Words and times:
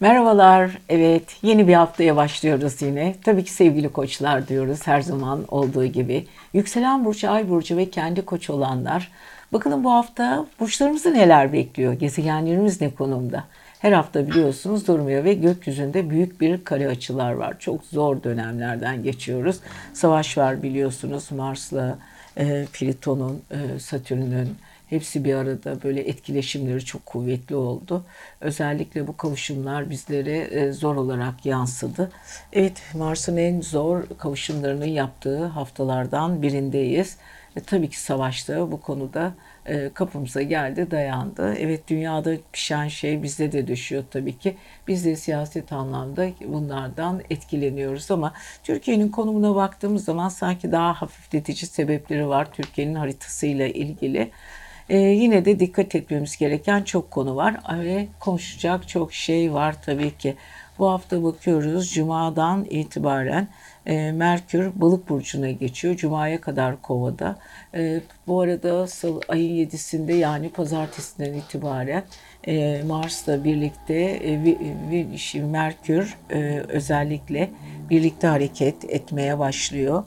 Merhabalar. 0.00 0.78
Evet, 0.88 1.36
yeni 1.42 1.68
bir 1.68 1.74
haftaya 1.74 2.16
başlıyoruz 2.16 2.82
yine. 2.82 3.14
Tabii 3.24 3.44
ki 3.44 3.52
sevgili 3.52 3.88
koçlar 3.88 4.48
diyoruz 4.48 4.86
her 4.86 5.00
zaman 5.00 5.44
olduğu 5.48 5.86
gibi. 5.86 6.26
Yükselen 6.52 7.04
burcu, 7.04 7.30
ay 7.30 7.48
burcu 7.48 7.76
ve 7.76 7.90
kendi 7.90 8.24
koç 8.24 8.50
olanlar. 8.50 9.12
Bakalım 9.52 9.84
bu 9.84 9.92
hafta 9.92 10.46
burçlarımızı 10.60 11.14
neler 11.14 11.52
bekliyor? 11.52 11.92
Gezegenlerimiz 11.92 12.80
ne 12.80 12.90
konumda? 12.90 13.44
Her 13.78 13.92
hafta 13.92 14.26
biliyorsunuz 14.26 14.86
durmuyor 14.86 15.24
ve 15.24 15.34
gökyüzünde 15.34 16.10
büyük 16.10 16.40
bir 16.40 16.64
kare 16.64 16.88
açılar 16.88 17.32
var. 17.32 17.58
Çok 17.58 17.84
zor 17.84 18.22
dönemlerden 18.22 19.02
geçiyoruz. 19.02 19.60
Savaş 19.94 20.38
var 20.38 20.62
biliyorsunuz 20.62 21.32
Mars'la, 21.32 21.98
e, 22.36 22.66
Plüton'un, 22.72 23.42
e, 23.50 23.78
Satürn'ün, 23.78 24.48
Hepsi 24.90 25.24
bir 25.24 25.34
arada 25.34 25.82
böyle 25.82 26.00
etkileşimleri 26.00 26.84
çok 26.84 27.06
kuvvetli 27.06 27.56
oldu. 27.56 28.04
Özellikle 28.40 29.06
bu 29.06 29.16
kavuşumlar 29.16 29.90
bizlere 29.90 30.38
e, 30.38 30.72
zor 30.72 30.96
olarak 30.96 31.46
yansıdı. 31.46 32.10
Evet 32.52 32.82
Mars'ın 32.94 33.36
en 33.36 33.60
zor 33.60 34.02
kavuşumlarının 34.18 34.86
yaptığı 34.86 35.44
haftalardan 35.44 36.42
birindeyiz. 36.42 37.16
E, 37.56 37.60
tabii 37.60 37.88
ki 37.90 38.00
savaşta 38.00 38.72
bu 38.72 38.80
konuda 38.80 39.34
e, 39.66 39.90
kapımıza 39.94 40.42
geldi, 40.42 40.90
dayandı. 40.90 41.54
Evet 41.58 41.88
dünyada 41.88 42.36
pişen 42.52 42.88
şey 42.88 43.22
bizde 43.22 43.52
de 43.52 43.66
düşüyor 43.66 44.04
tabii 44.10 44.38
ki. 44.38 44.56
Biz 44.88 45.04
de 45.04 45.16
siyaset 45.16 45.72
anlamda 45.72 46.28
bunlardan 46.46 47.22
etkileniyoruz 47.30 48.10
ama 48.10 48.32
Türkiye'nin 48.64 49.08
konumuna 49.08 49.54
baktığımız 49.54 50.04
zaman 50.04 50.28
sanki 50.28 50.72
daha 50.72 50.92
hafifletici 50.92 51.66
sebepleri 51.66 52.28
var 52.28 52.52
Türkiye'nin 52.52 52.94
haritasıyla 52.94 53.66
ilgili. 53.66 54.30
Ee, 54.90 54.98
yine 54.98 55.44
de 55.44 55.60
dikkat 55.60 55.94
etmemiz 55.94 56.36
gereken 56.36 56.82
çok 56.82 57.10
konu 57.10 57.36
var 57.36 57.56
ve 57.84 58.08
konuşacak 58.20 58.88
çok 58.88 59.12
şey 59.12 59.52
var 59.52 59.82
tabii 59.82 60.18
ki. 60.18 60.36
Bu 60.78 60.90
hafta 60.90 61.22
bakıyoruz 61.22 61.94
Cuma'dan 61.94 62.66
itibaren 62.70 63.48
e, 63.86 64.12
Merkür 64.12 64.70
balık 64.74 65.08
burcuna 65.08 65.50
geçiyor. 65.50 65.96
Cuma'ya 65.96 66.40
kadar 66.40 66.82
kovada. 66.82 67.38
E, 67.74 68.00
bu 68.26 68.40
arada 68.40 68.86
salı, 68.86 69.20
ayın 69.28 69.66
7'sinde 69.66 70.12
yani 70.12 70.48
pazartesinden 70.48 71.32
itibaren 71.32 72.04
e, 72.46 72.82
Mars'la 72.82 73.44
birlikte 73.44 73.94
e, 73.94 74.42
vi, 74.90 75.40
Merkür 75.40 76.16
e, 76.30 76.62
özellikle 76.68 77.50
birlikte 77.90 78.26
hareket 78.26 78.84
etmeye 78.84 79.38
başlıyor. 79.38 80.04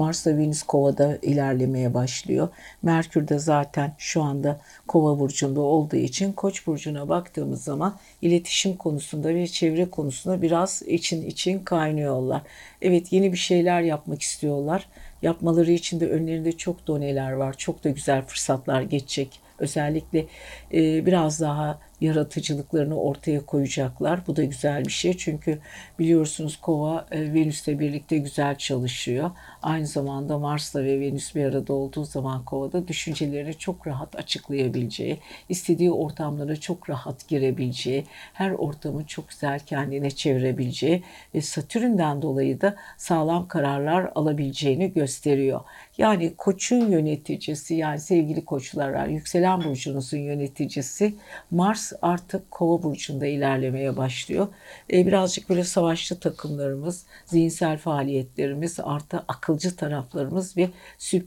Mars'la 0.00 0.38
Venüs 0.38 0.62
Kova'da 0.62 1.18
ilerlemeye 1.22 1.94
başlıyor. 1.94 2.48
Merkür 2.82 3.28
de 3.28 3.38
zaten 3.38 3.94
şu 3.98 4.22
anda 4.22 4.60
Kova 4.88 5.18
burcunda 5.18 5.60
olduğu 5.60 5.96
için 5.96 6.32
Koç 6.32 6.66
burcuna 6.66 7.08
baktığımız 7.08 7.64
zaman 7.64 7.96
iletişim 8.22 8.76
konusunda 8.76 9.34
ve 9.34 9.46
çevre 9.46 9.90
konusunda 9.90 10.42
biraz 10.42 10.82
için 10.82 11.26
için 11.26 11.58
kaynıyorlar. 11.58 12.42
Evet 12.82 13.12
yeni 13.12 13.32
bir 13.32 13.38
şeyler 13.38 13.80
yapmak 13.80 14.22
istiyorlar. 14.22 14.86
Yapmaları 15.22 15.70
için 15.72 16.00
de 16.00 16.08
önlerinde 16.08 16.52
çok 16.52 16.86
doneler 16.86 17.32
var. 17.32 17.54
Çok 17.58 17.84
da 17.84 17.90
güzel 17.90 18.22
fırsatlar 18.22 18.82
geçecek. 18.82 19.40
Özellikle 19.58 20.26
e, 20.74 21.06
biraz 21.06 21.40
daha 21.40 21.78
yaratıcılıklarını 22.00 23.00
ortaya 23.00 23.46
koyacaklar. 23.46 24.26
Bu 24.26 24.36
da 24.36 24.44
güzel 24.44 24.84
bir 24.84 24.92
şey 24.92 25.16
çünkü 25.16 25.58
biliyorsunuz 25.98 26.56
Kova 26.56 27.06
e, 27.10 27.34
Venüs'le 27.34 27.68
birlikte 27.68 28.18
güzel 28.18 28.56
çalışıyor. 28.56 29.30
Aynı 29.62 29.86
zamanda 29.86 30.38
Mars'la 30.38 30.84
ve 30.84 31.00
Venüs 31.00 31.34
bir 31.34 31.44
arada 31.44 31.72
olduğu 31.72 32.04
zaman 32.04 32.44
Kova'da 32.44 32.88
düşüncelerini 32.88 33.54
çok 33.54 33.86
rahat 33.86 34.16
açıklayabileceği, 34.16 35.18
istediği 35.48 35.92
ortamlara 35.92 36.56
çok 36.56 36.90
rahat 36.90 37.28
girebileceği, 37.28 38.04
her 38.32 38.50
ortamı 38.50 39.06
çok 39.06 39.28
güzel 39.28 39.60
kendine 39.60 40.10
çevirebileceği 40.10 41.02
ve 41.34 41.40
Satürn'den 41.40 42.22
dolayı 42.22 42.60
da 42.60 42.76
sağlam 42.96 43.48
kararlar 43.48 44.12
alabileceğini 44.14 44.92
gösteriyor. 44.92 45.60
Yani 45.98 46.34
koçun 46.36 46.90
yöneticisi 46.90 47.74
yani 47.74 48.00
sevgili 48.00 48.44
koçlar 48.44 49.06
yükselen 49.06 49.64
burcunuzun 49.64 50.18
yöneticisi 50.18 51.14
Mars 51.50 51.92
artık 52.02 52.50
kova 52.50 52.82
burcunda 52.82 53.26
ilerlemeye 53.26 53.96
başlıyor. 53.96 54.48
E, 54.92 55.06
birazcık 55.06 55.48
böyle 55.48 55.64
savaşçı 55.64 56.20
takımlarımız, 56.20 57.06
zihinsel 57.26 57.78
faaliyetlerimiz, 57.78 58.80
artı 58.82 59.24
akılcı 59.50 59.76
taraflarımız 59.76 60.56
ve 60.56 60.70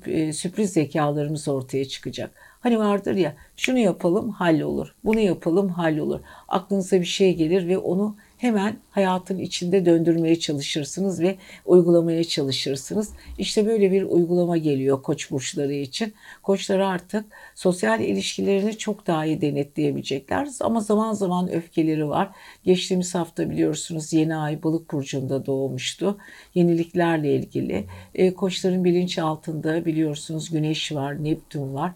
e, 0.06 0.34
sürpriz 0.34 0.74
zekalarımız 0.74 1.48
ortaya 1.48 1.86
çıkacak. 1.86 2.32
Hani 2.60 2.80
vardır 2.80 3.16
ya 3.16 3.36
şunu 3.58 3.78
yapalım 3.78 4.30
hallolur, 4.30 4.96
bunu 5.04 5.20
yapalım 5.20 5.70
hallolur. 5.70 6.20
Aklınıza 6.48 7.00
bir 7.00 7.06
şey 7.06 7.36
gelir 7.36 7.68
ve 7.68 7.78
onu 7.78 8.16
hemen 8.38 8.78
hayatın 8.92 9.38
içinde 9.38 9.86
döndürmeye 9.86 10.40
çalışırsınız 10.40 11.22
ve 11.22 11.36
uygulamaya 11.66 12.24
çalışırsınız. 12.24 13.10
İşte 13.38 13.66
böyle 13.66 13.92
bir 13.92 14.04
uygulama 14.04 14.58
geliyor 14.58 15.02
koç 15.02 15.32
burçları 15.32 15.74
için. 15.74 16.14
Koçlar 16.44 16.80
artık 16.80 17.26
sosyal 17.56 18.02
ilişkilerini 18.02 18.78
çok 18.78 19.08
daha 19.08 19.26
iyi 19.26 19.42
denetleyebilecekler 19.42 20.48
ama 20.62 20.80
zaman 20.80 21.14
zaman 21.14 21.52
öfkeleri 21.52 22.10
var. 22.10 22.30
Geçtiğimiz 22.64 23.16
hafta 23.16 23.50
biliyorsunuz 23.50 24.14
yeni 24.14 24.36
ay 24.36 24.64
balık 24.64 24.92
burcunda 24.92 25.46
doğmuştu. 25.46 26.18
Yeniliklerle 26.56 27.36
ilgili. 27.36 27.86
E, 28.16 28.34
koçların 28.34 28.84
bilinç 28.84 29.20
altında 29.20 29.86
biliyorsunuz 29.86 30.50
güneş 30.50 30.92
var, 30.92 31.24
Neptün 31.24 31.74
var. 31.74 31.92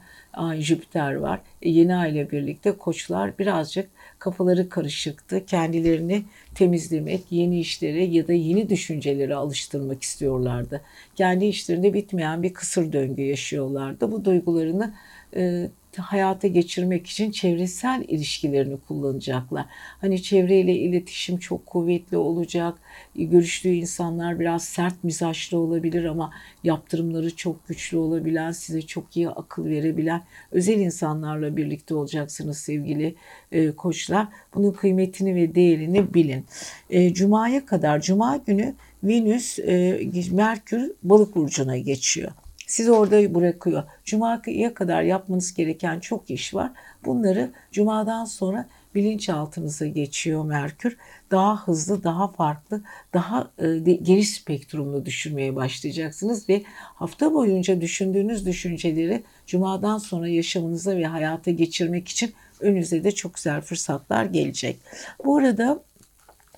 Jüpiter 0.59 1.15
var. 1.15 1.39
E, 1.61 1.69
yeni 1.69 1.95
ay 1.95 2.11
ile 2.11 2.31
birlikte 2.31 2.71
koçlar 2.71 3.39
birazcık 3.39 3.89
kafaları 4.27 4.69
karışıktı. 4.69 5.45
Kendilerini 5.45 6.23
temizlemek, 6.55 7.23
yeni 7.31 7.59
işlere 7.59 8.05
ya 8.05 8.27
da 8.27 8.33
yeni 8.33 8.69
düşüncelere 8.69 9.35
alıştırmak 9.35 10.03
istiyorlardı. 10.03 10.81
Kendi 11.15 11.45
işlerinde 11.45 11.93
bitmeyen 11.93 12.43
bir 12.43 12.53
kısır 12.53 12.93
döngü 12.93 13.21
yaşıyorlardı. 13.21 14.11
Bu 14.11 14.25
duygularını 14.25 14.93
e, 15.35 15.69
hayata 16.01 16.47
geçirmek 16.47 17.07
için 17.07 17.31
çevresel 17.31 18.03
ilişkilerini 18.07 18.77
kullanacaklar. 18.87 19.65
Hani 20.01 20.23
çevreyle 20.23 20.75
iletişim 20.75 21.37
çok 21.37 21.65
kuvvetli 21.65 22.17
olacak. 22.17 22.79
Görüştüğü 23.15 23.69
insanlar 23.69 24.39
biraz 24.39 24.63
sert 24.63 25.03
mizaçlı 25.03 25.57
olabilir 25.57 26.03
ama 26.03 26.31
yaptırımları 26.63 27.35
çok 27.35 27.67
güçlü 27.67 27.97
olabilen, 27.97 28.51
size 28.51 28.81
çok 28.81 29.17
iyi 29.17 29.29
akıl 29.29 29.65
verebilen 29.65 30.23
özel 30.51 30.79
insanlarla 30.79 31.57
birlikte 31.57 31.95
olacaksınız 31.95 32.57
sevgili 32.57 33.15
e, 33.51 33.71
koçlar. 33.71 34.27
Bunun 34.55 34.71
kıymetini 34.71 35.35
ve 35.35 35.55
değerini 35.55 36.13
bilin. 36.13 36.45
E, 36.89 37.13
Cuma'ya 37.13 37.65
kadar, 37.65 38.01
Cuma 38.01 38.37
günü 38.37 38.75
Venüs, 39.03 39.59
e, 39.59 40.01
Merkür 40.31 40.91
balık 41.03 41.35
burcuna 41.35 41.77
geçiyor. 41.77 42.31
Sizi 42.67 42.91
orada 42.91 43.35
bırakıyor. 43.35 43.83
Cuma'ya 44.05 44.73
kadar 44.73 45.01
yapmanız 45.01 45.53
gereken 45.53 45.99
çok 45.99 46.29
iş 46.29 46.53
var. 46.53 46.71
Bunları 47.05 47.51
Cuma'dan 47.71 48.25
sonra 48.25 48.67
bilinçaltınıza 48.95 49.87
geçiyor 49.87 50.45
Merkür. 50.45 50.97
Daha 51.31 51.67
hızlı, 51.67 52.03
daha 52.03 52.27
farklı, 52.27 52.81
daha 53.13 53.51
e, 53.57 53.77
geniş 53.79 54.29
spektrumlu 54.29 55.05
düşünmeye 55.05 55.55
başlayacaksınız 55.55 56.49
ve 56.49 56.63
hafta 56.95 57.33
boyunca 57.33 57.81
düşündüğünüz 57.81 58.45
düşünceleri 58.45 59.23
Cuma'dan 59.45 59.97
sonra 59.97 60.27
yaşamınıza 60.27 60.97
ve 60.97 61.05
hayata 61.05 61.51
geçirmek 61.51 62.07
için 62.07 62.33
önünüze 62.59 63.03
de 63.03 63.11
çok 63.11 63.33
güzel 63.33 63.61
fırsatlar 63.61 64.25
gelecek. 64.25 64.79
Bu 65.25 65.37
arada 65.37 65.83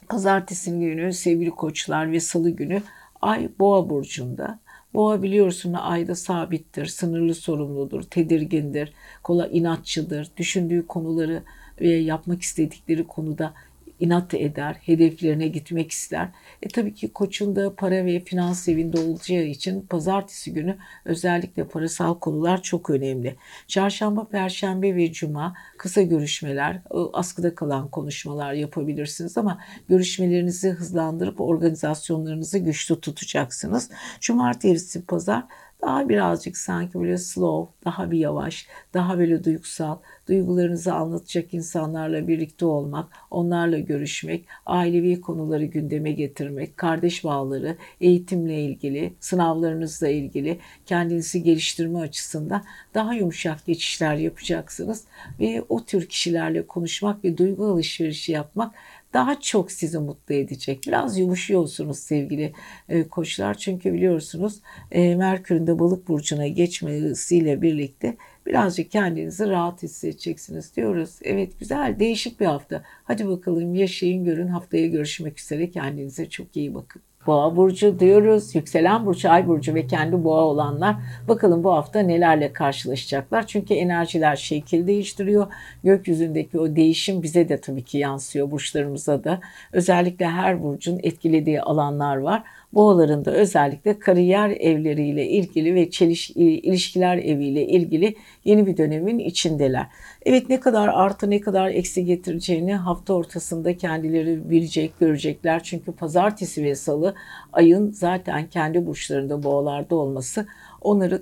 pazartesi 0.09 0.71
günü 0.71 1.13
sevgili 1.13 1.49
koçlar 1.49 2.11
ve 2.11 2.19
salı 2.19 2.49
günü 2.49 2.81
Ay 3.21 3.49
Boğa 3.59 3.89
burcunda. 3.89 4.59
Boğa 4.93 5.21
biliyorsun 5.21 5.73
ayda 5.73 6.15
sabittir, 6.15 6.85
sınırlı 6.85 7.35
sorumludur, 7.35 8.03
tedirgindir, 8.03 8.93
kolay 9.23 9.57
inatçıdır, 9.57 10.31
düşündüğü 10.37 10.87
konuları 10.87 11.43
ve 11.81 11.89
yapmak 11.89 12.41
istedikleri 12.41 13.07
konuda 13.07 13.53
inat 13.99 14.33
eder, 14.33 14.77
hedeflerine 14.81 15.47
gitmek 15.47 15.91
ister. 15.91 16.29
E 16.61 16.67
tabii 16.67 16.93
ki 16.93 17.13
koçun 17.13 17.55
da 17.55 17.75
para 17.75 18.05
ve 18.05 18.19
finans 18.19 18.67
evinde 18.67 18.99
olacağı 18.99 19.43
için 19.43 19.81
pazartesi 19.81 20.53
günü 20.53 20.77
özellikle 21.05 21.67
parasal 21.67 22.19
konular 22.19 22.61
çok 22.61 22.89
önemli. 22.89 23.35
Çarşamba, 23.67 24.27
perşembe 24.27 24.95
ve 24.95 25.11
cuma 25.11 25.53
kısa 25.77 26.01
görüşmeler, 26.01 26.81
askıda 27.13 27.55
kalan 27.55 27.87
konuşmalar 27.87 28.53
yapabilirsiniz 28.53 29.37
ama 29.37 29.59
görüşmelerinizi 29.89 30.69
hızlandırıp 30.69 31.41
organizasyonlarınızı 31.41 32.57
güçlü 32.57 33.01
tutacaksınız. 33.01 33.89
Cumartesi, 34.21 35.05
pazar 35.05 35.43
daha 35.81 36.09
birazcık 36.09 36.57
sanki 36.57 36.99
böyle 36.99 37.17
slow, 37.17 37.73
daha 37.85 38.11
bir 38.11 38.17
yavaş, 38.17 38.67
daha 38.93 39.17
böyle 39.19 39.43
duygusal, 39.43 39.97
duygularınızı 40.27 40.93
anlatacak 40.93 41.53
insanlarla 41.53 42.27
birlikte 42.27 42.65
olmak, 42.65 43.07
onlarla 43.31 43.79
görüşmek, 43.79 44.45
ailevi 44.65 45.21
konuları 45.21 45.65
gündeme 45.65 46.11
getirmek, 46.11 46.77
kardeş 46.77 47.23
bağları, 47.23 47.77
eğitimle 48.01 48.61
ilgili, 48.61 49.13
sınavlarınızla 49.19 50.07
ilgili 50.07 50.59
kendinizi 50.85 51.43
geliştirme 51.43 51.99
açısından 51.99 52.63
daha 52.93 53.13
yumuşak 53.13 53.65
geçişler 53.65 54.15
yapacaksınız 54.15 55.05
ve 55.39 55.63
o 55.69 55.85
tür 55.85 56.05
kişilerle 56.09 56.67
konuşmak 56.67 57.23
ve 57.23 57.37
duygu 57.37 57.65
alışverişi 57.65 58.31
yapmak 58.31 58.75
daha 59.13 59.39
çok 59.39 59.71
sizi 59.71 59.99
mutlu 59.99 60.35
edecek. 60.35 60.79
Biraz 60.87 61.17
yumuşuyorsunuz 61.17 61.99
sevgili 61.99 62.53
e, 62.89 63.07
koçlar. 63.07 63.53
Çünkü 63.53 63.93
biliyorsunuz 63.93 64.61
e, 64.91 65.15
Merkür'ün 65.15 65.67
de 65.67 65.79
balık 65.79 66.07
burcuna 66.07 66.47
geçmesiyle 66.47 67.61
birlikte 67.61 68.17
birazcık 68.45 68.91
kendinizi 68.91 69.49
rahat 69.49 69.83
hissedeceksiniz 69.83 70.75
diyoruz. 70.75 71.19
Evet 71.23 71.59
güzel 71.59 71.99
değişik 71.99 72.39
bir 72.39 72.45
hafta. 72.45 72.83
Hadi 73.03 73.27
bakalım 73.27 73.75
yaşayın 73.75 74.25
görün 74.25 74.47
haftaya 74.47 74.87
görüşmek 74.87 75.39
üzere 75.39 75.71
kendinize 75.71 76.29
çok 76.29 76.57
iyi 76.57 76.73
bakın. 76.73 77.01
Boğa 77.27 77.55
burcu 77.55 77.99
diyoruz. 77.99 78.55
Yükselen 78.55 79.05
burcu, 79.05 79.31
ay 79.31 79.47
burcu 79.47 79.75
ve 79.75 79.87
kendi 79.87 80.23
boğa 80.23 80.41
olanlar 80.41 80.95
bakalım 81.27 81.63
bu 81.63 81.73
hafta 81.73 81.99
nelerle 81.99 82.53
karşılaşacaklar. 82.53 83.47
Çünkü 83.47 83.73
enerjiler 83.73 84.35
şekil 84.35 84.87
değiştiriyor. 84.87 85.47
Gökyüzündeki 85.83 86.59
o 86.59 86.75
değişim 86.75 87.23
bize 87.23 87.49
de 87.49 87.61
tabii 87.61 87.83
ki 87.83 87.97
yansıyor 87.97 88.51
burçlarımıza 88.51 89.23
da. 89.23 89.39
Özellikle 89.73 90.27
her 90.27 90.63
burcun 90.63 90.99
etkilediği 91.03 91.61
alanlar 91.61 92.17
var. 92.17 92.43
Boğaların 92.73 93.25
da 93.25 93.31
özellikle 93.31 93.99
kariyer 93.99 94.49
evleriyle 94.49 95.27
ilgili 95.27 95.75
ve 95.75 95.89
çeliş, 95.89 96.29
ilişkiler 96.29 97.17
eviyle 97.17 97.67
ilgili 97.67 98.15
yeni 98.45 98.65
bir 98.67 98.77
dönemin 98.77 99.19
içindeler. 99.19 99.87
Evet 100.25 100.49
ne 100.49 100.59
kadar 100.59 100.87
artı 100.87 101.29
ne 101.29 101.41
kadar 101.41 101.69
eksi 101.69 102.05
getireceğini 102.05 102.75
hafta 102.75 103.13
ortasında 103.13 103.77
kendileri 103.77 104.49
bilecek, 104.49 104.99
görecekler. 104.99 105.63
Çünkü 105.63 105.91
pazartesi 105.91 106.63
ve 106.63 106.75
salı 106.75 107.15
ayın 107.53 107.91
zaten 107.91 108.47
kendi 108.47 108.85
burçlarında 108.85 109.43
boğalarda 109.43 109.95
olması 109.95 110.47
onları 110.81 111.21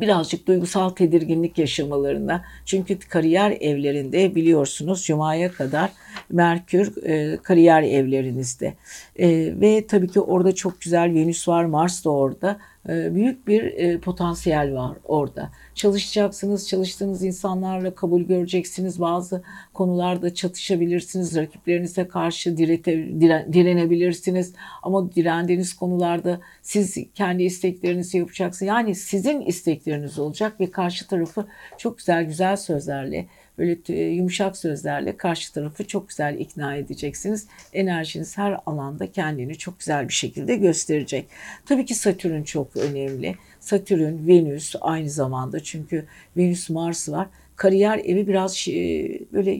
birazcık 0.00 0.46
duygusal 0.46 0.90
tedirginlik 0.90 1.58
yaşamalarına. 1.58 2.44
Çünkü 2.64 2.98
kariyer 2.98 3.50
evlerinde 3.60 4.34
biliyorsunuz 4.34 5.04
Cuma'ya 5.04 5.52
kadar 5.52 5.90
Merkür 6.30 7.04
e, 7.06 7.36
kariyer 7.36 7.82
evlerinizde. 7.82 8.74
E, 9.16 9.28
ve 9.60 9.86
tabii 9.86 10.08
ki 10.08 10.20
orada 10.20 10.54
çok 10.54 10.80
güzel 10.80 11.14
Venüs 11.14 11.48
var, 11.48 11.64
Mars 11.64 12.04
da 12.04 12.10
orada. 12.10 12.58
E, 12.88 13.14
büyük 13.14 13.48
bir 13.48 13.62
e, 13.62 14.00
potansiyel 14.00 14.74
var 14.74 14.96
orada. 15.04 15.50
Çalışacaksınız, 15.74 16.68
çalıştığınız 16.68 17.24
insanlarla 17.24 17.94
kabul 17.94 18.22
göreceksiniz. 18.22 19.00
Bazı 19.00 19.42
konularda 19.74 20.34
çatışabilirsiniz, 20.34 21.36
rakiplerinize 21.36 22.08
karşı 22.08 22.56
direte, 22.56 23.20
diren, 23.20 23.52
direnebilirsiniz. 23.52 24.54
Ama 24.82 25.12
direndiğiniz 25.12 25.74
konularda 25.74 26.40
siz 26.62 26.96
kendi 27.14 27.42
isteklerinizi 27.42 28.18
yapacaksınız. 28.18 28.68
Yani 28.68 28.94
sizin 28.94 29.40
istekleriniz 29.40 30.18
olacak 30.18 30.60
ve 30.60 30.70
karşı 30.70 31.06
tarafı 31.06 31.46
çok 31.78 31.98
güzel 31.98 32.24
güzel 32.24 32.56
sözlerle 32.56 33.26
böyle 33.58 33.92
yumuşak 33.92 34.56
sözlerle 34.56 35.16
karşı 35.16 35.52
tarafı 35.52 35.86
çok 35.86 36.08
güzel 36.08 36.38
ikna 36.38 36.76
edeceksiniz. 36.76 37.46
Enerjiniz 37.72 38.38
her 38.38 38.56
alanda 38.66 39.12
kendini 39.12 39.58
çok 39.58 39.78
güzel 39.78 40.08
bir 40.08 40.12
şekilde 40.12 40.56
gösterecek. 40.56 41.26
Tabii 41.66 41.84
ki 41.84 41.94
Satürn 41.94 42.42
çok 42.42 42.76
önemli. 42.76 43.34
Satürn, 43.60 44.26
Venüs 44.26 44.74
aynı 44.80 45.10
zamanda 45.10 45.60
çünkü 45.60 46.04
Venüs 46.36 46.70
Mars 46.70 47.08
var. 47.08 47.28
Kariyer 47.56 47.98
evi 47.98 48.26
biraz 48.26 48.54
şey, 48.54 49.20
böyle 49.32 49.50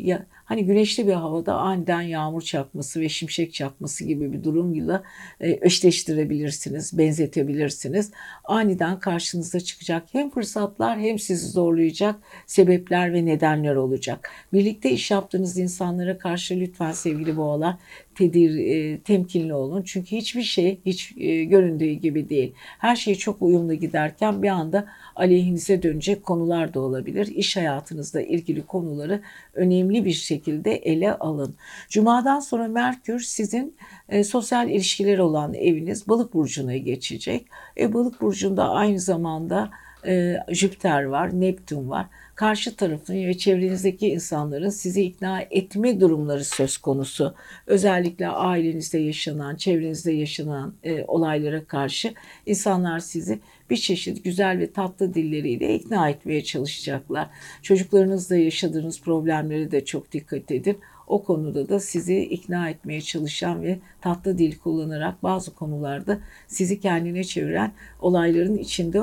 hani 0.46 0.66
güneşli 0.66 1.06
bir 1.06 1.12
havada 1.12 1.54
aniden 1.54 2.00
yağmur 2.00 2.42
çakması 2.42 3.00
ve 3.00 3.08
şimşek 3.08 3.54
çakması 3.54 4.04
gibi 4.04 4.32
bir 4.32 4.44
durumla 4.44 5.02
e, 5.40 5.58
eşleştirebilirsiniz, 5.62 6.98
benzetebilirsiniz. 6.98 8.10
Aniden 8.44 8.98
karşınıza 8.98 9.60
çıkacak 9.60 10.02
hem 10.12 10.30
fırsatlar 10.30 10.98
hem 10.98 11.18
sizi 11.18 11.48
zorlayacak 11.48 12.16
sebepler 12.46 13.12
ve 13.12 13.26
nedenler 13.26 13.76
olacak. 13.76 14.30
Birlikte 14.52 14.90
iş 14.90 15.10
yaptığınız 15.10 15.58
insanlara 15.58 16.18
karşı 16.18 16.60
lütfen 16.60 16.92
sevgili 16.92 17.36
boğalar 17.36 17.76
tedir, 18.16 18.58
e, 18.58 19.00
temkinli 19.00 19.54
olun. 19.54 19.82
Çünkü 19.82 20.16
hiçbir 20.16 20.42
şey 20.42 20.80
hiç 20.86 21.12
e, 21.16 21.44
göründüğü 21.44 21.92
gibi 21.92 22.28
değil. 22.28 22.52
Her 22.56 22.96
şey 22.96 23.14
çok 23.14 23.42
uyumlu 23.42 23.74
giderken 23.74 24.42
bir 24.42 24.48
anda 24.48 24.86
aleyhinize 25.16 25.82
dönecek 25.82 26.22
konular 26.22 26.74
da 26.74 26.80
olabilir. 26.80 27.26
İş 27.26 27.56
hayatınızla 27.56 28.22
ilgili 28.22 28.66
konuları 28.66 29.22
önemli 29.54 30.04
bir 30.04 30.12
şekilde 30.12 30.76
ele 30.76 31.14
alın. 31.14 31.54
Cuma'dan 31.88 32.40
sonra 32.40 32.68
Merkür 32.68 33.20
sizin 33.20 33.76
e, 34.08 34.24
sosyal 34.24 34.70
ilişkiler 34.70 35.18
olan 35.18 35.54
eviniz 35.54 36.08
balık 36.08 36.34
burcuna 36.34 36.76
geçecek. 36.76 37.46
E, 37.78 37.92
balık 37.92 38.20
burcunda 38.20 38.70
aynı 38.70 39.00
zamanda 39.00 39.70
e, 40.06 40.36
Jüpiter 40.48 41.04
var, 41.04 41.40
Neptün 41.40 41.90
var 41.90 42.06
karşı 42.36 42.76
tarafın 42.76 43.14
ve 43.14 43.38
çevrenizdeki 43.38 44.08
insanların 44.08 44.68
sizi 44.68 45.02
ikna 45.02 45.40
etme 45.50 46.00
durumları 46.00 46.44
söz 46.44 46.78
konusu. 46.78 47.34
Özellikle 47.66 48.28
ailenizde 48.28 48.98
yaşanan, 48.98 49.56
çevrenizde 49.56 50.12
yaşanan 50.12 50.74
e, 50.84 51.04
olaylara 51.04 51.64
karşı 51.64 52.14
insanlar 52.46 52.98
sizi 52.98 53.38
bir 53.70 53.76
çeşit 53.76 54.24
güzel 54.24 54.58
ve 54.58 54.72
tatlı 54.72 55.14
dilleriyle 55.14 55.74
ikna 55.74 56.08
etmeye 56.08 56.44
çalışacaklar. 56.44 57.28
Çocuklarınızla 57.62 58.36
yaşadığınız 58.36 59.00
problemleri 59.00 59.70
de 59.70 59.84
çok 59.84 60.12
dikkat 60.12 60.50
edin 60.50 60.78
o 61.06 61.24
konuda 61.24 61.68
da 61.68 61.80
sizi 61.80 62.18
ikna 62.18 62.70
etmeye 62.70 63.00
çalışan 63.00 63.62
ve 63.62 63.78
tatlı 64.00 64.38
dil 64.38 64.58
kullanarak 64.58 65.22
bazı 65.22 65.54
konularda 65.54 66.18
sizi 66.46 66.80
kendine 66.80 67.24
çeviren 67.24 67.72
olayların 68.00 68.58
içinde 68.58 69.00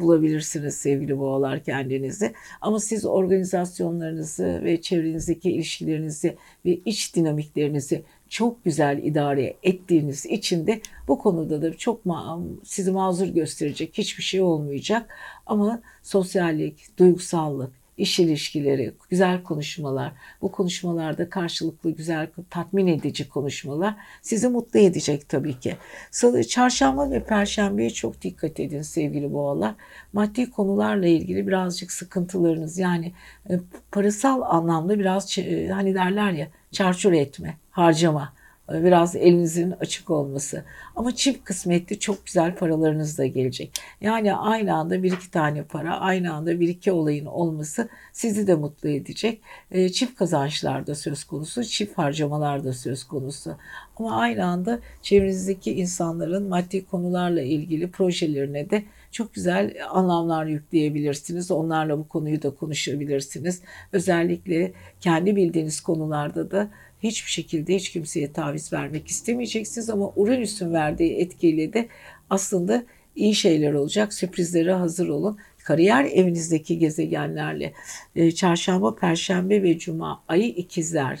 bulabilirsiniz 0.00 0.74
sevgili 0.74 1.18
boğalar 1.18 1.64
kendinizi. 1.64 2.32
Ama 2.60 2.80
siz 2.80 3.06
organizasyonlarınızı 3.06 4.60
ve 4.64 4.80
çevrenizdeki 4.80 5.50
ilişkilerinizi 5.50 6.36
ve 6.64 6.78
iç 6.84 7.16
dinamiklerinizi 7.16 8.02
çok 8.28 8.64
güzel 8.64 8.98
idare 8.98 9.56
ettiğiniz 9.62 10.26
için 10.26 10.66
de 10.66 10.80
bu 11.08 11.18
konuda 11.18 11.62
da 11.62 11.76
çok 11.76 12.06
ma 12.06 12.40
sizi 12.64 12.92
mazur 12.92 13.26
gösterecek 13.26 13.98
hiçbir 13.98 14.22
şey 14.22 14.40
olmayacak. 14.40 15.08
Ama 15.46 15.82
sosyallik, 16.02 16.98
duygusallık, 16.98 17.79
iş 18.00 18.18
ilişkileri, 18.18 18.92
güzel 19.10 19.42
konuşmalar, 19.42 20.12
bu 20.42 20.52
konuşmalarda 20.52 21.30
karşılıklı 21.30 21.90
güzel, 21.90 22.28
tatmin 22.50 22.86
edici 22.86 23.28
konuşmalar 23.28 23.94
sizi 24.22 24.48
mutlu 24.48 24.80
edecek 24.80 25.28
tabii 25.28 25.60
ki. 25.60 25.76
Salı, 26.10 26.44
çarşamba 26.44 27.10
ve 27.10 27.24
perşembeye 27.24 27.90
çok 27.90 28.22
dikkat 28.22 28.60
edin 28.60 28.82
sevgili 28.82 29.32
boğalar. 29.32 29.74
Maddi 30.12 30.50
konularla 30.50 31.06
ilgili 31.06 31.46
birazcık 31.46 31.92
sıkıntılarınız 31.92 32.78
yani 32.78 33.12
e, 33.50 33.60
parasal 33.92 34.42
anlamda 34.42 34.98
biraz 34.98 35.38
e, 35.38 35.68
hani 35.68 35.94
derler 35.94 36.32
ya 36.32 36.48
çarçur 36.72 37.12
etme, 37.12 37.56
harcama 37.70 38.32
biraz 38.72 39.16
elinizin 39.16 39.70
açık 39.80 40.10
olması. 40.10 40.64
Ama 40.96 41.14
çift 41.14 41.44
kısmetli 41.44 41.98
çok 41.98 42.26
güzel 42.26 42.54
paralarınız 42.54 43.18
da 43.18 43.26
gelecek. 43.26 43.80
Yani 44.00 44.34
aynı 44.34 44.74
anda 44.74 45.02
bir 45.02 45.12
iki 45.12 45.30
tane 45.30 45.62
para, 45.62 46.00
aynı 46.00 46.34
anda 46.34 46.60
bir 46.60 46.68
iki 46.68 46.92
olayın 46.92 47.26
olması 47.26 47.88
sizi 48.12 48.46
de 48.46 48.54
mutlu 48.54 48.88
edecek. 48.88 49.40
E, 49.70 49.88
çift 49.88 50.14
kazançlar 50.14 50.86
da 50.86 50.94
söz 50.94 51.24
konusu, 51.24 51.64
çift 51.64 51.98
harcamalar 51.98 52.64
da 52.64 52.72
söz 52.72 53.04
konusu. 53.04 53.56
Ama 53.96 54.16
aynı 54.16 54.46
anda 54.46 54.80
çevrenizdeki 55.02 55.72
insanların 55.72 56.48
maddi 56.48 56.86
konularla 56.86 57.42
ilgili 57.42 57.90
projelerine 57.90 58.70
de 58.70 58.84
çok 59.10 59.34
güzel 59.34 59.74
anlamlar 59.90 60.46
yükleyebilirsiniz. 60.46 61.50
Onlarla 61.50 61.98
bu 61.98 62.08
konuyu 62.08 62.42
da 62.42 62.50
konuşabilirsiniz. 62.50 63.62
Özellikle 63.92 64.72
kendi 65.00 65.36
bildiğiniz 65.36 65.80
konularda 65.80 66.50
da 66.50 66.68
hiçbir 67.02 67.30
şekilde 67.30 67.74
hiç 67.76 67.90
kimseye 67.90 68.32
taviz 68.32 68.72
vermek 68.72 69.08
istemeyeceksiniz 69.08 69.90
ama 69.90 70.12
Uranüs'ün 70.16 70.72
verdiği 70.72 71.12
etkiyle 71.12 71.72
de 71.72 71.88
aslında 72.30 72.84
iyi 73.16 73.34
şeyler 73.34 73.72
olacak. 73.72 74.14
Sürprizlere 74.14 74.72
hazır 74.72 75.08
olun. 75.08 75.38
Kariyer 75.64 76.04
evinizdeki 76.04 76.78
gezegenlerle 76.78 77.72
e, 78.16 78.32
çarşamba, 78.32 78.94
perşembe 78.94 79.62
ve 79.62 79.78
cuma 79.78 80.22
ayı 80.28 80.48
ikizler, 80.48 81.20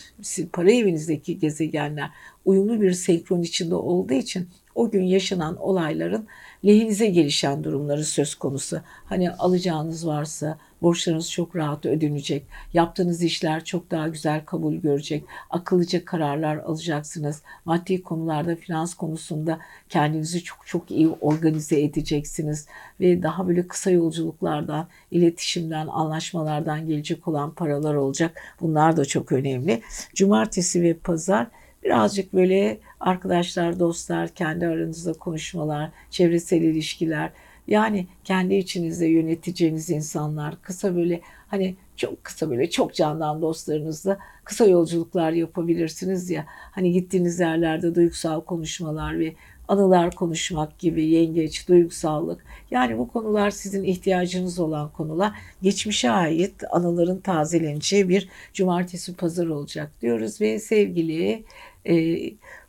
para 0.52 0.72
evinizdeki 0.72 1.38
gezegenler 1.38 2.10
uyumlu 2.44 2.80
bir 2.80 2.92
senkron 2.92 3.42
içinde 3.42 3.74
olduğu 3.74 4.14
için 4.14 4.48
o 4.74 4.90
gün 4.90 5.02
yaşanan 5.02 5.56
olayların 5.56 6.26
lehinize 6.64 7.06
gelişen 7.06 7.64
durumları 7.64 8.04
söz 8.04 8.34
konusu. 8.34 8.80
Hani 9.04 9.30
alacağınız 9.30 10.06
varsa 10.06 10.58
borçlarınız 10.82 11.30
çok 11.30 11.56
rahat 11.56 11.86
ödenecek. 11.86 12.46
Yaptığınız 12.72 13.22
işler 13.22 13.64
çok 13.64 13.90
daha 13.90 14.08
güzel 14.08 14.44
kabul 14.44 14.74
görecek. 14.74 15.24
Akıllıca 15.50 16.04
kararlar 16.04 16.56
alacaksınız. 16.56 17.42
Maddi 17.64 18.02
konularda, 18.02 18.56
finans 18.56 18.94
konusunda 18.94 19.58
kendinizi 19.88 20.42
çok 20.42 20.66
çok 20.66 20.90
iyi 20.90 21.08
organize 21.08 21.82
edeceksiniz. 21.82 22.66
Ve 23.00 23.22
daha 23.22 23.48
böyle 23.48 23.66
kısa 23.66 23.90
yolculuklardan, 23.90 24.88
iletişimden, 25.10 25.86
anlaşmalardan 25.86 26.86
gelecek 26.86 27.28
olan 27.28 27.54
paralar 27.54 27.94
olacak. 27.94 28.42
Bunlar 28.60 28.96
da 28.96 29.04
çok 29.04 29.32
önemli. 29.32 29.82
Cumartesi 30.14 30.82
ve 30.82 30.94
pazar 30.94 31.46
birazcık 31.84 32.32
böyle 32.32 32.78
arkadaşlar, 33.00 33.78
dostlar, 33.80 34.28
kendi 34.28 34.66
aranızda 34.66 35.12
konuşmalar, 35.12 35.90
çevresel 36.10 36.62
ilişkiler, 36.62 37.30
yani 37.68 38.06
kendi 38.24 38.54
içinizde 38.54 39.06
yöneteceğiniz 39.06 39.90
insanlar, 39.90 40.62
kısa 40.62 40.96
böyle 40.96 41.20
hani 41.48 41.76
çok 41.96 42.24
kısa 42.24 42.50
böyle 42.50 42.70
çok 42.70 42.94
candan 42.94 43.42
dostlarınızla 43.42 44.18
kısa 44.44 44.66
yolculuklar 44.66 45.32
yapabilirsiniz 45.32 46.30
ya. 46.30 46.46
Hani 46.48 46.92
gittiğiniz 46.92 47.40
yerlerde 47.40 47.94
duygusal 47.94 48.40
konuşmalar 48.40 49.18
ve 49.18 49.34
anılar 49.68 50.10
konuşmak 50.10 50.78
gibi 50.78 51.04
yengeç, 51.04 51.68
duygusallık. 51.68 52.44
Yani 52.70 52.98
bu 52.98 53.08
konular 53.08 53.50
sizin 53.50 53.84
ihtiyacınız 53.84 54.58
olan 54.58 54.92
konular. 54.92 55.32
Geçmişe 55.62 56.10
ait 56.10 56.54
anıların 56.70 57.20
tazeleneceği 57.20 58.08
bir 58.08 58.28
cumartesi 58.52 59.16
pazar 59.16 59.46
olacak 59.46 59.90
diyoruz 60.02 60.40
ve 60.40 60.58
sevgili 60.58 61.44
e, 61.88 62.16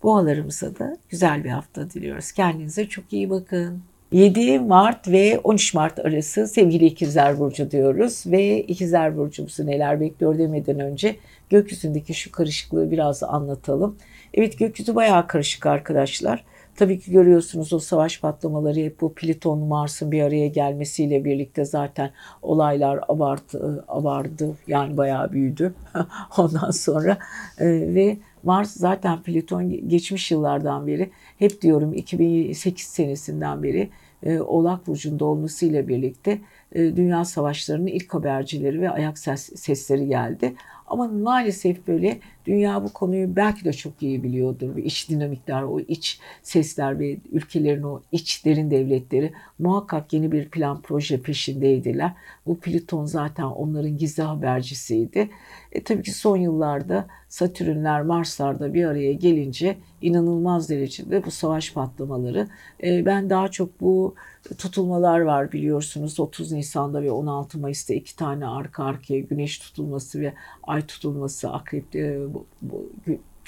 boğalarımıza 0.04 0.80
da 0.80 0.98
güzel 1.10 1.44
bir 1.44 1.50
hafta 1.50 1.90
diliyoruz. 1.90 2.32
Kendinize 2.32 2.90
çok 2.90 3.14
iyi 3.14 3.30
bakın. 3.30 3.82
7 4.12 4.60
Mart 4.60 5.08
ve 5.08 5.40
13 5.44 5.74
Mart 5.74 6.00
arası 6.00 6.48
sevgili 6.48 6.86
İkizler 6.86 7.40
Burcu 7.40 7.72
diyoruz 7.72 8.24
ve 8.26 8.64
İkizler 8.64 9.18
Burcumuzu 9.18 9.66
neler 9.66 10.00
bekliyor 10.00 10.38
demeden 10.38 10.80
önce 10.80 11.16
gökyüzündeki 11.50 12.14
şu 12.14 12.32
karışıklığı 12.32 12.92
biraz 12.92 13.24
anlatalım. 13.24 13.98
Evet 14.34 14.60
gökyüzü 14.60 14.96
bayağı 14.96 15.28
karışık 15.28 15.66
arkadaşlar. 15.66 16.44
Tabii 16.76 17.00
ki 17.00 17.12
görüyorsunuz 17.12 17.74
o 17.74 17.80
savaş 17.80 18.20
patlamaları 18.20 18.80
hep 18.80 19.02
bu 19.02 19.14
Plüton 19.14 19.60
Mars'ın 19.60 20.12
bir 20.12 20.22
araya 20.22 20.48
gelmesiyle 20.48 21.26
birlikte 21.26 21.66
zaten 21.66 22.12
olaylar 22.42 23.00
abartı, 23.08 23.86
abardı 23.88 24.58
yani 24.68 24.98
bayağı 24.98 25.32
büyüdü 25.32 25.74
ondan 26.38 26.72
sonra 26.72 27.18
e, 27.60 27.66
ve 27.68 28.18
Mars 28.44 28.74
zaten 28.74 29.22
Plüton 29.22 29.90
geçmiş 29.90 30.32
yıllardan 30.32 30.88
beri 30.88 31.10
hep 31.40 31.62
diyorum 31.62 31.94
2008 31.94 32.88
senesinden 32.88 33.64
beri 33.64 33.90
e, 34.24 34.40
Oğlak 34.40 34.88
Burcu'nda 34.88 35.26
olmasıyla 35.26 35.88
birlikte 35.88 36.42
e, 36.72 36.96
dünya 36.96 37.26
savaşlarının 37.26 37.88
ilk 37.88 38.14
habercileri 38.14 38.82
ve 38.82 38.90
ayak 38.90 39.18
ses, 39.18 39.50
sesleri 39.56 40.08
geldi. 40.08 40.54
Ama 40.88 41.08
maalesef 41.08 41.88
böyle 41.88 42.20
dünya 42.46 42.84
bu 42.84 42.94
konuyu 42.94 43.36
belki 43.36 43.66
de 43.66 43.74
çok 43.74 44.04
iyi 44.04 44.24
biliyordur. 44.24 44.78
İç 44.78 45.10
dinamikler, 45.10 45.64
o 45.64 45.80
iç 45.80 46.20
sesler 46.44 47.00
ve 47.00 47.18
ülkelerin 47.32 47.84
o 47.84 48.02
iç 48.12 48.46
derin 48.46 48.72
devletleri 48.72 49.34
muhakkak 49.60 50.14
yeni 50.14 50.32
bir 50.32 50.50
plan 50.50 50.82
proje 50.82 51.22
peşindeydiler. 51.22 52.14
Bu 52.46 52.60
Plüton 52.60 53.06
zaten 53.06 53.44
onların 53.44 53.98
gizli 53.98 54.24
habercisiydi. 54.24 55.30
E, 55.72 55.84
tabii 55.84 56.04
ki 56.04 56.12
son 56.12 56.38
yıllarda 56.38 57.08
Satürnler, 57.32 58.02
Marslar 58.02 58.60
da 58.60 58.74
bir 58.74 58.86
araya 58.86 59.14
gelince 59.14 59.78
inanılmaz 60.02 60.70
derecede 60.70 61.26
bu 61.26 61.32
savaş 61.32 61.74
patlamaları. 61.74 62.48
E, 62.84 63.06
ben 63.06 63.30
daha 63.30 63.48
çok 63.48 63.82
bu 63.82 64.16
tutulmalar 64.58 65.20
var 65.20 65.52
biliyorsunuz. 65.52 66.20
30 66.20 66.52
Nisan'da 66.52 67.04
ve 67.04 67.12
16 67.12 67.60
Mayıs'ta 67.60 67.94
iki 67.94 68.16
tane 68.16 68.48
arka 68.48 68.84
arkaya 68.84 69.20
güneş 69.20 69.60
tutulması 69.60 70.22
ve 70.22 70.34
ay 70.64 70.86
tutulması 70.86 71.52
akrepte 71.52 72.31
bu, 72.34 72.46
bu, 72.62 72.90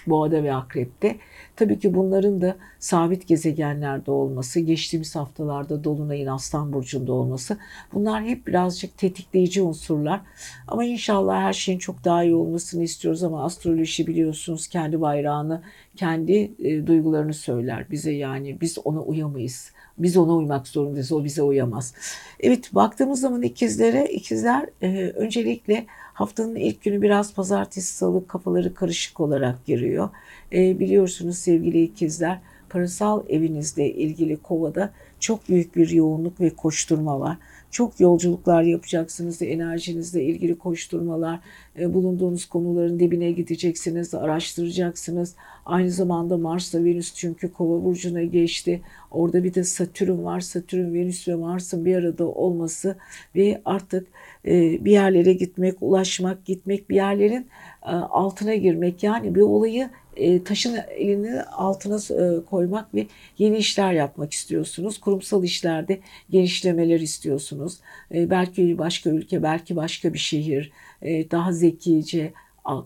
Boğada 0.08 0.44
ve 0.44 0.54
Akrep'te. 0.54 1.16
Tabii 1.56 1.80
ki 1.80 1.94
bunların 1.94 2.42
da 2.42 2.56
sabit 2.80 3.28
gezegenlerde 3.28 4.12
olması, 4.12 4.60
geçtiğimiz 4.60 5.16
haftalarda 5.16 5.84
Dolunay'ın 5.84 6.28
Aslan 6.28 6.74
Burcu'nda 6.74 7.14
olması 7.14 7.58
bunlar 7.94 8.24
hep 8.24 8.48
birazcık 8.48 8.98
tetikleyici 8.98 9.62
unsurlar. 9.62 10.22
Ama 10.68 10.86
inşallah 10.86 11.42
her 11.42 11.54
şeyin 11.54 11.80
çok 11.80 12.04
daha 12.04 12.24
iyi 12.24 12.36
olmasını 12.36 12.84
istiyoruz 12.84 13.24
ama 13.24 13.44
astroloji 13.44 14.08
biliyorsunuz 14.08 14.68
kendi 14.68 15.02
bayrağını, 15.02 15.62
kendi 15.96 16.52
e, 16.60 16.88
duygularını 16.88 17.34
söyler 17.34 17.86
bize 17.92 18.12
yani 18.12 18.62
biz 18.62 18.78
ona 18.84 19.02
uyamayız. 19.02 19.73
Biz 19.98 20.18
ona 20.18 20.36
uymak 20.36 20.68
zorundayız, 20.68 21.12
o 21.12 21.24
bize 21.24 21.42
uyamaz. 21.42 21.94
Evet 22.40 22.76
baktığımız 22.76 23.22
zaman 23.22 23.42
ikizlere, 23.42 24.06
ikizler 24.06 24.70
e, 24.82 25.10
öncelikle 25.10 25.86
Haftanın 26.14 26.56
ilk 26.56 26.82
günü 26.82 27.02
biraz 27.02 27.34
pazartesi 27.34 27.94
salı 27.94 28.28
kafaları 28.28 28.74
karışık 28.74 29.20
olarak 29.20 29.66
giriyor. 29.66 30.10
E, 30.54 30.80
biliyorsunuz 30.80 31.38
sevgili 31.38 31.84
ikizler 31.84 32.40
parasal 32.70 33.24
evinizle 33.30 33.94
ilgili 33.94 34.38
kovada 34.38 34.94
çok 35.20 35.50
büyük 35.50 35.76
bir 35.76 35.90
yoğunluk 35.90 36.42
ve 36.42 36.50
koşturma 36.50 37.20
var. 37.20 37.38
Çok 37.74 38.00
yolculuklar 38.00 38.64
yapacaksınız, 38.64 39.42
enerjinizle 39.42 40.24
ilgili 40.24 40.58
koşturmalar, 40.58 41.40
e, 41.80 41.94
bulunduğunuz 41.94 42.46
konuların 42.46 43.00
dibine 43.00 43.32
gideceksiniz, 43.32 44.14
araştıracaksınız. 44.14 45.36
Aynı 45.66 45.92
zamanda 45.92 46.38
Mars'la 46.38 46.84
Venüs 46.84 47.14
çünkü 47.14 47.54
Kova 47.54 47.84
burcuna 47.84 48.24
geçti. 48.24 48.82
Orada 49.12 49.44
bir 49.44 49.54
de 49.54 49.64
Satürn 49.64 50.24
var. 50.24 50.40
Satürn, 50.40 50.94
Venüs 50.94 51.28
ve 51.28 51.36
Mars'ın 51.36 51.86
bir 51.86 51.96
arada 51.96 52.26
olması 52.26 52.96
ve 53.36 53.62
artık 53.66 54.08
e, 54.46 54.86
bir 54.86 54.92
yerlere 54.92 55.34
gitmek, 55.34 55.76
ulaşmak, 55.82 56.46
gitmek, 56.46 56.90
bir 56.90 56.96
yerlerin 56.96 57.48
e, 57.86 57.90
altına 57.92 58.56
girmek 58.56 59.04
yani 59.04 59.36
bir 59.36 59.42
olayı 59.42 59.90
e, 60.18 60.44
taşın 60.44 60.80
elini 60.98 61.42
altına 61.42 61.98
koymak 62.46 62.96
ve 62.96 63.08
yeni 63.38 63.58
işler 63.58 63.94
yapmak 63.94 64.34
istiyorsunuz. 64.34 64.98
Kurumsal 65.00 65.44
işlerde 65.44 66.00
genişlemeler 66.30 67.00
istiyorsunuz. 67.00 67.80
Belki 68.12 68.78
başka 68.78 69.10
ülke, 69.10 69.44
belki 69.44 69.76
başka 69.76 70.14
bir 70.14 70.20
şehir, 70.20 70.72
daha 71.04 71.52
zekice, 71.52 72.34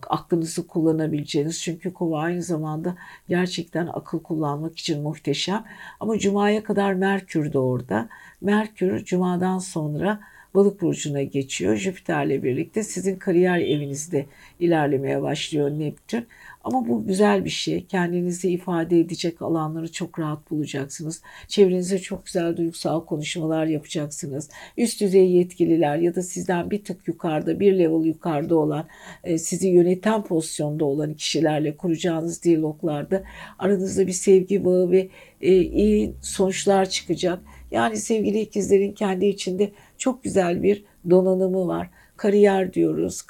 aklınızı 0.09 0.67
kullanabileceğiniz 0.67 1.61
çünkü 1.61 1.93
kova 1.93 2.19
aynı 2.19 2.43
zamanda 2.43 2.95
gerçekten 3.29 3.87
akıl 3.87 4.19
kullanmak 4.19 4.79
için 4.79 5.01
muhteşem. 5.01 5.65
Ama 5.99 6.19
cumaya 6.19 6.63
kadar 6.63 6.93
Merkür 6.93 7.53
de 7.53 7.59
orada. 7.59 8.09
Merkür 8.41 9.05
cumadan 9.05 9.59
sonra 9.59 10.19
balık 10.55 10.81
burcuna 10.81 11.23
geçiyor. 11.23 11.75
Jüpiter'le 11.75 12.43
birlikte 12.43 12.83
sizin 12.83 13.15
kariyer 13.15 13.59
evinizde 13.59 14.25
ilerlemeye 14.59 15.21
başlıyor 15.21 15.69
Neptün. 15.69 16.27
Ama 16.67 16.87
bu 16.87 17.07
güzel 17.07 17.45
bir 17.45 17.49
şey. 17.49 17.85
Kendinizi 17.85 18.49
ifade 18.49 18.99
edecek 18.99 19.41
alanları 19.41 19.91
çok 19.91 20.19
rahat 20.19 20.51
bulacaksınız. 20.51 21.21
Çevrenize 21.47 21.99
çok 21.99 22.25
güzel 22.25 22.57
duygusal 22.57 23.05
konuşmalar 23.05 23.65
yapacaksınız. 23.65 24.49
Üst 24.77 25.01
düzey 25.01 25.31
yetkililer 25.31 25.97
ya 25.97 26.15
da 26.15 26.21
sizden 26.21 26.71
bir 26.71 26.83
tık 26.83 27.07
yukarıda, 27.07 27.59
bir 27.59 27.79
level 27.79 28.05
yukarıda 28.05 28.55
olan, 28.55 28.87
e, 29.23 29.37
sizi 29.37 29.67
yöneten 29.67 30.23
pozisyonda 30.23 30.85
olan 30.85 31.13
kişilerle 31.13 31.77
kuracağınız 31.77 32.43
diyaloglarda 32.43 33.23
aranızda 33.59 34.07
bir 34.07 34.11
sevgi 34.11 34.65
bağı 34.65 34.91
ve 34.91 35.09
e, 35.41 35.61
iyi 35.61 36.13
sonuçlar 36.21 36.89
çıkacak. 36.89 37.39
Yani 37.71 37.97
sevgili 37.97 38.39
ikizlerin 38.39 38.91
kendi 38.91 39.25
içinde 39.25 39.71
çok 39.97 40.23
güzel 40.23 40.63
bir 40.63 40.83
donanımı 41.09 41.67
var. 41.67 41.89
Kariyer 42.17 42.73
diyoruz, 42.73 43.21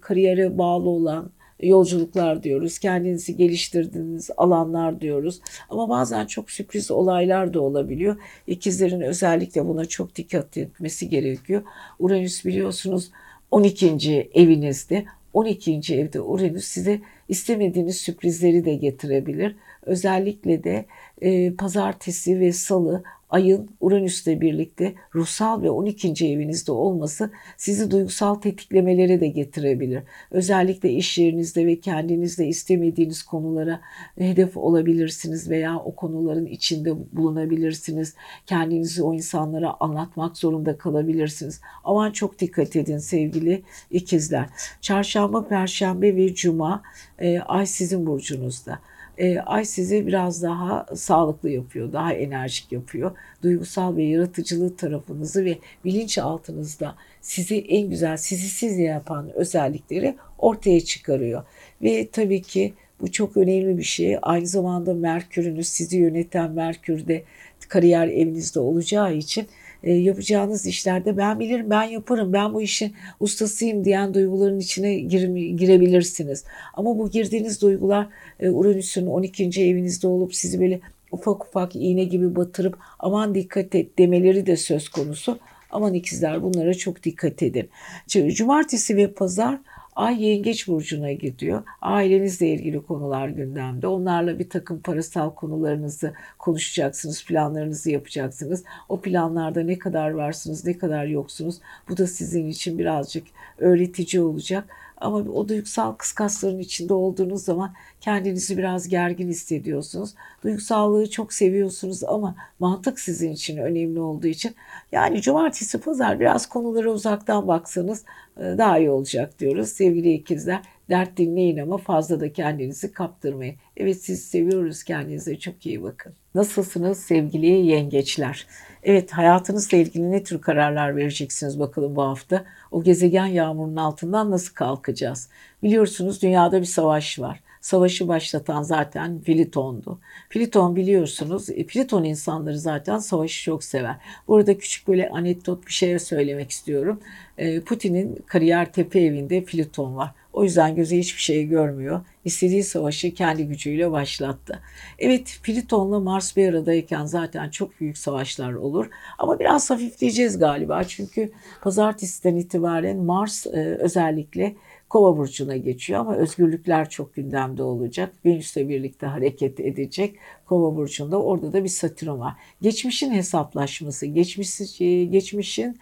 kariyere 0.00 0.58
bağlı 0.58 0.88
olan 0.88 1.32
yolculuklar 1.62 2.42
diyoruz. 2.42 2.78
Kendinizi 2.78 3.36
geliştirdiğiniz 3.36 4.30
alanlar 4.36 5.00
diyoruz. 5.00 5.40
Ama 5.70 5.88
bazen 5.88 6.26
çok 6.26 6.50
sürpriz 6.50 6.90
olaylar 6.90 7.54
da 7.54 7.60
olabiliyor. 7.60 8.16
İkizlerin 8.46 9.00
özellikle 9.00 9.66
buna 9.66 9.84
çok 9.84 10.16
dikkat 10.16 10.56
etmesi 10.56 11.08
gerekiyor. 11.08 11.62
Uranüs 11.98 12.44
biliyorsunuz 12.44 13.10
12. 13.50 14.30
evinizde. 14.34 15.04
12. 15.32 15.80
evde 15.94 16.20
Uranüs 16.20 16.64
size 16.64 17.00
istemediğiniz 17.32 17.96
sürprizleri 17.96 18.64
de 18.64 18.74
getirebilir. 18.74 19.56
Özellikle 19.82 20.64
de 20.64 20.84
e, 21.20 21.54
pazartesi 21.54 22.40
ve 22.40 22.52
salı 22.52 23.02
ayın 23.32 23.70
Uranüs'le 23.80 24.26
birlikte 24.26 24.94
ruhsal 25.14 25.62
ve 25.62 25.70
12. 25.70 26.26
evinizde 26.26 26.72
olması 26.72 27.30
sizi 27.56 27.90
duygusal 27.90 28.34
tetiklemelere 28.34 29.20
de 29.20 29.28
getirebilir. 29.28 30.02
Özellikle 30.30 30.90
iş 30.90 31.18
yerinizde 31.18 31.66
ve 31.66 31.80
kendinizde 31.80 32.46
istemediğiniz 32.46 33.22
konulara 33.22 33.80
hedef 34.18 34.56
olabilirsiniz 34.56 35.50
veya 35.50 35.78
o 35.78 35.94
konuların 35.94 36.46
içinde 36.46 36.92
bulunabilirsiniz. 37.12 38.14
Kendinizi 38.46 39.02
o 39.02 39.14
insanlara 39.14 39.76
anlatmak 39.80 40.36
zorunda 40.36 40.78
kalabilirsiniz. 40.78 41.60
Aman 41.84 42.10
çok 42.10 42.38
dikkat 42.38 42.76
edin 42.76 42.98
sevgili 42.98 43.62
ikizler. 43.90 44.46
Çarşamba, 44.80 45.48
perşembe 45.48 46.16
ve 46.16 46.34
cuma 46.34 46.82
e, 47.22 47.40
ay 47.40 47.66
sizin 47.66 48.06
burcunuzda 48.06 48.78
e, 49.18 49.38
ay 49.38 49.64
sizi 49.64 50.06
biraz 50.06 50.42
daha 50.42 50.86
sağlıklı 50.94 51.50
yapıyor, 51.50 51.92
daha 51.92 52.12
enerjik 52.12 52.72
yapıyor. 52.72 53.16
Duygusal 53.42 53.96
ve 53.96 54.02
yaratıcılığı 54.02 54.76
tarafınızı 54.76 55.44
ve 55.44 55.58
bilinçaltınızda 55.84 56.94
sizi 57.20 57.58
en 57.58 57.90
güzel, 57.90 58.16
sizi 58.16 58.48
siz 58.48 58.78
yapan 58.78 59.30
özellikleri 59.34 60.16
ortaya 60.38 60.80
çıkarıyor. 60.80 61.44
Ve 61.82 62.08
tabii 62.12 62.42
ki 62.42 62.74
bu 63.00 63.12
çok 63.12 63.36
önemli 63.36 63.78
bir 63.78 63.82
şey. 63.82 64.18
Aynı 64.22 64.46
zamanda 64.46 64.94
Merkür'ünüz, 64.94 65.68
sizi 65.68 65.96
yöneten 65.96 66.50
Merkür'de 66.50 67.24
kariyer 67.68 68.08
evinizde 68.08 68.60
olacağı 68.60 69.14
için 69.14 69.46
e, 69.82 69.92
yapacağınız 69.92 70.66
işlerde 70.66 71.16
ben 71.16 71.40
bilirim, 71.40 71.70
ben 71.70 71.82
yaparım, 71.82 72.32
ben 72.32 72.54
bu 72.54 72.62
işin 72.62 72.92
ustasıyım 73.20 73.84
diyen 73.84 74.14
duyguların 74.14 74.58
içine 74.58 74.94
gir, 74.94 75.28
girebilirsiniz. 75.56 76.44
Ama 76.74 76.98
bu 76.98 77.10
girdiğiniz 77.10 77.62
duygular 77.62 78.08
e, 78.40 78.50
Uranüs'ün 78.50 79.06
12. 79.06 79.62
evinizde 79.62 80.06
olup 80.06 80.34
sizi 80.34 80.60
böyle 80.60 80.80
ufak 81.12 81.46
ufak 81.46 81.76
iğne 81.76 82.04
gibi 82.04 82.36
batırıp 82.36 82.78
aman 82.98 83.34
dikkat 83.34 83.74
et 83.74 83.98
demeleri 83.98 84.46
de 84.46 84.56
söz 84.56 84.88
konusu. 84.88 85.38
Aman 85.70 85.94
ikizler 85.94 86.42
bunlara 86.42 86.74
çok 86.74 87.02
dikkat 87.02 87.42
edin. 87.42 87.68
Cumartesi 88.08 88.96
ve 88.96 89.12
pazar 89.12 89.58
Ay 89.96 90.24
yengeç 90.24 90.68
burcuna 90.68 91.12
gidiyor. 91.12 91.62
Ailenizle 91.80 92.48
ilgili 92.48 92.82
konular 92.82 93.28
gündemde. 93.28 93.86
Onlarla 93.86 94.38
bir 94.38 94.50
takım 94.50 94.80
parasal 94.80 95.30
konularınızı 95.30 96.12
konuşacaksınız, 96.38 97.24
planlarınızı 97.24 97.90
yapacaksınız. 97.90 98.64
O 98.88 99.00
planlarda 99.00 99.62
ne 99.62 99.78
kadar 99.78 100.10
varsınız, 100.10 100.64
ne 100.64 100.78
kadar 100.78 101.04
yoksunuz. 101.04 101.56
Bu 101.88 101.96
da 101.96 102.06
sizin 102.06 102.48
için 102.48 102.78
birazcık 102.78 103.26
öğretici 103.58 104.22
olacak. 104.22 104.64
Ama 105.02 105.16
o 105.16 105.48
duygusal 105.48 105.92
kıskasların 105.92 106.58
içinde 106.58 106.94
olduğunuz 106.94 107.44
zaman 107.44 107.74
kendinizi 108.00 108.58
biraz 108.58 108.88
gergin 108.88 109.28
hissediyorsunuz. 109.28 110.14
Duygusallığı 110.44 111.10
çok 111.10 111.32
seviyorsunuz 111.32 112.04
ama 112.04 112.36
mantık 112.58 113.00
sizin 113.00 113.32
için 113.32 113.56
önemli 113.56 114.00
olduğu 114.00 114.26
için 114.26 114.54
yani 114.92 115.22
cumartesi 115.22 115.80
pazar 115.80 116.20
biraz 116.20 116.48
konulara 116.48 116.90
uzaktan 116.90 117.48
baksanız 117.48 118.04
e, 118.36 118.40
daha 118.40 118.78
iyi 118.78 118.90
olacak 118.90 119.38
diyoruz. 119.38 119.68
Sevgili 119.68 120.12
ikizler 120.12 120.62
dert 120.90 121.16
dinleyin 121.16 121.58
ama 121.58 121.78
fazla 121.78 122.20
da 122.20 122.32
kendinizi 122.32 122.92
kaptırmayın. 122.92 123.56
Evet 123.76 124.02
siz 124.02 124.24
seviyoruz 124.24 124.82
kendinize 124.82 125.38
çok 125.38 125.66
iyi 125.66 125.82
bakın. 125.82 126.12
Nasılsınız 126.34 126.98
sevgili 126.98 127.46
yengeçler? 127.46 128.46
Evet 128.82 129.12
hayatınızla 129.12 129.76
ilgili 129.76 130.10
ne 130.10 130.24
tür 130.24 130.40
kararlar 130.40 130.96
vereceksiniz 130.96 131.58
bakalım 131.58 131.96
bu 131.96 132.02
hafta? 132.02 132.44
O 132.70 132.82
gezegen 132.82 133.26
yağmurunun 133.26 133.76
altından 133.76 134.30
nasıl 134.30 134.54
kalkacağız? 134.54 135.28
Biliyorsunuz 135.62 136.22
dünyada 136.22 136.60
bir 136.60 136.66
savaş 136.66 137.18
var. 137.18 137.40
Savaşı 137.60 138.08
başlatan 138.08 138.62
zaten 138.62 139.20
Pliton'du. 139.20 139.98
Pliton 140.30 140.76
biliyorsunuz, 140.76 141.50
e, 141.50 141.66
Pliton 141.66 142.04
insanları 142.04 142.58
zaten 142.58 142.98
savaşı 142.98 143.44
çok 143.44 143.64
sever. 143.64 143.96
Burada 144.28 144.58
küçük 144.58 144.88
böyle 144.88 145.08
anekdot 145.08 145.66
bir 145.66 145.72
şey 145.72 145.98
söylemek 145.98 146.50
istiyorum. 146.50 147.00
E, 147.38 147.60
Putin'in 147.60 148.24
kariyer 148.26 148.72
tepe 148.72 149.00
evinde 149.00 149.44
Pliton 149.44 149.96
var. 149.96 150.10
O 150.32 150.44
yüzden 150.44 150.74
gözü 150.74 150.96
hiçbir 150.96 151.20
şey 151.20 151.46
görmüyor. 151.46 152.00
İstediği 152.24 152.64
savaşı 152.64 153.14
kendi 153.14 153.46
gücüyle 153.46 153.90
başlattı. 153.90 154.60
Evet 154.98 155.40
Pliton'la 155.42 156.00
Mars 156.00 156.36
bir 156.36 156.48
aradayken 156.48 157.04
zaten 157.04 157.50
çok 157.50 157.80
büyük 157.80 157.98
savaşlar 157.98 158.52
olur. 158.52 158.90
Ama 159.18 159.40
biraz 159.40 159.70
hafifleyeceğiz 159.70 160.38
galiba. 160.38 160.84
Çünkü 160.84 161.32
pazartesiden 161.62 162.36
itibaren 162.36 162.96
Mars 162.96 163.46
e, 163.46 163.76
özellikle 163.80 164.54
Kova 164.92 165.16
burcuna 165.16 165.56
geçiyor 165.56 166.00
ama 166.00 166.16
özgürlükler 166.16 166.90
çok 166.90 167.14
gündemde 167.14 167.62
olacak. 167.62 168.14
Venüs'le 168.24 168.56
birlikte 168.56 169.06
hareket 169.06 169.60
edecek. 169.60 170.16
Kova 170.46 170.76
burcunda 170.76 171.22
orada 171.22 171.52
da 171.52 171.64
bir 171.64 171.68
Satürn 171.68 172.18
var. 172.18 172.34
Geçmişin 172.62 173.10
hesaplaşması, 173.10 174.06
geçmiş, 174.06 174.80
e, 174.80 175.04
geçmişin 175.04 175.78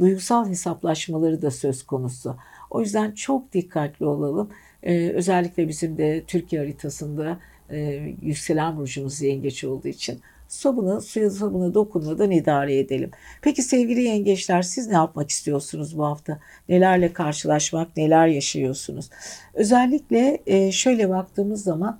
duygusal 0.00 0.48
hesaplaşmaları 0.48 1.42
da 1.42 1.50
söz 1.50 1.82
konusu. 1.82 2.36
O 2.74 2.80
yüzden 2.80 3.12
çok 3.12 3.52
dikkatli 3.52 4.06
olalım. 4.06 4.50
Ee, 4.82 5.08
özellikle 5.08 5.68
bizim 5.68 5.98
de 5.98 6.24
Türkiye 6.26 6.62
haritasında 6.62 7.38
e, 7.70 7.78
yükselen 8.22 8.76
burcumuz 8.76 9.22
yengeç 9.22 9.64
olduğu 9.64 9.88
için 9.88 10.20
sabunu, 10.48 11.00
suya 11.00 11.30
sabunu 11.30 11.74
dokunmadan 11.74 12.30
idare 12.30 12.78
edelim. 12.78 13.10
Peki 13.42 13.62
sevgili 13.62 14.02
yengeçler 14.02 14.62
siz 14.62 14.86
ne 14.86 14.94
yapmak 14.94 15.30
istiyorsunuz 15.30 15.98
bu 15.98 16.04
hafta? 16.04 16.38
Nelerle 16.68 17.12
karşılaşmak, 17.12 17.96
neler 17.96 18.26
yaşıyorsunuz? 18.26 19.10
Özellikle 19.54 20.38
e, 20.46 20.72
şöyle 20.72 21.08
baktığımız 21.08 21.62
zaman 21.62 21.98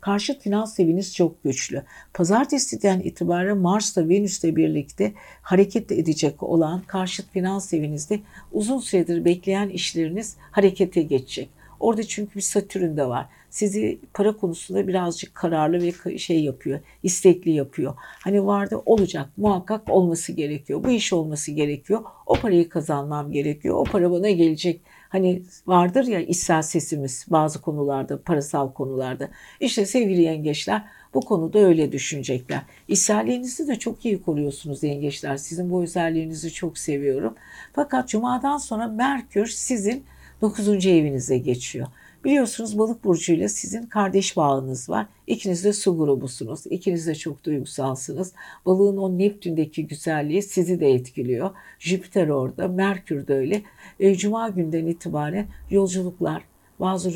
karşıt 0.00 0.42
finans 0.42 0.80
eviniz 0.80 1.14
çok 1.14 1.44
güçlü. 1.44 1.82
Pazartesiden 2.14 3.00
itibaren 3.00 3.58
Mars'la 3.58 4.08
Venüs'le 4.08 4.44
birlikte 4.44 5.12
hareket 5.42 5.92
edecek 5.92 6.42
olan 6.42 6.82
karşıt 6.86 7.30
finans 7.32 7.74
evinizde 7.74 8.20
uzun 8.52 8.78
süredir 8.78 9.24
bekleyen 9.24 9.68
işleriniz 9.68 10.36
harekete 10.50 11.02
geçecek. 11.02 11.48
Orada 11.80 12.02
çünkü 12.02 12.34
bir 12.34 12.40
Satürn 12.40 12.96
de 12.96 13.08
var. 13.08 13.26
Sizi 13.50 13.98
para 14.14 14.36
konusunda 14.36 14.88
birazcık 14.88 15.34
kararlı 15.34 15.82
ve 15.82 16.18
şey 16.18 16.44
yapıyor, 16.44 16.80
istekli 17.02 17.50
yapıyor. 17.50 17.94
Hani 17.98 18.46
vardı 18.46 18.82
olacak, 18.86 19.28
muhakkak 19.36 19.90
olması 19.90 20.32
gerekiyor. 20.32 20.84
Bu 20.84 20.90
iş 20.90 21.12
olması 21.12 21.52
gerekiyor. 21.52 22.02
O 22.26 22.34
parayı 22.34 22.68
kazanmam 22.68 23.32
gerekiyor. 23.32 23.76
O 23.76 23.84
para 23.84 24.10
bana 24.10 24.30
gelecek. 24.30 24.80
Hani 25.14 25.42
vardır 25.66 26.04
ya 26.04 26.20
içsel 26.20 26.62
sesimiz 26.62 27.26
bazı 27.28 27.60
konularda, 27.60 28.22
parasal 28.22 28.72
konularda. 28.72 29.28
İşte 29.60 29.86
sevgili 29.86 30.22
yengeçler 30.22 30.82
bu 31.14 31.20
konuda 31.20 31.58
öyle 31.58 31.92
düşünecekler. 31.92 32.62
İçselliğinizi 32.88 33.68
de 33.68 33.78
çok 33.78 34.04
iyi 34.04 34.22
koruyorsunuz 34.22 34.82
yengeçler. 34.82 35.36
Sizin 35.36 35.70
bu 35.70 35.82
özelliğinizi 35.82 36.52
çok 36.52 36.78
seviyorum. 36.78 37.34
Fakat 37.72 38.08
cumadan 38.08 38.58
sonra 38.58 38.86
Merkür 38.88 39.46
sizin 39.46 40.04
9. 40.40 40.86
evinize 40.86 41.38
geçiyor. 41.38 41.86
Biliyorsunuz 42.24 42.78
balık 42.78 43.04
burcuyla 43.04 43.48
sizin 43.48 43.82
kardeş 43.82 44.36
bağınız 44.36 44.90
var. 44.90 45.06
İkiniz 45.26 45.64
de 45.64 45.72
su 45.72 45.98
grubusunuz. 45.98 46.66
İkiniz 46.70 47.06
de 47.06 47.14
çok 47.14 47.44
duygusalsınız. 47.44 48.32
Balığın 48.66 48.96
o 48.96 49.18
Neptün'deki 49.18 49.86
güzelliği 49.86 50.42
sizi 50.42 50.80
de 50.80 50.90
etkiliyor. 50.90 51.50
Jüpiter 51.78 52.28
orada, 52.28 52.68
Merkür 52.68 53.26
de 53.26 53.34
öyle. 53.34 53.62
E, 54.00 54.14
Cuma 54.14 54.48
günden 54.48 54.86
itibaren 54.86 55.46
yolculuklar, 55.70 56.42
bazı 56.80 57.14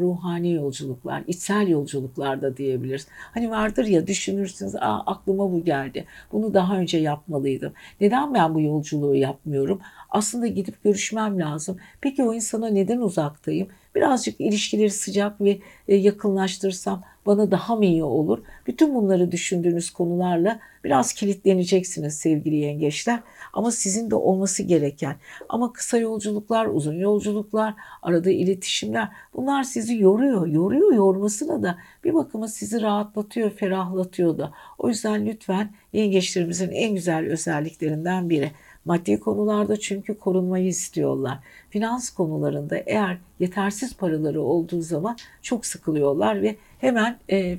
ruhani 0.00 0.52
yolculuklar, 0.52 1.24
içsel 1.26 1.68
yolculuklar 1.68 2.42
da 2.42 2.56
diyebiliriz. 2.56 3.06
Hani 3.10 3.50
vardır 3.50 3.84
ya 3.84 4.06
düşünürsünüz, 4.06 4.76
Aa, 4.76 5.02
aklıma 5.06 5.52
bu 5.52 5.64
geldi. 5.64 6.04
Bunu 6.32 6.54
daha 6.54 6.76
önce 6.78 6.98
yapmalıydım. 6.98 7.72
Neden 8.00 8.34
ben 8.34 8.54
bu 8.54 8.60
yolculuğu 8.60 9.14
yapmıyorum? 9.14 9.80
Aslında 10.10 10.46
gidip 10.46 10.84
görüşmem 10.84 11.38
lazım. 11.38 11.76
Peki 12.00 12.22
o 12.22 12.34
insana 12.34 12.68
neden 12.68 12.98
uzaktayım? 12.98 13.68
Birazcık 13.94 14.40
ilişkileri 14.40 14.90
sıcak 14.90 15.40
ve 15.40 15.58
e, 15.88 15.96
yakınlaştırsam 15.96 17.02
bana 17.26 17.50
daha 17.50 17.76
mı 17.76 17.84
iyi 17.84 18.04
olur? 18.04 18.38
Bütün 18.66 18.94
bunları 18.94 19.32
düşündüğünüz 19.32 19.90
konularla 19.90 20.60
biraz 20.84 21.12
kilitleneceksiniz 21.12 22.18
sevgili 22.18 22.56
yengeçler. 22.56 23.20
Ama 23.52 23.70
sizin 23.70 24.10
de 24.10 24.14
olması 24.14 24.62
gereken 24.62 25.16
ama 25.48 25.72
kısa 25.72 25.98
yolculuklar, 25.98 26.66
uzun 26.66 26.94
yolculuklar, 26.94 27.74
arada 28.02 28.30
iletişimler 28.30 29.08
bunlar 29.34 29.62
sizi 29.62 29.96
yoruyor. 29.96 30.46
Yoruyor 30.46 30.92
yormasına 30.92 31.62
da 31.62 31.78
bir 32.04 32.14
bakıma 32.14 32.48
sizi 32.48 32.82
rahatlatıyor, 32.82 33.50
ferahlatıyor 33.50 34.38
da. 34.38 34.52
O 34.78 34.88
yüzden 34.88 35.26
lütfen 35.26 35.70
yengeçlerimizin 35.92 36.70
en 36.70 36.94
güzel 36.94 37.26
özelliklerinden 37.26 38.30
biri. 38.30 38.52
Maddi 38.84 39.20
konularda 39.20 39.80
çünkü 39.80 40.18
korunmayı 40.18 40.66
istiyorlar. 40.66 41.38
Finans 41.70 42.10
konularında 42.10 42.76
eğer 42.86 43.18
yetersiz 43.38 43.96
paraları 43.96 44.42
olduğu 44.42 44.80
zaman 44.80 45.16
çok 45.42 45.66
sıkılıyorlar 45.66 46.42
ve 46.42 46.56
hemen 46.78 47.18
e, 47.30 47.56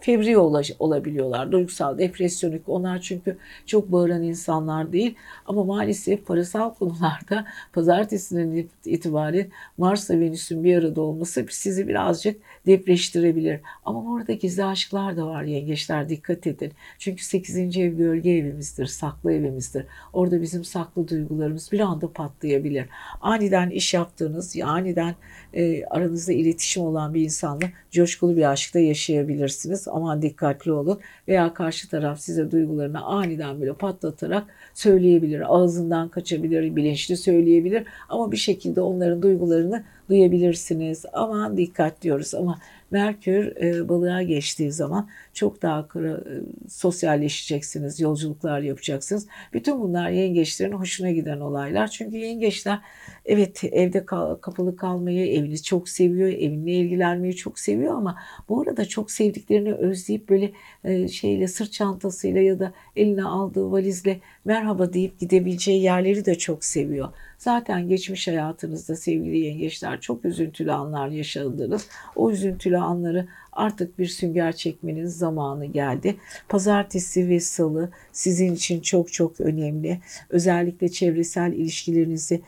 fevri 0.00 0.38
olabiliyorlar. 0.78 1.52
Duygusal, 1.52 1.98
depresyonik 1.98 2.68
onlar 2.68 3.00
çünkü 3.00 3.36
çok 3.66 3.92
bağıran 3.92 4.22
insanlar 4.22 4.92
değil. 4.92 5.14
Ama 5.46 5.64
maalesef 5.64 6.26
parasal 6.26 6.74
konularda 6.74 7.46
pazartesinden 7.72 8.68
itibaren 8.84 9.48
Mars'la 9.78 10.20
Venüs'ün 10.20 10.64
bir 10.64 10.76
arada 10.76 11.00
olması 11.00 11.46
sizi 11.50 11.88
birazcık 11.88 12.40
depreştirebilir. 12.66 13.60
Ama 13.84 14.12
orada 14.12 14.32
gizli 14.32 14.64
aşklar 14.64 15.16
da 15.16 15.26
var 15.26 15.42
yengeçler 15.42 16.08
dikkat 16.08 16.46
edin. 16.46 16.72
Çünkü 16.98 17.24
8. 17.24 17.58
ev 17.58 17.92
gölge 17.92 18.30
evimizdir, 18.30 18.86
saklı 18.86 19.32
evimizdir. 19.32 19.86
Orada 20.12 20.42
bizim 20.42 20.64
saklı 20.64 21.08
duygularımız 21.08 21.72
bir 21.72 21.80
anda 21.80 22.12
patlayabilir. 22.12 22.86
Aniden 23.20 23.70
iş 23.70 23.94
yaptığınız, 23.94 24.56
aniden 24.64 25.14
e, 25.54 25.84
aranızda 25.84 26.32
iletişim 26.32 26.82
olan 26.82 27.14
bir 27.14 27.20
insanla 27.20 27.66
coşkulu 27.90 28.36
bir 28.36 28.50
aşkta 28.50 28.78
yaşayabilirsiniz. 28.78 29.59
Aman 29.88 30.22
dikkatli 30.22 30.72
olun. 30.72 31.00
Veya 31.28 31.54
karşı 31.54 31.88
taraf 31.88 32.20
size 32.20 32.50
duygularını 32.50 33.02
aniden 33.02 33.60
böyle 33.60 33.72
patlatarak 33.72 34.44
söyleyebilir. 34.74 35.54
Ağzından 35.54 36.08
kaçabilir, 36.08 36.76
bilinçli 36.76 37.16
söyleyebilir. 37.16 37.84
Ama 38.08 38.32
bir 38.32 38.36
şekilde 38.36 38.80
onların 38.80 39.22
duygularını 39.22 39.84
duyabilirsiniz. 40.08 41.04
Aman 41.12 41.56
dikkat 41.56 42.02
diyoruz 42.02 42.34
ama 42.34 42.58
Merkür 42.90 43.56
e, 43.56 43.88
balığa 43.88 44.22
geçtiği 44.22 44.72
zaman 44.72 45.08
çok 45.34 45.62
daha 45.62 45.88
kıra, 45.88 46.12
e, 46.12 46.34
sosyalleşeceksiniz, 46.68 48.00
yolculuklar 48.00 48.60
yapacaksınız. 48.60 49.26
Bütün 49.52 49.80
bunlar 49.80 50.10
yengeçlerin 50.10 50.72
hoşuna 50.72 51.10
giden 51.10 51.40
olaylar. 51.40 51.88
Çünkü 51.88 52.16
yengeçler 52.16 52.78
evet 53.24 53.64
evde 53.64 54.04
kal, 54.06 54.34
kapalı 54.34 54.76
kalmayı, 54.76 55.26
evini 55.26 55.62
çok 55.62 55.88
seviyor, 55.88 56.28
evinle 56.28 56.72
ilgilenmeyi 56.72 57.36
çok 57.36 57.58
seviyor 57.58 57.94
ama 57.94 58.18
bu 58.48 58.60
arada 58.62 58.84
çok 58.84 59.10
sevdiklerini 59.10 59.74
özleyip 59.74 60.28
böyle 60.28 60.52
e, 60.84 61.08
şeyle 61.08 61.48
sırt 61.48 61.72
çantasıyla 61.72 62.40
ya 62.40 62.58
da 62.58 62.72
eline 62.96 63.24
aldığı 63.24 63.70
valizle 63.70 64.20
merhaba 64.44 64.92
deyip 64.92 65.18
gidebileceği 65.20 65.82
yerleri 65.82 66.24
de 66.24 66.34
çok 66.38 66.64
seviyor. 66.64 67.08
Zaten 67.40 67.88
geçmiş 67.88 68.28
hayatınızda 68.28 68.96
sevgili 68.96 69.38
yengeçler 69.38 70.00
çok 70.00 70.24
üzüntülü 70.24 70.72
anlar 70.72 71.08
yaşadınız. 71.08 71.88
O 72.16 72.30
üzüntülü 72.30 72.78
anları 72.78 73.28
artık 73.52 73.98
bir 73.98 74.06
sünger 74.06 74.52
çekmenin 74.52 75.06
zamanı 75.06 75.66
geldi. 75.66 76.16
Pazartesi 76.48 77.28
ve 77.28 77.40
salı 77.40 77.90
sizin 78.12 78.54
için 78.54 78.80
çok 78.80 79.12
çok 79.12 79.40
önemli. 79.40 80.00
Özellikle 80.30 80.88
çevresel 80.88 81.52
ilişkilerinizi 81.52 82.42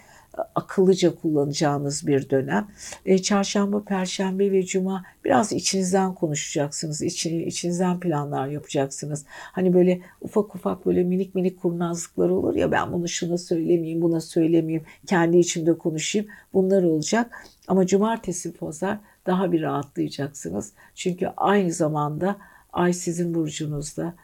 akıllıca 0.55 1.15
kullanacağınız 1.15 2.07
bir 2.07 2.31
dönem. 2.31 2.69
E, 3.07 3.19
çarşamba, 3.19 3.85
perşembe 3.85 4.53
ve 4.53 4.67
cuma 4.67 5.05
biraz 5.25 5.53
içinizden 5.53 6.15
konuşacaksınız. 6.15 7.03
İçin, 7.03 7.41
içinizden 7.41 8.01
planlar 8.01 8.49
yapacaksınız. 8.49 9.25
Hani 9.29 9.75
böyle 9.75 10.01
ufak 10.21 10.55
ufak 10.55 10.87
böyle 10.87 11.05
minik 11.05 11.35
minik 11.35 11.63
kurnazlıklar 11.63 12.29
olur 12.29 12.55
ya 12.55 12.73
ben 12.73 12.93
bunu 12.93 13.09
şuna 13.09 13.39
söylemeyeyim, 13.39 14.03
buna 14.03 14.21
söylemeyeyim, 14.21 14.85
kendi 15.07 15.39
içimde 15.39 15.79
konuşayım. 15.79 16.29
Bunlar 16.55 16.83
olacak. 16.83 17.47
Ama 17.69 17.87
cumartesi, 17.87 18.53
pazar 18.53 18.99
daha 19.27 19.53
bir 19.53 19.63
rahatlayacaksınız. 19.63 20.73
Çünkü 20.95 21.27
aynı 21.37 21.73
zamanda 21.73 22.37
ay 22.73 22.93
sizin 22.93 23.35
burcunuzda 23.35 24.03
da 24.03 24.15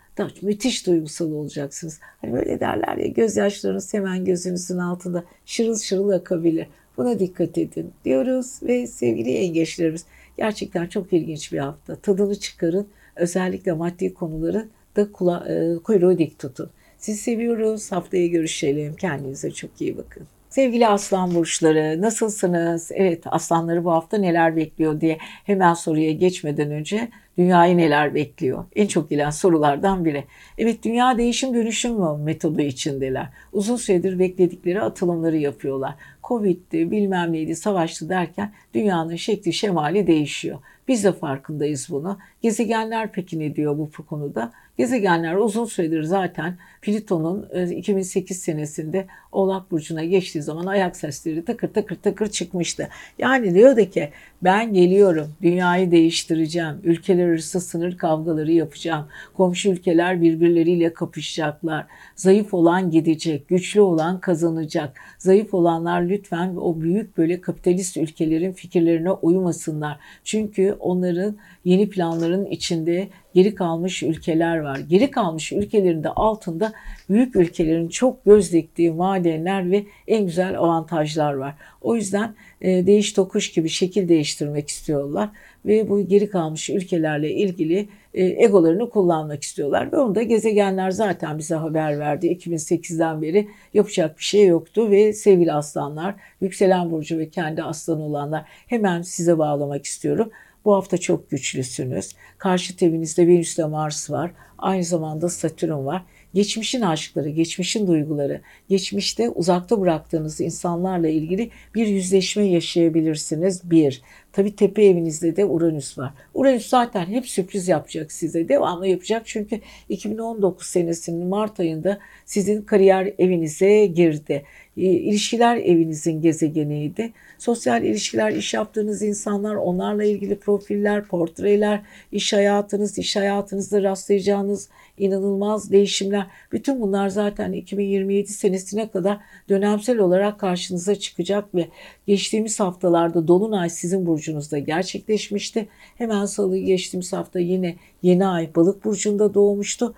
müthiş 0.43 0.87
duygusal 0.87 1.33
olacaksınız. 1.33 2.01
Hani 2.21 2.33
böyle 2.33 2.61
derler 2.61 2.97
ya 2.97 3.07
gözyaşlarınız 3.07 3.95
hemen 3.95 4.25
gözünüzün 4.25 4.79
altında 4.79 5.25
şırıl 5.47 5.79
şırıl 5.79 6.11
akabilir. 6.11 6.67
Buna 6.97 7.19
dikkat 7.19 7.59
edin 7.59 7.93
diyoruz 8.05 8.63
ve 8.63 8.87
sevgili 8.87 9.31
yengeçlerimiz 9.31 10.05
gerçekten 10.37 10.87
çok 10.87 11.13
ilginç 11.13 11.53
bir 11.53 11.59
hafta. 11.59 11.97
Tadını 11.97 12.35
çıkarın. 12.35 12.89
Özellikle 13.17 13.73
maddi 13.73 14.15
konuları 14.15 14.69
da 14.97 15.13
kula, 15.13 15.49
e, 15.49 15.79
kuyruğu 15.79 16.19
dik 16.19 16.39
tutun. 16.39 16.71
Sizi 16.99 17.19
seviyoruz. 17.19 17.93
Haftaya 17.93 18.27
görüşelim. 18.27 18.95
Kendinize 18.95 19.51
çok 19.51 19.81
iyi 19.81 19.97
bakın. 19.97 20.27
Sevgili 20.51 20.87
aslan 20.87 21.35
burçları 21.35 22.03
nasılsınız? 22.03 22.91
Evet 22.95 23.23
aslanları 23.27 23.85
bu 23.85 23.93
hafta 23.93 24.19
neler 24.19 24.57
bekliyor 24.57 25.01
diye 25.01 25.19
hemen 25.21 25.75
soruya 25.75 26.13
geçmeden 26.13 26.71
önce 26.71 27.09
dünyayı 27.39 27.77
neler 27.77 28.15
bekliyor? 28.15 28.65
En 28.77 28.87
çok 28.87 29.11
gelen 29.11 29.31
sorulardan 29.31 30.05
biri. 30.05 30.25
Evet 30.59 30.83
dünya 30.83 31.19
değişim 31.19 31.55
dönüşüm 31.55 32.23
metodu 32.25 32.61
içindeler. 32.61 33.29
Uzun 33.53 33.77
süredir 33.77 34.19
bekledikleri 34.19 34.83
atılımları 34.83 35.37
yapıyorlar. 35.37 35.95
Covid'di 36.25 36.91
bilmem 36.91 37.33
neydi 37.33 37.57
savaştı 37.57 38.09
derken 38.09 38.53
dünyanın 38.75 39.17
şekli 39.17 39.53
şemali 39.53 40.07
değişiyor. 40.07 40.59
Biz 40.89 41.05
de 41.05 41.13
farkındayız 41.13 41.89
bunu. 41.91 42.19
Gezegenler 42.43 43.13
peki 43.13 43.39
ne 43.39 43.57
diyor 43.57 43.79
bu 43.79 43.91
konuda? 44.07 44.53
Gezegenler 44.79 45.35
uzun 45.35 45.65
süredir 45.65 46.03
zaten 46.03 46.57
Plüton'un 46.83 47.67
2008 47.71 48.37
e, 48.37 48.41
senesinde 48.41 49.07
Oğlak 49.33 49.71
Burcu'na 49.71 50.05
geçtiği 50.05 50.43
zaman 50.43 50.67
ayak 50.67 50.97
sesleri 50.97 51.45
takır 51.45 51.69
takır 51.69 51.97
takır 51.97 52.31
çıkmıştı. 52.31 52.89
Yani 53.19 53.55
diyordu 53.55 53.81
ki 53.91 54.09
ben 54.43 54.73
geliyorum, 54.73 55.29
dünyayı 55.43 55.91
değiştireceğim, 55.91 56.81
ülkeler 56.85 57.29
arası 57.29 57.61
sınır 57.61 57.97
kavgaları 57.97 58.53
yapacağım, 58.53 59.07
komşu 59.35 59.71
ülkeler 59.71 60.23
birbirleriyle 60.23 60.93
kapışacaklar, 60.93 61.87
zayıf 62.17 62.55
olan 62.55 62.91
gidecek, 62.91 63.49
güçlü 63.49 63.81
olan 63.81 64.21
kazanacak, 64.21 65.01
zayıf 65.19 65.55
olanlar 65.55 66.03
lütfen 66.03 66.57
o 66.57 66.81
büyük 66.81 67.19
böyle 67.19 67.41
kapitalist 67.41 67.97
ülkelerin 67.97 68.53
fikirlerine 68.53 69.11
uymasınlar. 69.11 69.99
Çünkü 70.25 70.77
onların 70.81 71.37
yeni 71.65 71.91
planların 71.91 72.47
içinde 72.47 73.09
geri 73.35 73.55
kalmış 73.55 74.03
ülkeler 74.03 74.59
var. 74.59 74.68
Geri 74.77 75.11
kalmış 75.11 75.53
ülkelerin 75.53 76.05
de 76.05 76.09
altında 76.09 76.73
büyük 77.11 77.37
ülkelerin 77.37 77.89
çok 77.89 78.25
göz 78.25 78.53
diktiği 78.53 78.91
madenler 78.91 79.71
ve 79.71 79.85
en 80.07 80.27
güzel 80.27 80.59
avantajlar 80.59 81.33
var. 81.33 81.55
O 81.81 81.95
yüzden 81.95 82.35
e, 82.61 82.87
değiş 82.87 83.13
tokuş 83.13 83.53
gibi 83.53 83.69
şekil 83.69 84.09
değiştirmek 84.09 84.69
istiyorlar 84.69 85.29
ve 85.67 85.89
bu 85.89 86.09
geri 86.09 86.31
kalmış 86.31 86.71
ülkelerle 86.71 87.33
ilgili 87.33 87.89
e, 88.15 88.25
egolarını 88.25 88.91
kullanmak 88.91 89.43
istiyorlar. 89.43 89.93
Ve 89.93 89.97
onu 89.97 90.15
da 90.15 90.23
gezegenler 90.23 90.91
zaten 90.91 91.39
bize 91.39 91.55
haber 91.55 91.99
verdi. 91.99 92.27
2008'den 92.27 93.23
beri 93.23 93.49
yapacak 93.75 94.19
bir 94.19 94.25
şey 94.25 94.47
yoktu 94.47 94.91
ve 94.91 95.13
sevgili 95.13 95.53
aslanlar, 95.53 96.15
yükselen 96.41 96.91
burcu 96.91 97.19
ve 97.19 97.29
kendi 97.29 97.63
aslan 97.63 98.01
olanlar 98.01 98.45
hemen 98.47 99.03
size 99.03 99.39
bağlamak 99.39 99.85
istiyorum. 99.85 100.31
Bu 100.69 100.75
hafta 100.75 100.99
çok 100.99 101.31
güçlüsünüz. 101.31 102.13
Karşı 102.39 102.85
evinizde 102.85 103.27
Venüs 103.27 103.59
ile 103.59 103.67
Mars 103.67 104.11
var. 104.11 104.31
Aynı 104.59 104.85
zamanda 104.85 105.29
Satürn 105.29 105.87
var. 105.87 106.05
Geçmişin 106.35 106.81
aşkları, 106.81 107.29
geçmişin 107.29 107.87
duyguları, 107.87 108.41
geçmişte 108.69 109.29
uzakta 109.31 109.81
bıraktığınız 109.81 110.41
insanlarla 110.41 111.09
ilgili 111.09 111.51
bir 111.75 111.87
yüzleşme 111.87 112.45
yaşayabilirsiniz. 112.45 113.71
Bir. 113.71 114.03
Tabii 114.33 114.57
tepe 114.57 114.85
evinizde 114.85 115.37
de 115.37 115.45
Uranüs 115.45 115.99
var. 115.99 116.13
Uranüs 116.35 116.69
zaten 116.69 117.07
hep 117.07 117.29
sürpriz 117.29 117.69
yapacak 117.69 118.13
size. 118.13 118.49
Devamlı 118.49 118.87
yapacak 118.87 119.23
çünkü 119.27 119.61
2019 119.89 120.67
senesinin 120.67 121.27
Mart 121.27 121.61
ayında 121.61 121.99
sizin 122.25 122.63
kariyer 122.63 123.15
evinize 123.19 123.87
girdi. 123.87 124.45
E, 124.79 124.81
ilişkiler 124.81 125.57
evinizin 125.57 126.21
gezegeniydi. 126.21 127.13
Sosyal 127.39 127.85
ilişkiler, 127.85 128.33
iş 128.33 128.55
yaptığınız 128.55 129.03
insanlar, 129.03 129.55
onlarla 129.55 130.05
ilgili 130.05 130.39
profiller, 130.39 131.05
portreler, 131.05 131.81
iş 132.13 132.33
hayatınız, 132.33 132.99
iş 132.99 133.17
hayatınızda 133.17 133.83
rastlayacağınız 133.83 134.69
inanılmaz 134.99 135.71
değişimler. 135.71 136.27
Bütün 136.53 136.81
bunlar 136.81 137.09
zaten 137.09 137.53
2027 137.53 138.33
senesine 138.33 138.89
kadar 138.89 139.19
dönemsel 139.49 139.99
olarak 139.99 140.41
karşınıza 140.41 140.95
çıkacak 140.95 141.55
ve 141.55 141.69
geçtiğimiz 142.07 142.61
haftalarda 142.61 143.29
Dolunay 143.29 143.71
sizin 143.71 144.07
burcunuzda 144.07 144.59
gerçekleşmişti. 144.59 145.69
Hemen 145.97 146.25
salı 146.25 146.59
geçtiğimiz 146.59 147.13
hafta 147.13 147.41
yine 147.41 147.77
yeni 148.03 148.27
ay 148.27 148.55
balık 148.55 148.85
burcunda 148.85 149.35
doğmuştu. 149.35 149.95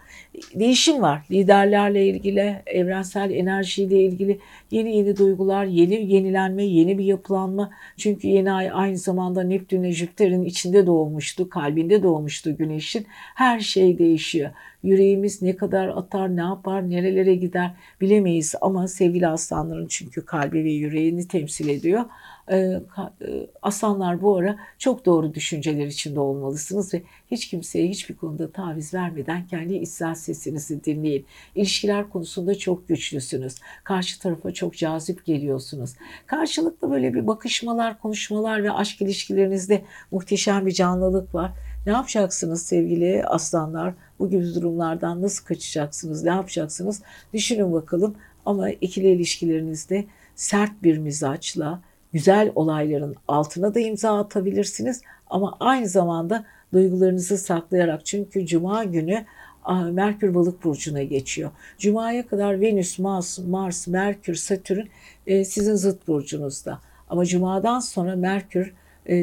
Değişim 0.54 1.02
var. 1.02 1.26
Liderlerle 1.30 2.06
ilgili, 2.06 2.62
evrensel 2.66 3.30
enerjiyle 3.30 4.02
ilgili 4.02 4.38
yeni 4.70 4.96
yeni 4.96 5.16
duygular, 5.16 5.64
yeni 5.64 6.12
yenilenme, 6.12 6.64
yeni 6.64 6.98
bir 6.98 7.04
yapılanma. 7.04 7.70
Çünkü 7.96 8.28
yeni 8.28 8.52
ay 8.52 8.70
aynı 8.72 8.96
zamanda 8.98 9.42
Neptün 9.42 9.90
Jüpiter'in 9.90 10.44
içinde 10.44 10.86
doğmuştu, 10.86 11.48
kalbinde 11.48 12.02
doğmuştu 12.02 12.56
güneşin. 12.56 13.06
Her 13.34 13.60
şey 13.60 13.98
değişiyor. 13.98 14.50
Yüreğimiz 14.82 15.42
ne 15.42 15.56
kadar 15.56 15.88
atar, 15.88 16.36
ne 16.36 16.40
yapar, 16.40 16.90
nerelere 16.90 17.34
gider 17.34 17.70
bilemeyiz 18.00 18.54
ama 18.60 18.88
sevgili 18.88 19.26
aslanların 19.26 19.86
çünkü 19.86 20.24
kalbi 20.24 20.64
ve 20.64 20.70
yüreğini 20.70 21.28
temsil 21.28 21.68
ediyor. 21.68 22.04
Ee, 22.50 22.56
e, 22.56 22.80
aslanlar 23.62 24.22
bu 24.22 24.36
ara 24.36 24.56
çok 24.78 25.06
doğru 25.06 25.34
düşünceler 25.34 25.86
içinde 25.86 26.20
olmalısınız 26.20 26.94
ve 26.94 27.02
hiç 27.30 27.48
kimseye 27.48 27.88
hiçbir 27.88 28.14
konuda 28.14 28.52
taviz 28.52 28.94
vermeden 28.94 29.46
kendi 29.46 29.74
içsel 29.74 30.14
sesinizi 30.14 30.84
dinleyin. 30.84 31.26
İlişkiler 31.54 32.10
konusunda 32.10 32.54
çok 32.54 32.88
güçlüsünüz. 32.88 33.54
Karşı 33.84 34.20
tarafa 34.20 34.52
çok 34.52 34.76
cazip 34.76 35.24
geliyorsunuz. 35.24 35.94
Karşılıklı 36.26 36.90
böyle 36.90 37.14
bir 37.14 37.26
bakışmalar, 37.26 37.98
konuşmalar 37.98 38.62
ve 38.62 38.72
aşk 38.72 39.02
ilişkilerinizde 39.02 39.84
muhteşem 40.10 40.66
bir 40.66 40.72
canlılık 40.72 41.34
var. 41.34 41.52
Ne 41.86 41.92
yapacaksınız 41.92 42.62
sevgili 42.62 43.24
aslanlar? 43.24 43.94
Bu 44.18 44.30
gibi 44.30 44.54
durumlardan 44.54 45.22
nasıl 45.22 45.44
kaçacaksınız? 45.44 46.24
Ne 46.24 46.30
yapacaksınız? 46.30 47.02
Düşünün 47.32 47.72
bakalım. 47.72 48.16
Ama 48.46 48.70
ikili 48.70 49.10
ilişkilerinizde 49.10 50.06
sert 50.34 50.82
bir 50.82 50.98
mizaçla 50.98 51.82
güzel 52.12 52.52
olayların 52.54 53.16
altına 53.28 53.74
da 53.74 53.80
imza 53.80 54.18
atabilirsiniz. 54.18 55.02
Ama 55.30 55.56
aynı 55.60 55.88
zamanda 55.88 56.44
duygularınızı 56.72 57.38
saklayarak 57.38 58.06
çünkü 58.06 58.46
cuma 58.46 58.84
günü 58.84 59.24
Merkür 59.90 60.34
balık 60.34 60.64
burcuna 60.64 61.02
geçiyor. 61.02 61.50
Cuma'ya 61.78 62.26
kadar 62.26 62.60
Venüs, 62.60 62.98
Mars, 62.98 63.38
Mars 63.38 63.86
Merkür, 63.86 64.34
Satürn 64.34 64.86
e, 65.26 65.44
sizin 65.44 65.74
zıt 65.74 66.08
burcunuzda. 66.08 66.80
Ama 67.08 67.24
Cuma'dan 67.24 67.80
sonra 67.80 68.16
Merkür 68.16 68.74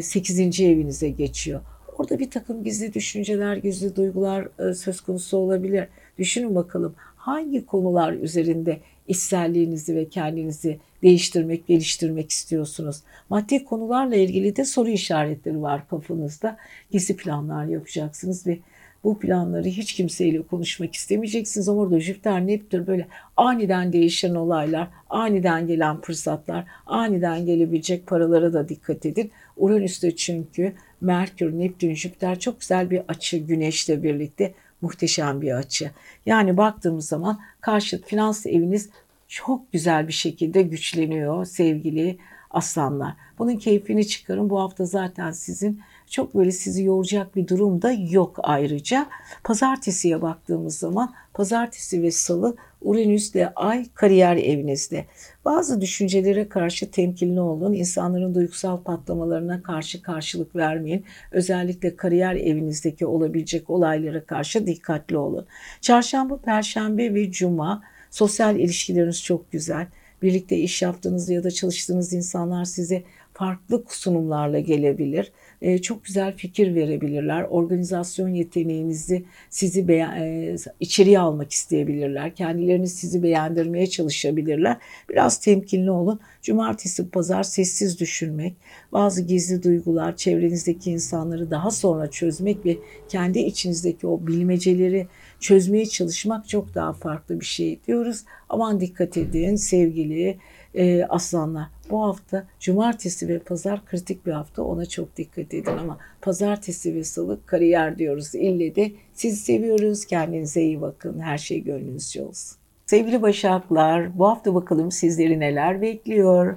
8. 0.02 0.40
E, 0.40 0.66
evinize 0.66 1.10
geçiyor. 1.10 1.62
Orada 1.98 2.20
bir 2.20 2.32
takım 2.32 2.64
gizli 2.64 2.94
düşünceler, 2.94 3.56
gizli 3.56 3.96
duygular 3.96 4.70
e, 4.70 4.74
söz 4.74 5.02
konusu 5.02 5.38
olabilir. 5.38 5.88
Düşünün 6.18 6.56
bakalım 6.56 6.96
hangi 7.16 7.66
konular 7.66 8.14
üzerinde 8.14 8.80
içselliğinizi 9.08 9.96
ve 9.96 10.10
kendinizi 10.10 10.80
değiştirmek, 11.04 11.68
geliştirmek 11.68 12.32
istiyorsunuz. 12.32 13.02
Maddi 13.30 13.66
konularla 13.66 14.16
ilgili 14.16 14.56
de 14.56 14.66
soru 14.66 14.90
işaretleri 14.90 15.62
var 15.62 15.88
kafanızda. 15.90 16.58
Gizli 16.92 17.16
planlar 17.16 17.66
yapacaksınız 17.66 18.48
ve 18.48 18.60
bu 19.04 19.20
planları 19.20 19.68
hiç 19.68 19.94
kimseyle 19.94 20.42
konuşmak 20.42 20.94
istemeyeceksiniz 20.94 21.70
ama 21.70 21.82
orada 21.82 22.00
Jüpiter, 22.00 22.48
Neptün 22.48 22.88
böyle 22.88 23.08
aniden 23.38 23.94
değişen 23.94 24.36
olaylar, 24.36 24.88
aniden 25.10 25.68
gelen 25.68 26.02
fırsatlar, 26.02 26.66
aniden 26.86 27.46
gelebilecek 27.46 28.08
paralara 28.08 28.54
da 28.54 28.70
dikkat 28.70 29.06
edin. 29.06 29.32
Uranüs'te 29.58 30.16
çünkü 30.16 30.74
Merkür, 31.02 31.60
Neptün, 31.60 31.94
Jüpiter 31.94 32.40
çok 32.40 32.60
güzel 32.60 32.90
bir 32.90 33.02
açı 33.08 33.38
Güneş'le 33.38 34.04
birlikte 34.04 34.54
muhteşem 34.82 35.42
bir 35.42 35.52
açı. 35.52 35.92
Yani 36.26 36.58
baktığımız 36.58 37.08
zaman 37.08 37.40
karşıt 37.62 38.06
finans 38.06 38.46
eviniz 38.46 38.90
çok 39.28 39.72
güzel 39.72 40.08
bir 40.08 40.14
şekilde 40.14 40.62
güçleniyor 40.62 41.46
sevgili 41.46 42.18
aslanlar. 42.50 43.14
Bunun 43.40 43.56
keyfini 43.56 44.08
çıkarın. 44.08 44.50
Bu 44.50 44.60
hafta 44.60 44.86
zaten 44.86 45.32
sizin 45.32 45.82
çok 46.10 46.36
böyle 46.36 46.52
sizi 46.52 46.84
yoracak 46.84 47.36
bir 47.36 47.48
durum 47.48 47.82
da 47.82 47.92
yok 47.92 48.38
ayrıca. 48.44 49.08
Pazartesiye 49.44 50.22
baktığımız 50.22 50.78
zaman 50.78 51.14
pazartesi 51.34 52.04
ve 52.04 52.12
salı 52.12 52.56
Uranüs 52.82 53.36
ile 53.36 53.54
Ay 53.56 53.86
kariyer 53.94 54.38
evinizde. 54.38 55.06
Bazı 55.46 55.82
düşüncelere 55.82 56.50
karşı 56.50 56.92
temkinli 56.92 57.40
olun. 57.40 57.74
İnsanların 57.74 58.36
duygusal 58.36 58.78
patlamalarına 58.78 59.64
karşı 59.64 60.02
karşılık 60.02 60.56
vermeyin. 60.56 61.06
Özellikle 61.32 61.96
kariyer 61.96 62.36
evinizdeki 62.36 63.06
olabilecek 63.06 63.70
olaylara 63.70 64.26
karşı 64.26 64.68
dikkatli 64.68 65.18
olun. 65.18 65.46
Çarşamba, 65.82 66.38
perşembe 66.38 67.14
ve 67.14 67.32
cuma 67.32 67.84
sosyal 68.12 68.60
ilişkileriniz 68.60 69.24
çok 69.24 69.52
güzel. 69.52 69.88
Birlikte 70.22 70.58
iş 70.58 70.82
yaptığınız 70.82 71.30
ya 71.30 71.44
da 71.44 71.52
çalıştığınız 71.52 72.14
insanlar 72.14 72.66
size 72.66 73.04
farklı 73.34 73.84
sunumlarla 73.88 74.60
gelebilir. 74.60 75.32
E, 75.62 75.82
çok 75.82 76.06
güzel 76.06 76.36
fikir 76.36 76.76
verebilirler. 76.76 77.44
Organizasyon 77.44 78.28
yeteneğinizi 78.30 79.26
sizi 79.50 79.92
e, 79.92 80.56
içeriye 80.80 81.20
almak 81.20 81.52
isteyebilirler. 81.52 82.36
Kendilerini 82.36 82.88
sizi 82.88 83.24
beğendirmeye 83.24 83.88
çalışabilirler. 83.88 84.78
Biraz 85.10 85.40
temkinli 85.40 85.92
olun. 85.92 86.20
Cumartesi, 86.42 87.10
pazar 87.10 87.44
sessiz 87.44 88.00
düşünmek, 88.00 88.56
bazı 88.92 89.22
gizli 89.22 89.64
duygular, 89.64 90.16
çevrenizdeki 90.16 90.92
insanları 90.92 91.52
daha 91.52 91.72
sonra 91.72 92.12
çözmek 92.12 92.66
ve 92.66 92.78
kendi 93.10 93.40
içinizdeki 93.40 94.08
o 94.08 94.28
bilmeceleri 94.28 95.08
çözmeye 95.40 95.86
çalışmak 95.86 96.50
çok 96.50 96.76
daha 96.76 96.94
farklı 96.94 97.40
bir 97.40 97.46
şey 97.46 97.80
diyoruz. 97.88 98.24
Aman 98.50 98.80
dikkat 98.80 99.18
edin 99.18 99.56
sevgili 99.56 100.38
e, 100.76 101.04
aslanlar. 101.04 101.68
Bu 101.90 102.04
hafta 102.04 102.48
cumartesi 102.60 103.28
ve 103.28 103.40
pazar 103.40 103.86
kritik 103.86 104.26
bir 104.26 104.32
hafta 104.32 104.64
ona 104.64 104.86
çok 104.86 105.18
dikkat 105.18 105.54
edin 105.54 105.78
ama 105.78 105.98
pazartesi 106.22 106.96
ve 106.96 107.04
salı 107.04 107.46
kariyer 107.46 107.98
diyoruz. 107.98 108.36
İlle 108.36 108.76
de 108.76 108.92
sizi 109.14 109.36
seviyoruz. 109.36 110.06
Kendinize 110.06 110.62
iyi 110.62 110.82
bakın. 110.82 111.20
Her 111.20 111.38
şey 111.38 111.64
gönlünüzce 111.64 112.24
olsun. 112.24 112.58
Sevgili 112.86 113.22
Başaklar 113.22 114.18
bu 114.18 114.28
hafta 114.28 114.56
bakalım 114.56 114.92
sizleri 114.92 115.40
neler 115.40 115.82
bekliyor. 115.82 116.56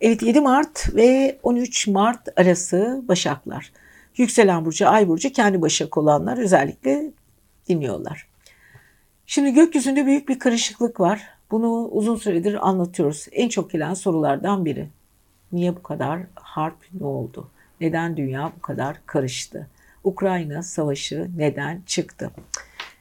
Evet 0.00 0.22
7 0.22 0.40
Mart 0.40 0.94
ve 0.94 1.38
13 1.42 1.86
Mart 1.86 2.28
arası 2.40 3.04
Başaklar. 3.08 3.72
Yükselen 4.16 4.64
burcu, 4.64 4.88
ay 4.88 5.08
burcu 5.08 5.32
kendi 5.32 5.62
başak 5.62 5.98
olanlar 5.98 6.38
özellikle 6.38 7.10
dinliyorlar. 7.68 8.28
Şimdi 9.26 9.52
gökyüzünde 9.52 10.06
büyük 10.06 10.28
bir 10.28 10.38
karışıklık 10.38 11.00
var. 11.00 11.28
Bunu 11.52 11.88
uzun 11.92 12.16
süredir 12.16 12.68
anlatıyoruz. 12.68 13.26
En 13.32 13.48
çok 13.48 13.70
gelen 13.70 13.94
sorulardan 13.94 14.64
biri. 14.64 14.88
Niye 15.52 15.76
bu 15.76 15.82
kadar 15.82 16.20
harp 16.34 16.76
ne 17.00 17.06
oldu? 17.06 17.48
Neden 17.80 18.16
dünya 18.16 18.52
bu 18.56 18.62
kadar 18.62 18.96
karıştı? 19.06 19.66
Ukrayna 20.04 20.62
savaşı 20.62 21.28
neden 21.36 21.82
çıktı? 21.86 22.30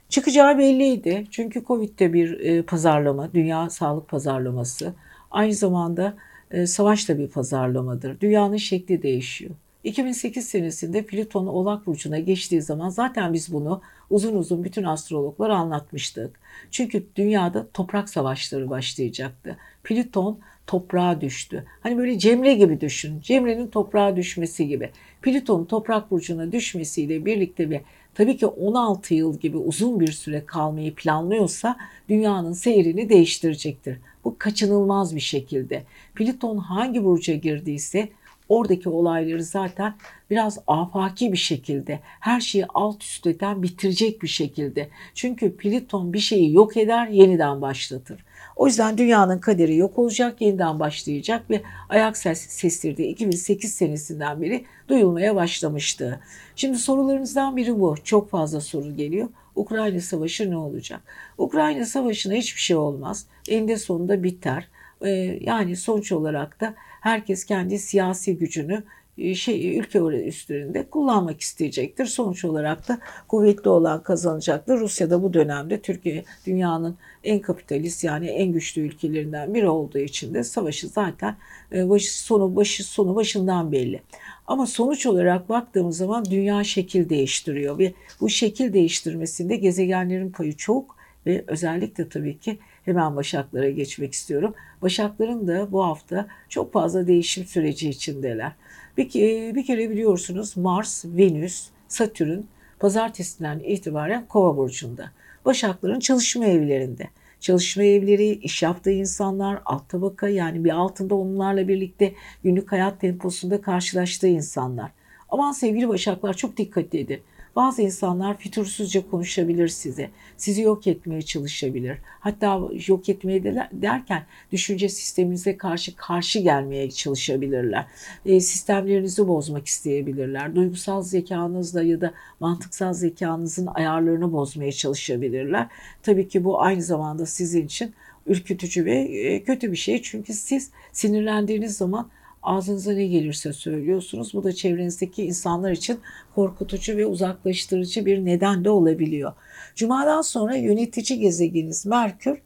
Çıkacağı 0.09 0.57
belliydi. 0.57 1.27
Çünkü 1.31 1.65
Covid'de 1.65 2.13
bir 2.13 2.39
e, 2.39 2.61
pazarlama, 2.61 3.33
dünya 3.33 3.69
sağlık 3.69 4.07
pazarlaması. 4.07 4.93
Aynı 5.31 5.53
zamanda 5.53 6.13
e, 6.51 6.67
savaş 6.67 7.09
da 7.09 7.19
bir 7.19 7.27
pazarlamadır. 7.27 8.19
Dünyanın 8.19 8.57
şekli 8.57 9.03
değişiyor. 9.03 9.55
2008 9.83 10.47
senesinde 10.47 11.05
Plüton 11.05 11.47
Oğlak 11.47 11.87
Burcu'na 11.87 12.19
geçtiği 12.19 12.61
zaman 12.61 12.89
zaten 12.89 13.33
biz 13.33 13.53
bunu 13.53 13.81
uzun 14.09 14.35
uzun 14.35 14.63
bütün 14.63 14.83
astrologlar 14.83 15.49
anlatmıştık. 15.49 16.39
Çünkü 16.71 17.05
dünyada 17.15 17.67
toprak 17.73 18.09
savaşları 18.09 18.69
başlayacaktı. 18.69 19.57
Plüton 19.83 20.39
toprağa 20.67 21.21
düştü. 21.21 21.65
Hani 21.81 21.97
böyle 21.97 22.19
Cemre 22.19 22.53
gibi 22.53 22.81
düşün. 22.81 23.21
Cemre'nin 23.21 23.67
toprağa 23.67 24.15
düşmesi 24.15 24.67
gibi. 24.67 24.89
Plüton'un 25.21 25.65
toprak 25.65 26.11
burcuna 26.11 26.51
düşmesiyle 26.51 27.25
birlikte 27.25 27.69
ve 27.69 27.81
tabii 28.15 28.37
ki 28.37 28.45
16 28.45 29.13
yıl 29.13 29.39
gibi 29.39 29.57
uzun 29.57 29.99
bir 29.99 30.11
süre 30.11 30.45
kalmayı 30.45 30.95
planlıyorsa 30.95 31.77
dünyanın 32.09 32.53
seyrini 32.53 33.09
değiştirecektir. 33.09 33.97
Bu 34.23 34.35
kaçınılmaz 34.37 35.15
bir 35.15 35.21
şekilde. 35.21 35.83
Plüton 36.15 36.57
hangi 36.57 37.03
burca 37.03 37.33
girdiyse 37.33 38.09
oradaki 38.51 38.89
olayları 38.89 39.43
zaten 39.43 39.93
biraz 40.29 40.59
afaki 40.67 41.31
bir 41.31 41.37
şekilde 41.37 41.99
her 42.19 42.41
şeyi 42.41 42.65
alt 42.65 43.03
üst 43.03 43.27
eden 43.27 43.63
bitirecek 43.63 44.21
bir 44.21 44.27
şekilde. 44.27 44.89
Çünkü 45.13 45.57
Plüton 45.57 46.13
bir 46.13 46.19
şeyi 46.19 46.53
yok 46.53 46.77
eder 46.77 47.07
yeniden 47.07 47.61
başlatır. 47.61 48.25
O 48.55 48.67
yüzden 48.67 48.97
dünyanın 48.97 49.39
kaderi 49.39 49.75
yok 49.75 49.99
olacak, 49.99 50.41
yeniden 50.41 50.79
başlayacak 50.79 51.49
ve 51.49 51.61
ayak 51.89 52.17
ses, 52.17 52.41
sesleri 52.41 52.97
de 52.97 53.07
2008 53.07 53.73
senesinden 53.73 54.41
beri 54.41 54.65
duyulmaya 54.87 55.35
başlamıştı. 55.35 56.19
Şimdi 56.55 56.77
sorularınızdan 56.77 57.57
biri 57.57 57.79
bu. 57.79 57.95
Çok 58.03 58.29
fazla 58.29 58.61
soru 58.61 58.95
geliyor. 58.95 59.29
Ukrayna 59.55 59.99
Savaşı 59.99 60.51
ne 60.51 60.57
olacak? 60.57 61.01
Ukrayna 61.37 61.85
Savaşı'na 61.85 62.33
hiçbir 62.33 62.61
şey 62.61 62.77
olmaz. 62.77 63.25
Eninde 63.49 63.77
sonunda 63.77 64.23
biter. 64.23 64.67
Ee, 65.05 65.09
yani 65.41 65.75
sonuç 65.75 66.11
olarak 66.11 66.61
da 66.61 66.73
herkes 67.01 67.45
kendi 67.45 67.79
siyasi 67.79 68.37
gücünü 68.37 68.83
e, 69.17 69.35
şey 69.35 69.77
ülke 69.77 69.99
üstlerinde 69.99 70.83
kullanmak 70.83 71.41
isteyecektir. 71.41 72.05
Sonuç 72.05 72.45
olarak 72.45 72.87
da 72.87 72.99
kuvvetli 73.27 73.69
olan 73.69 74.03
kazanacaktır. 74.03 74.79
Rusya 74.79 75.09
da 75.09 75.23
bu 75.23 75.33
dönemde 75.33 75.81
Türkiye 75.81 76.23
dünyanın 76.45 76.97
en 77.23 77.39
kapitalist 77.39 78.03
yani 78.03 78.27
en 78.27 78.51
güçlü 78.51 78.81
ülkelerinden 78.81 79.53
biri 79.53 79.69
olduğu 79.69 79.97
için 79.99 80.33
de 80.33 80.43
savaşı 80.43 80.87
zaten 80.87 81.35
e, 81.73 81.89
başı 81.89 82.23
sonu 82.23 82.55
başı 82.55 82.83
sonu 82.83 83.15
başından 83.15 83.71
belli. 83.71 84.01
Ama 84.47 84.65
sonuç 84.65 85.05
olarak 85.05 85.49
baktığımız 85.49 85.97
zaman 85.97 86.25
dünya 86.25 86.63
şekil 86.63 87.09
değiştiriyor 87.09 87.79
ve 87.79 87.93
bu 88.21 88.29
şekil 88.29 88.73
değiştirmesinde 88.73 89.55
gezegenlerin 89.55 90.31
payı 90.31 90.55
çok 90.55 90.95
ve 91.25 91.43
özellikle 91.47 92.09
tabii 92.09 92.39
ki 92.39 92.57
hemen 92.85 93.15
Başaklara 93.15 93.69
geçmek 93.69 94.13
istiyorum. 94.13 94.53
Başakların 94.81 95.47
da 95.47 95.71
bu 95.71 95.83
hafta 95.85 96.27
çok 96.49 96.73
fazla 96.73 97.07
değişim 97.07 97.45
süreci 97.45 97.89
içindeler. 97.89 98.51
Bir, 98.97 99.13
bir 99.55 99.65
kere 99.65 99.89
biliyorsunuz 99.89 100.57
Mars, 100.57 101.05
Venüs, 101.05 101.69
Satürn 101.87 102.39
pazartesinden 102.79 103.59
itibaren 103.59 104.25
Kova 104.27 104.57
burcunda. 104.57 105.11
Başakların 105.45 105.99
çalışma 105.99 106.45
evlerinde. 106.45 107.09
Çalışma 107.39 107.83
evleri, 107.83 108.29
iş 108.29 108.63
yaptığı 108.63 108.91
insanlar, 108.91 109.61
alt 109.65 109.89
tabaka 109.89 110.27
yani 110.27 110.63
bir 110.63 110.69
altında 110.69 111.15
onlarla 111.15 111.67
birlikte 111.67 112.13
günlük 112.43 112.71
hayat 112.71 113.01
temposunda 113.01 113.61
karşılaştığı 113.61 114.27
insanlar. 114.27 114.91
Aman 115.29 115.51
sevgili 115.51 115.89
Başaklar 115.89 116.33
çok 116.33 116.57
dikkat 116.57 116.95
edin. 116.95 117.21
Bazı 117.55 117.81
insanlar 117.81 118.37
fütursuzca 118.37 119.09
konuşabilir 119.09 119.67
size. 119.67 120.09
Sizi 120.37 120.61
yok 120.61 120.87
etmeye 120.87 121.21
çalışabilir. 121.21 121.97
Hatta 122.19 122.61
yok 122.87 123.09
etmeye 123.09 123.43
de 123.43 123.69
derken 123.71 124.23
düşünce 124.51 124.89
sisteminize 124.89 125.57
karşı 125.57 125.95
karşı 125.95 126.39
gelmeye 126.39 126.91
çalışabilirler. 126.91 127.85
E, 128.25 128.39
sistemlerinizi 128.39 129.27
bozmak 129.27 129.67
isteyebilirler. 129.67 130.55
Duygusal 130.55 131.01
zekanızla 131.01 131.83
ya 131.83 132.01
da 132.01 132.13
mantıksal 132.39 132.93
zekanızın 132.93 133.67
ayarlarını 133.67 134.31
bozmaya 134.31 134.71
çalışabilirler. 134.71 135.67
Tabii 136.03 136.27
ki 136.27 136.43
bu 136.43 136.61
aynı 136.61 136.81
zamanda 136.81 137.25
sizin 137.25 137.65
için 137.65 137.93
ürkütücü 138.27 138.85
ve 138.85 138.99
e, 138.99 139.43
kötü 139.43 139.71
bir 139.71 139.77
şey. 139.77 140.01
Çünkü 140.01 140.33
siz 140.33 140.71
sinirlendiğiniz 140.91 141.77
zaman 141.77 142.09
ağzınıza 142.43 142.93
ne 142.93 143.07
gelirse 143.07 143.53
söylüyorsunuz. 143.53 144.33
Bu 144.33 144.43
da 144.43 144.53
çevrenizdeki 144.53 145.23
insanlar 145.23 145.71
için 145.71 145.99
korkutucu 146.35 146.97
ve 146.97 147.05
uzaklaştırıcı 147.05 148.05
bir 148.05 148.25
neden 148.25 148.65
de 148.65 148.69
olabiliyor. 148.69 149.33
Cuma'dan 149.75 150.21
sonra 150.21 150.55
yönetici 150.55 151.19
gezegeniniz 151.19 151.85
Merkür 151.85 152.41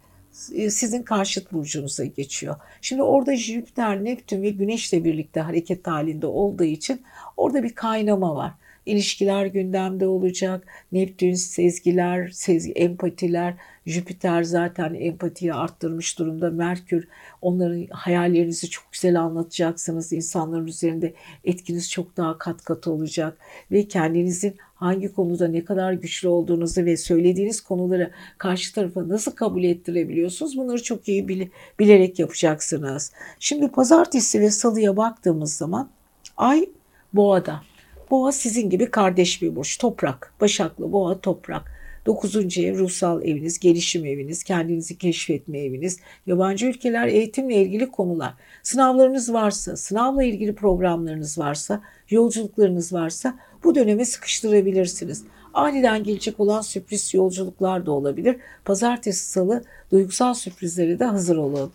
e, 0.53 0.69
sizin 0.69 1.03
karşıt 1.03 1.51
burcunuza 1.51 2.05
geçiyor. 2.05 2.55
Şimdi 2.81 3.03
orada 3.03 3.35
Jüpiter, 3.35 4.03
Neptün 4.03 4.41
ve 4.41 4.49
Güneş'le 4.49 4.93
birlikte 4.93 5.39
hareket 5.39 5.87
halinde 5.87 6.27
olduğu 6.27 6.63
için 6.63 7.01
orada 7.37 7.63
bir 7.63 7.75
kaynama 7.75 8.35
var. 8.35 8.51
İlişkiler 8.85 9.45
gündemde 9.45 10.07
olacak. 10.07 10.67
Neptün 10.91 11.33
sezgiler, 11.33 12.29
sezgi, 12.29 12.71
empatiler, 12.71 13.53
Jüpiter 13.85 14.43
zaten 14.43 14.93
empatiyi 14.93 15.53
arttırmış 15.53 16.19
durumda. 16.19 16.49
Merkür 16.49 17.07
onların 17.41 17.87
hayallerinizi 17.91 18.69
çok 18.69 18.91
güzel 18.91 19.21
anlatacaksınız. 19.21 20.13
İnsanların 20.13 20.67
üzerinde 20.67 21.13
etkiniz 21.43 21.91
çok 21.91 22.17
daha 22.17 22.37
kat 22.37 22.63
kat 22.63 22.87
olacak. 22.87 23.37
Ve 23.71 23.87
kendinizin 23.87 24.55
hangi 24.75 25.13
konuda 25.13 25.47
ne 25.47 25.65
kadar 25.65 25.93
güçlü 25.93 26.27
olduğunuzu 26.27 26.85
ve 26.85 26.97
söylediğiniz 26.97 27.61
konuları 27.61 28.11
karşı 28.37 28.75
tarafa 28.75 29.09
nasıl 29.09 29.31
kabul 29.31 29.63
ettirebiliyorsunuz 29.63 30.57
bunları 30.57 30.83
çok 30.83 31.07
iyi 31.07 31.27
bilerek 31.79 32.19
yapacaksınız. 32.19 33.11
Şimdi 33.39 33.67
pazartesi 33.67 34.41
ve 34.41 34.51
salıya 34.51 34.97
baktığımız 34.97 35.53
zaman 35.53 35.89
ay 36.37 36.65
boğada. 37.13 37.61
Boğa 38.11 38.31
sizin 38.31 38.69
gibi 38.69 38.91
kardeş 38.91 39.41
bir 39.41 39.55
burç. 39.55 39.77
Toprak. 39.77 40.33
Başaklı 40.41 40.91
boğa 40.91 41.19
toprak. 41.19 41.75
Dokuzuncu 42.05 42.61
ev 42.61 42.77
ruhsal 42.77 43.21
eviniz, 43.23 43.59
gelişim 43.59 44.05
eviniz, 44.05 44.43
kendinizi 44.43 44.97
keşfetme 44.97 45.59
eviniz, 45.59 45.99
yabancı 46.27 46.65
ülkeler, 46.65 47.07
eğitimle 47.07 47.55
ilgili 47.55 47.91
konular. 47.91 48.33
Sınavlarınız 48.63 49.33
varsa, 49.33 49.77
sınavla 49.77 50.23
ilgili 50.23 50.55
programlarınız 50.55 51.37
varsa, 51.37 51.81
yolculuklarınız 52.09 52.93
varsa 52.93 53.39
bu 53.63 53.75
döneme 53.75 54.05
sıkıştırabilirsiniz. 54.05 55.23
Aniden 55.53 56.03
gelecek 56.03 56.39
olan 56.39 56.61
sürpriz 56.61 57.13
yolculuklar 57.13 57.85
da 57.85 57.91
olabilir. 57.91 58.35
Pazartesi, 58.65 59.29
salı 59.29 59.63
duygusal 59.91 60.33
sürprizlere 60.33 60.99
de 60.99 61.05
hazır 61.05 61.37
olun. 61.37 61.71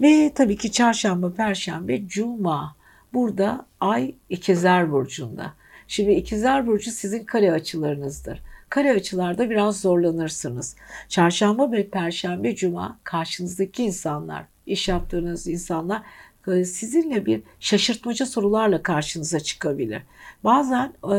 Ve 0.00 0.32
tabii 0.34 0.56
ki 0.56 0.72
çarşamba, 0.72 1.32
perşembe, 1.32 2.06
cuma. 2.06 2.76
Burada 3.14 3.66
ay 3.80 4.14
ikizler 4.28 4.92
burcunda. 4.92 5.52
Şimdi 5.88 6.12
ikizler 6.12 6.66
burcu 6.66 6.90
sizin 6.90 7.24
kare 7.24 7.52
açılarınızdır. 7.52 8.42
Kare 8.68 8.92
açılarda 8.92 9.50
biraz 9.50 9.80
zorlanırsınız. 9.80 10.76
Çarşamba 11.08 11.72
ve 11.72 11.88
perşembe, 11.88 12.54
cuma 12.54 12.98
karşınızdaki 13.04 13.84
insanlar, 13.84 14.44
iş 14.66 14.88
yaptığınız 14.88 15.46
insanlar 15.46 16.02
e, 16.48 16.64
sizinle 16.64 17.26
bir 17.26 17.42
şaşırtmacı 17.60 18.26
sorularla 18.26 18.82
karşınıza 18.82 19.40
çıkabilir. 19.40 20.02
Bazen 20.44 20.92
e, 21.12 21.16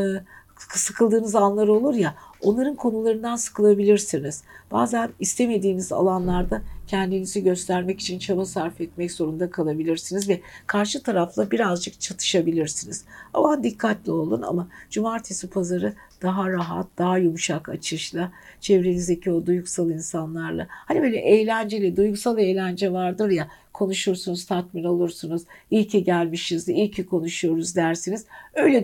sıkıldığınız 0.69 1.35
anlar 1.35 1.67
olur 1.67 1.93
ya 1.93 2.15
onların 2.43 2.75
konularından 2.75 3.35
sıkılabilirsiniz. 3.35 4.43
Bazen 4.71 5.09
istemediğiniz 5.19 5.91
alanlarda 5.91 6.61
kendinizi 6.87 7.43
göstermek 7.43 7.99
için 7.99 8.19
çaba 8.19 8.45
sarf 8.45 8.81
etmek 8.81 9.11
zorunda 9.11 9.49
kalabilirsiniz 9.49 10.29
ve 10.29 10.41
karşı 10.67 11.03
tarafla 11.03 11.51
birazcık 11.51 12.01
çatışabilirsiniz. 12.01 13.05
Ama 13.33 13.63
dikkatli 13.63 14.11
olun 14.11 14.41
ama 14.41 14.67
cumartesi 14.89 15.49
pazarı 15.49 15.93
daha 16.21 16.51
rahat, 16.51 16.87
daha 16.97 17.17
yumuşak 17.17 17.69
açışla 17.69 18.31
çevrenizdeki 18.61 19.31
o 19.31 19.45
duygusal 19.45 19.89
insanlarla 19.89 20.67
hani 20.69 21.01
böyle 21.01 21.17
eğlenceli, 21.17 21.97
duygusal 21.97 22.39
eğlence 22.39 22.91
vardır 22.93 23.29
ya 23.29 23.47
konuşursunuz, 23.73 24.45
tatmin 24.45 24.83
olursunuz. 24.83 25.43
İyi 25.71 25.87
ki 25.87 26.03
gelmişiz, 26.03 26.69
iyi 26.69 26.91
ki 26.91 27.05
konuşuyoruz 27.05 27.75
dersiniz. 27.75 28.25
Öyle 28.53 28.83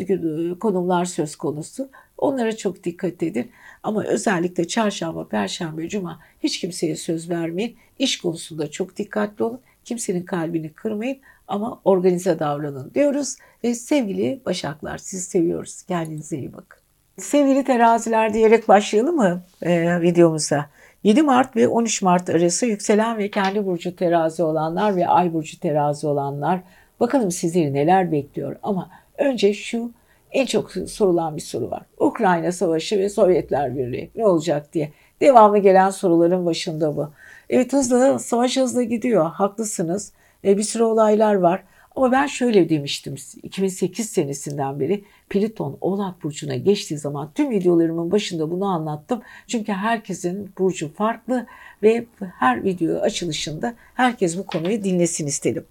konumlar 0.59 1.05
söz 1.05 1.35
konusu. 1.35 1.89
Onlara 2.19 2.57
çok 2.57 2.83
dikkat 2.83 3.23
edin. 3.23 3.51
Ama 3.83 4.03
özellikle 4.03 4.67
çarşamba, 4.67 5.27
perşembe, 5.27 5.89
cuma 5.89 6.19
hiç 6.43 6.59
kimseye 6.59 6.95
söz 6.95 7.29
vermeyin. 7.29 7.77
İş 7.99 8.17
konusunda 8.17 8.71
çok 8.71 8.97
dikkatli 8.97 9.43
olun. 9.43 9.59
Kimsenin 9.85 10.23
kalbini 10.23 10.69
kırmayın 10.69 11.17
ama 11.47 11.81
organize 11.85 12.39
davranın 12.39 12.91
diyoruz. 12.95 13.35
Ve 13.63 13.75
sevgili 13.75 14.41
Başaklar 14.45 14.97
sizi 14.97 15.23
seviyoruz. 15.23 15.81
Kendinize 15.81 16.37
iyi 16.37 16.53
bakın. 16.53 16.79
Sevgili 17.17 17.63
teraziler 17.63 18.33
diyerek 18.33 18.67
başlayalım 18.67 19.15
mı 19.15 19.41
e, 19.61 20.01
videomuza? 20.01 20.69
7 21.03 21.21
Mart 21.21 21.55
ve 21.55 21.67
13 21.67 22.01
Mart 22.01 22.29
arası 22.29 22.65
yükselen 22.65 23.17
ve 23.17 23.31
kendi 23.31 23.65
burcu 23.65 23.95
terazi 23.95 24.43
olanlar 24.43 24.95
ve 24.95 25.07
ay 25.07 25.33
burcu 25.33 25.59
terazi 25.59 26.07
olanlar 26.07 26.59
bakalım 26.99 27.31
sizleri 27.31 27.73
neler 27.73 28.11
bekliyor 28.11 28.55
ama 28.63 28.89
önce 29.17 29.53
şu 29.53 29.91
en 30.31 30.45
çok 30.45 30.71
sorulan 30.71 31.35
bir 31.35 31.41
soru 31.41 31.71
var. 31.71 31.81
Ukrayna 31.99 32.51
Savaşı 32.51 32.99
ve 32.99 33.09
Sovyetler 33.09 33.77
Birliği 33.77 34.11
ne 34.15 34.25
olacak 34.25 34.73
diye. 34.73 34.91
Devamlı 35.21 35.57
gelen 35.57 35.89
soruların 35.89 36.45
başında 36.45 36.97
bu. 36.97 37.09
Evet 37.49 37.73
hızlı, 37.73 38.19
savaş 38.19 38.57
hızlı 38.57 38.83
gidiyor. 38.83 39.31
Haklısınız. 39.31 40.13
E, 40.45 40.57
bir 40.57 40.63
sürü 40.63 40.83
olaylar 40.83 41.35
var. 41.35 41.63
Ama 41.95 42.11
ben 42.11 42.27
şöyle 42.27 42.69
demiştim 42.69 43.15
2008 43.43 44.09
senesinden 44.09 44.79
beri 44.79 45.03
Pliton 45.29 45.77
Oğlak 45.81 46.23
Burcu'na 46.23 46.55
geçtiği 46.55 46.97
zaman 46.97 47.31
tüm 47.35 47.49
videolarımın 47.49 48.11
başında 48.11 48.51
bunu 48.51 48.65
anlattım. 48.65 49.21
Çünkü 49.47 49.71
herkesin 49.71 50.51
burcu 50.57 50.93
farklı 50.93 51.45
ve 51.83 52.05
her 52.39 52.63
video 52.63 52.99
açılışında 52.99 53.75
herkes 53.93 54.37
bu 54.37 54.45
konuyu 54.45 54.83
dinlesin 54.83 55.27
istedim. 55.27 55.65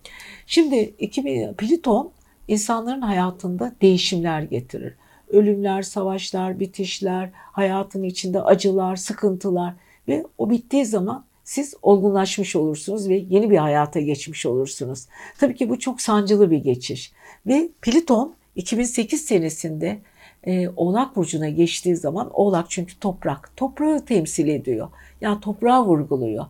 Şimdi 0.46 0.94
2000, 0.98 1.54
Pliton 1.54 2.10
insanların 2.48 3.00
hayatında 3.00 3.74
değişimler 3.82 4.42
getirir. 4.42 4.94
Ölümler, 5.28 5.82
savaşlar, 5.82 6.60
bitişler, 6.60 7.30
hayatın 7.34 8.02
içinde 8.02 8.42
acılar, 8.42 8.96
sıkıntılar 8.96 9.74
ve 10.08 10.24
o 10.38 10.50
bittiği 10.50 10.86
zaman 10.86 11.24
siz 11.44 11.74
olgunlaşmış 11.82 12.56
olursunuz 12.56 13.08
ve 13.08 13.24
yeni 13.28 13.50
bir 13.50 13.56
hayata 13.56 14.00
geçmiş 14.00 14.46
olursunuz. 14.46 15.06
Tabii 15.38 15.54
ki 15.54 15.68
bu 15.68 15.78
çok 15.78 16.00
sancılı 16.00 16.50
bir 16.50 16.58
geçiş. 16.58 17.12
Ve 17.46 17.68
Pliton 17.82 18.34
2008 18.56 19.20
senesinde 19.20 19.98
e, 20.44 20.68
Oğlak 20.68 21.16
Burcu'na 21.16 21.48
geçtiği 21.48 21.96
zaman 21.96 22.30
Oğlak 22.32 22.70
çünkü 22.70 22.98
toprak, 22.98 23.56
toprağı 23.56 24.04
temsil 24.04 24.48
ediyor. 24.48 24.88
Yani 25.20 25.40
toprağı 25.40 25.86
vurguluyor. 25.86 26.46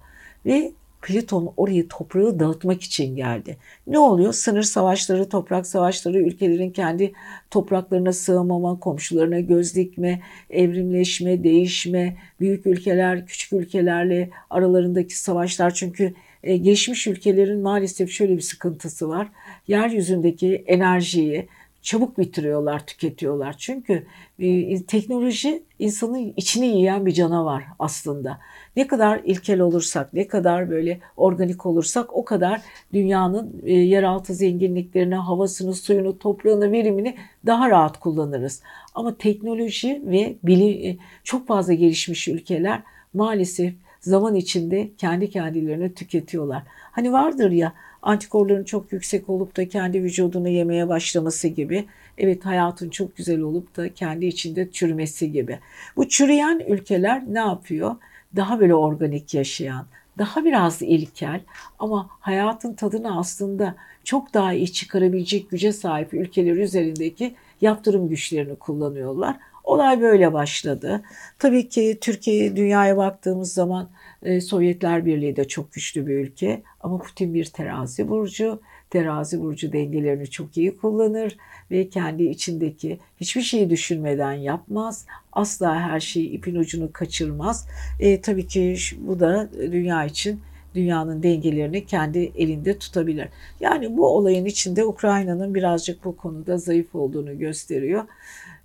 Ve 0.47 0.73
Plüton 1.03 1.53
orayı 1.57 1.89
toprağı 1.89 2.41
dağıtmak 2.41 2.83
için 2.83 3.17
geldi. 3.17 3.57
Ne 3.87 3.99
oluyor? 3.99 4.33
Sınır 4.33 4.63
savaşları, 4.63 5.29
toprak 5.29 5.67
savaşları, 5.67 6.19
ülkelerin 6.19 6.71
kendi 6.71 7.13
topraklarına 7.51 8.13
sığamama, 8.13 8.81
komşularına 8.81 9.41
göz 9.41 9.75
dikme, 9.75 10.21
evrimleşme, 10.51 11.45
değişme, 11.45 12.17
büyük 12.41 12.67
ülkeler 12.67 13.27
küçük 13.27 13.53
ülkelerle 13.53 14.31
aralarındaki 14.51 15.19
savaşlar. 15.19 15.75
Çünkü 15.75 16.15
e, 16.43 16.57
gelişmiş 16.57 17.07
ülkelerin 17.07 17.61
maalesef 17.61 18.11
şöyle 18.11 18.37
bir 18.37 18.43
sıkıntısı 18.43 19.09
var. 19.09 19.29
Yeryüzündeki 19.69 20.65
enerjiyi, 20.67 21.49
çabuk 21.83 22.19
bitiriyorlar, 22.19 22.87
tüketiyorlar. 22.87 23.59
Çünkü 23.59 24.07
e, 24.39 24.83
teknoloji 24.83 25.63
insanın 25.79 26.35
içini 26.37 26.67
yiyen 26.67 27.07
bir 27.07 27.13
canavar 27.13 27.65
aslında. 27.79 28.41
Ne 28.77 28.87
kadar 28.87 29.21
ilkel 29.25 29.61
olursak, 29.61 30.13
ne 30.13 30.29
kadar 30.29 30.71
böyle 30.71 31.01
organik 31.17 31.67
olursak 31.67 32.17
o 32.17 32.25
kadar 32.25 32.61
dünyanın 32.93 33.63
e, 33.65 33.73
yeraltı 33.73 34.35
zenginliklerini, 34.35 35.15
havasını, 35.15 35.75
suyunu, 35.75 36.19
toprağını, 36.19 36.73
verimini 36.73 37.17
daha 37.47 37.71
rahat 37.71 38.01
kullanırız. 38.01 38.63
Ama 38.95 39.17
teknoloji 39.17 40.03
ve 40.05 40.37
bilim 40.43 40.91
e, 40.91 40.97
çok 41.25 41.47
fazla 41.47 41.73
gelişmiş 41.73 42.29
ülkeler 42.29 42.83
maalesef 43.15 43.75
zaman 44.01 44.35
içinde 44.35 44.91
kendi 44.99 45.31
kendilerini 45.31 45.95
tüketiyorlar. 45.95 46.63
Hani 46.93 47.13
vardır 47.13 47.51
ya 47.51 47.73
antikorların 48.03 48.65
çok 48.65 48.93
yüksek 48.93 49.29
olup 49.29 49.57
da 49.57 49.69
kendi 49.69 50.03
vücudunu 50.03 50.49
yemeye 50.49 50.89
başlaması 50.89 51.49
gibi. 51.49 51.85
Evet 52.19 52.45
hayatın 52.45 52.91
çok 52.91 53.17
güzel 53.17 53.41
olup 53.41 53.77
da 53.77 53.95
kendi 53.95 54.27
içinde 54.27 54.71
çürümesi 54.71 55.33
gibi. 55.33 55.59
Bu 55.97 56.09
çürüyen 56.09 56.63
ülkeler 56.69 57.23
ne 57.29 57.39
yapıyor? 57.39 57.97
Daha 58.39 58.61
böyle 58.61 58.75
organik 58.75 59.35
yaşayan, 59.35 59.87
daha 60.19 60.45
biraz 60.45 60.83
ilkel 60.83 61.41
ama 61.79 62.11
hayatın 62.21 62.75
tadını 62.75 63.19
aslında 63.19 63.75
çok 64.05 64.35
daha 64.35 64.53
iyi 64.53 64.73
çıkarabilecek 64.73 65.51
güce 65.51 65.73
sahip 65.73 66.15
ülkeler 66.15 66.57
üzerindeki 66.57 67.35
yaptırım 67.61 68.09
güçlerini 68.09 68.57
kullanıyorlar. 68.57 69.37
Olay 69.65 70.01
böyle 70.01 70.33
başladı. 70.33 71.03
Tabii 71.39 71.69
ki 71.69 71.99
Türkiye 72.01 72.57
dünyaya 72.57 72.97
baktığımız 72.97 73.53
zaman 73.53 73.89
e, 74.23 74.41
Sovyetler 74.41 75.07
Birliği 75.07 75.37
de 75.37 75.49
çok 75.49 75.73
güçlü 75.73 76.07
bir 76.07 76.15
ülke 76.15 76.63
ama 76.81 76.99
Putin 76.99 77.35
bir 77.35 77.45
terazi 77.45 78.09
burcu. 78.09 78.61
Terazi 78.91 79.41
burcu 79.41 79.73
dengelerini 79.73 80.31
çok 80.31 80.57
iyi 80.57 80.77
kullanır 80.77 81.37
ve 81.71 81.89
kendi 81.89 82.25
içindeki 82.25 82.99
hiçbir 83.21 83.43
şeyi 83.43 83.71
düşünmeden 83.71 84.33
yapmaz. 84.33 85.07
Asla 85.33 85.81
her 85.81 86.01
şeyi 86.01 86.31
ipin 86.31 86.57
ucunu 86.57 86.93
kaçırmaz. 86.93 87.69
E, 88.01 88.21
tabii 88.21 88.47
ki 88.47 88.77
bu 88.99 89.21
da 89.21 89.51
dünya 89.73 90.05
için 90.05 90.41
dünyanın 90.75 91.23
dengelerini 91.23 91.87
kendi 91.87 92.33
elinde 92.37 92.79
tutabilir. 92.79 93.29
Yani 93.61 93.97
bu 93.97 94.09
olayın 94.09 94.45
içinde 94.45 94.85
Ukrayna'nın 94.85 95.55
birazcık 95.55 96.05
bu 96.05 96.17
konuda 96.17 96.59
zayıf 96.59 96.95
olduğunu 96.95 97.39
gösteriyor. 97.39 98.05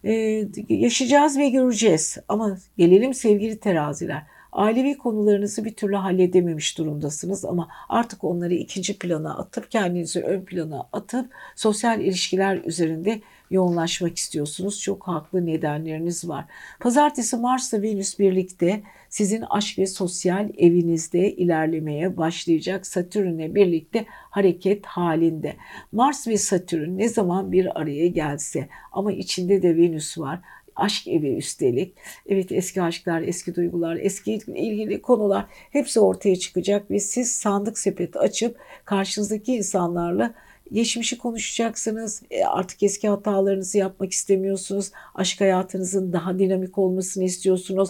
Ee, 0.05 0.47
yaşayacağız 0.69 1.37
ve 1.37 1.49
göreceğiz. 1.49 2.17
Ama 2.27 2.57
gelelim 2.77 3.13
sevgili 3.13 3.59
teraziler. 3.59 4.23
Ailevi 4.53 4.97
konularınızı 4.97 5.65
bir 5.65 5.73
türlü 5.73 5.95
halledememiş 5.95 6.77
durumdasınız 6.77 7.45
ama 7.45 7.69
artık 7.89 8.23
onları 8.23 8.53
ikinci 8.53 8.99
plana 8.99 9.37
atıp 9.37 9.71
kendinizi 9.71 10.21
ön 10.21 10.45
plana 10.45 10.87
atıp 10.93 11.31
sosyal 11.55 12.01
ilişkiler 12.01 12.61
üzerinde 12.65 13.21
yoğunlaşmak 13.51 14.17
istiyorsunuz. 14.17 14.81
Çok 14.81 15.07
haklı 15.07 15.45
nedenleriniz 15.45 16.29
var. 16.29 16.45
Pazartesi 16.79 17.37
Mars'la 17.37 17.81
Venüs 17.81 18.19
birlikte 18.19 18.83
sizin 19.09 19.41
aşk 19.49 19.79
ve 19.79 19.87
sosyal 19.87 20.49
evinizde 20.57 21.35
ilerlemeye 21.35 22.17
başlayacak 22.17 22.87
Satürn'le 22.87 23.55
birlikte 23.55 24.05
hareket 24.09 24.85
halinde. 24.85 25.55
Mars 25.91 26.27
ve 26.27 26.37
Satürn 26.37 26.97
ne 26.97 27.09
zaman 27.09 27.51
bir 27.51 27.79
araya 27.81 28.07
gelse 28.07 28.69
ama 28.91 29.11
içinde 29.11 29.61
de 29.61 29.77
Venüs 29.77 30.17
var 30.17 30.39
aşk 30.75 31.07
evi 31.07 31.35
üstelik. 31.35 31.93
Evet 32.25 32.51
eski 32.51 32.81
aşklar, 32.81 33.21
eski 33.21 33.55
duygular, 33.55 33.97
eski 34.01 34.33
ilgili 34.33 35.01
konular 35.01 35.45
hepsi 35.49 35.99
ortaya 35.99 36.35
çıkacak 36.35 36.91
ve 36.91 36.99
siz 36.99 37.35
sandık 37.35 37.79
sepeti 37.79 38.19
açıp 38.19 38.57
karşınızdaki 38.85 39.55
insanlarla 39.55 40.33
geçmişi 40.71 41.17
konuşacaksınız. 41.17 42.23
E, 42.31 42.43
artık 42.43 42.83
eski 42.83 43.09
hatalarınızı 43.09 43.77
yapmak 43.77 44.11
istemiyorsunuz. 44.11 44.91
Aşk 45.15 45.41
hayatınızın 45.41 46.13
daha 46.13 46.39
dinamik 46.39 46.77
olmasını 46.77 47.23
istiyorsunuz 47.23 47.89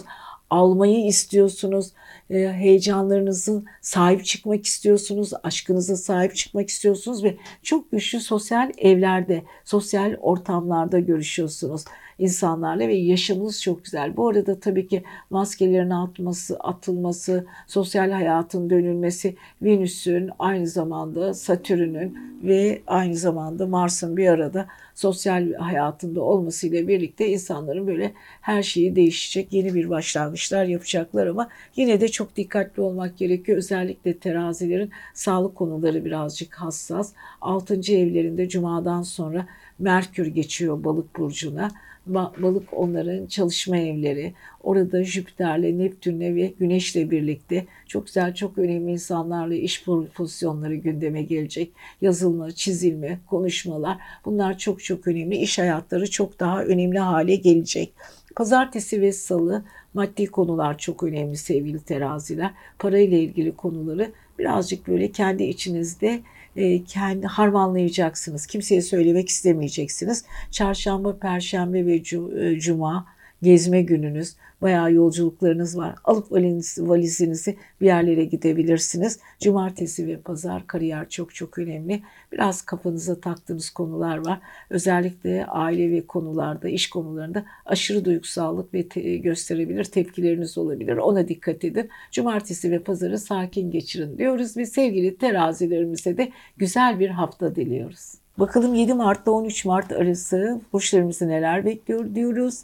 almayı 0.50 1.06
istiyorsunuz. 1.06 1.92
E, 2.30 2.52
heyecanlarınızın 2.52 3.64
sahip 3.80 4.24
çıkmak 4.24 4.66
istiyorsunuz. 4.66 5.30
Aşkınıza 5.42 5.96
sahip 5.96 6.36
çıkmak 6.36 6.68
istiyorsunuz 6.68 7.24
ve 7.24 7.36
çok 7.62 7.90
güçlü 7.90 8.20
sosyal 8.20 8.70
evlerde, 8.78 9.42
sosyal 9.64 10.16
ortamlarda 10.20 10.98
görüşüyorsunuz 10.98 11.84
insanlarla 12.18 12.88
ve 12.88 12.94
yaşamınız 12.94 13.62
çok 13.62 13.84
güzel. 13.84 14.16
Bu 14.16 14.28
arada 14.28 14.60
tabii 14.60 14.86
ki 14.86 15.02
maskelerin 15.30 15.90
atması, 15.90 16.56
atılması, 16.56 17.46
sosyal 17.66 18.10
hayatın 18.10 18.70
dönülmesi, 18.70 19.36
Venüs'ün 19.62 20.30
aynı 20.38 20.66
zamanda 20.66 21.34
Satürn'ün 21.34 22.18
ve 22.42 22.82
aynı 22.86 23.16
zamanda 23.16 23.66
Mars'ın 23.66 24.16
bir 24.16 24.28
arada 24.28 24.66
sosyal 24.94 25.52
hayatında 25.52 26.22
olmasıyla 26.22 26.88
birlikte 26.88 27.28
insanların 27.28 27.86
böyle 27.86 28.12
her 28.40 28.62
şeyi 28.62 28.96
değişecek 28.96 29.52
yeni 29.52 29.74
bir 29.74 29.90
başlangıçlar 29.90 30.64
yapacaklar 30.64 31.26
ama 31.26 31.48
yine 31.76 32.00
de 32.00 32.08
çok 32.14 32.36
dikkatli 32.36 32.82
olmak 32.82 33.18
gerekiyor. 33.18 33.58
Özellikle 33.58 34.18
terazilerin 34.18 34.90
sağlık 35.14 35.56
konuları 35.56 36.04
birazcık 36.04 36.54
hassas. 36.54 37.12
6. 37.40 37.74
evlerinde 37.74 38.48
cumadan 38.48 39.02
sonra 39.02 39.46
Merkür 39.78 40.26
geçiyor 40.26 40.84
balık 40.84 41.18
burcuna 41.18 41.70
balık 42.06 42.68
onların 42.72 43.26
çalışma 43.26 43.76
evleri. 43.76 44.34
Orada 44.62 45.04
Jüpiter'le, 45.04 45.78
Neptün'le 45.78 46.36
ve 46.36 46.54
Güneş'le 46.58 47.10
birlikte 47.10 47.66
çok 47.86 48.06
güzel, 48.06 48.34
çok 48.34 48.58
önemli 48.58 48.92
insanlarla 48.92 49.54
iş 49.54 49.84
pozisyonları 50.14 50.74
gündeme 50.74 51.22
gelecek. 51.22 51.72
Yazılma, 52.00 52.52
çizilme, 52.52 53.18
konuşmalar 53.26 53.98
bunlar 54.24 54.58
çok 54.58 54.84
çok 54.84 55.06
önemli. 55.06 55.36
İş 55.36 55.58
hayatları 55.58 56.10
çok 56.10 56.40
daha 56.40 56.64
önemli 56.64 56.98
hale 56.98 57.36
gelecek. 57.36 57.92
Pazartesi 58.36 59.00
ve 59.00 59.12
salı 59.12 59.64
maddi 59.94 60.26
konular 60.26 60.78
çok 60.78 61.02
önemli 61.02 61.36
sevgili 61.36 61.80
teraziler. 61.80 62.50
Parayla 62.78 63.18
ilgili 63.18 63.56
konuları 63.56 64.12
birazcık 64.38 64.88
böyle 64.88 65.12
kendi 65.12 65.44
içinizde 65.44 66.20
e, 66.56 66.84
kendi 66.84 67.26
harmanlayacaksınız. 67.26 68.46
Kimseye 68.46 68.82
söylemek 68.82 69.28
istemeyeceksiniz. 69.28 70.24
Çarşamba, 70.50 71.18
perşembe 71.18 71.86
ve 71.86 71.94
e, 71.94 72.60
cuma 72.60 73.06
gezme 73.42 73.82
gününüz, 73.82 74.36
bayağı 74.64 74.92
yolculuklarınız 74.92 75.78
var. 75.78 75.94
Alıp 76.04 76.32
valizinizi 76.78 77.56
bir 77.80 77.86
yerlere 77.86 78.24
gidebilirsiniz. 78.24 79.18
Cumartesi 79.40 80.06
ve 80.06 80.16
pazar 80.16 80.66
kariyer 80.66 81.08
çok 81.08 81.34
çok 81.34 81.58
önemli. 81.58 82.02
Biraz 82.32 82.62
kafanıza 82.62 83.20
taktığınız 83.20 83.70
konular 83.70 84.26
var. 84.26 84.40
Özellikle 84.70 85.46
aile 85.46 85.90
ve 85.90 86.06
konularda, 86.06 86.68
iş 86.68 86.90
konularında 86.90 87.44
aşırı 87.66 88.04
duygusallık 88.04 88.74
ve 88.74 88.88
te- 88.88 89.16
gösterebilir, 89.16 89.84
tepkileriniz 89.84 90.58
olabilir. 90.58 90.96
Ona 90.96 91.28
dikkat 91.28 91.64
edin. 91.64 91.90
Cumartesi 92.12 92.70
ve 92.70 92.78
pazarı 92.78 93.18
sakin 93.18 93.70
geçirin 93.70 94.18
diyoruz 94.18 94.56
ve 94.56 94.66
sevgili 94.66 95.16
terazilerimize 95.16 96.16
de 96.16 96.32
güzel 96.56 97.00
bir 97.00 97.08
hafta 97.08 97.56
diliyoruz. 97.56 98.14
Bakalım 98.38 98.74
7 98.74 98.94
Mart 98.94 99.22
ile 99.22 99.30
13 99.30 99.64
Mart 99.64 99.92
arası 99.92 100.60
burçlarımızı 100.72 101.28
neler 101.28 101.64
bekliyor 101.64 102.14
diyoruz. 102.14 102.62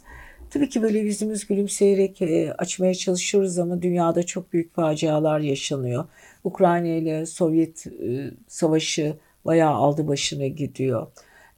Tabii 0.51 0.69
ki 0.69 0.81
böyle 0.81 0.99
yüzümüz 0.99 1.47
gülümseyerek 1.47 2.21
e, 2.21 2.53
açmaya 2.53 2.93
çalışıyoruz 2.93 3.59
ama 3.59 3.81
dünyada 3.81 4.23
çok 4.23 4.53
büyük 4.53 4.75
facialar 4.75 5.39
yaşanıyor. 5.39 6.05
Ukrayna 6.43 6.87
ile 6.87 7.25
Sovyet 7.25 7.87
e, 7.87 8.31
savaşı 8.47 9.15
bayağı 9.45 9.73
aldı 9.73 10.07
başına 10.07 10.47
gidiyor. 10.47 11.07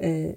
E, 0.02 0.36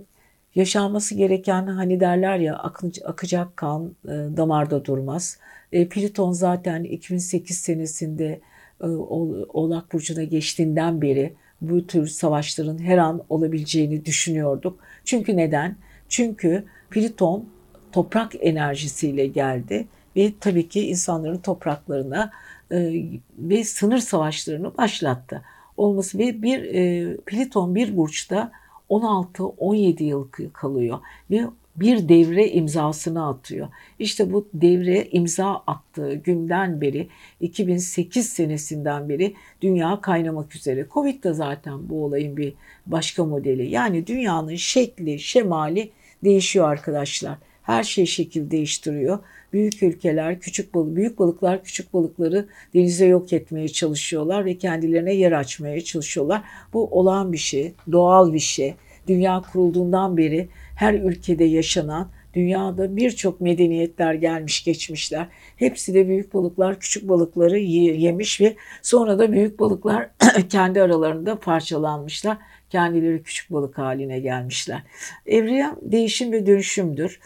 yaşanması 0.55 1.15
gereken 1.15 1.67
hani 1.67 2.01
derler 2.01 2.39
ya 2.39 2.57
akacak 3.05 3.57
kan 3.57 3.97
damarda 4.37 4.85
durmaz. 4.85 5.39
Plüton 5.71 6.33
zaten 6.33 6.85
2008 6.85 7.59
senesinde 7.59 8.41
Oğlak 8.81 9.93
Burcu'na 9.93 10.25
geçtiğinden 10.25 11.03
beri 11.03 11.35
bu 11.61 11.87
tür 11.87 12.07
savaşların 12.07 12.79
her 12.79 12.99
an 12.99 13.25
olabileceğini 13.29 14.05
düşünüyorduk. 14.05 14.79
Çünkü 15.05 15.37
neden? 15.37 15.77
Çünkü 16.09 16.65
Plüton 16.91 17.56
toprak 17.97 18.33
enerjisiyle 18.41 19.27
geldi 19.27 19.87
ve 20.17 20.33
tabii 20.41 20.69
ki 20.69 20.89
insanların 20.89 21.39
topraklarına 21.39 22.31
e, 22.73 23.05
ve 23.39 23.65
sınır 23.65 23.99
savaşlarını 23.99 24.77
başlattı. 24.77 25.43
Olması 25.77 26.19
ve 26.19 26.43
bir 26.43 26.75
e, 26.75 27.17
Pliton 27.17 27.75
bir 27.75 27.97
burçta 27.97 28.53
16-17 28.91 30.03
yıl 30.03 30.29
kalıyor 30.53 30.99
ve 31.31 31.45
bir 31.77 32.09
devre 32.09 32.49
imzasını 32.51 33.29
atıyor. 33.29 33.69
İşte 33.99 34.33
bu 34.33 34.49
devre 34.55 35.09
imza 35.13 35.63
attığı 35.67 36.15
günden 36.15 36.81
beri 36.81 37.09
2008 37.41 38.29
senesinden 38.29 39.09
beri 39.09 39.35
dünya 39.63 40.01
kaynamak 40.01 40.57
üzere. 40.57 40.87
Covid 40.93 41.25
de 41.25 41.33
zaten 41.33 41.89
bu 41.89 42.05
olayın 42.05 42.37
bir 42.37 42.55
başka 42.87 43.25
modeli. 43.25 43.71
Yani 43.71 44.07
dünyanın 44.07 44.55
şekli, 44.55 45.19
şemali 45.19 45.91
değişiyor 46.25 46.69
arkadaşlar 46.69 47.39
her 47.67 47.83
şey 47.83 48.07
şekil 48.07 48.51
değiştiriyor. 48.51 49.19
Büyük 49.53 49.83
ülkeler, 49.83 50.41
küçük 50.41 50.75
balık, 50.75 50.97
büyük 50.97 51.19
balıklar 51.19 51.65
küçük 51.65 51.95
balıkları 51.95 52.47
denize 52.75 53.07
yok 53.07 53.33
etmeye 53.33 53.69
çalışıyorlar 53.69 54.45
ve 54.45 54.59
kendilerine 54.59 55.15
yer 55.15 55.33
açmaya 55.33 55.81
çalışıyorlar. 55.81 56.43
Bu 56.73 56.87
olağan 56.87 57.33
bir 57.33 57.39
şey, 57.39 57.73
doğal 57.93 58.33
bir 58.33 58.39
şey. 58.39 58.75
Dünya 59.09 59.43
kurulduğundan 59.53 60.17
beri 60.17 60.49
her 60.77 60.95
ülkede 60.95 61.45
yaşanan 61.45 62.09
dünyada 62.35 62.97
birçok 62.97 63.41
medeniyetler 63.41 64.15
gelmiş 64.15 64.65
geçmişler. 64.65 65.29
Hepsi 65.57 65.95
de 65.95 66.09
büyük 66.09 66.35
balıklar 66.35 66.81
küçük 66.81 67.09
balıkları 67.09 67.59
yemiş 67.59 68.41
ve 68.41 68.57
sonra 68.83 69.19
da 69.19 69.33
büyük 69.33 69.59
balıklar 69.59 70.11
kendi 70.49 70.83
aralarında 70.83 71.39
parçalanmışlar 71.39 72.39
kendileri 72.71 73.23
küçük 73.23 73.53
balık 73.53 73.79
haline 73.79 74.21
gelmişler. 74.21 74.83
Evren 75.27 75.77
değişim 75.83 76.33
ve 76.33 76.47
dönüşümdür. 76.47 77.21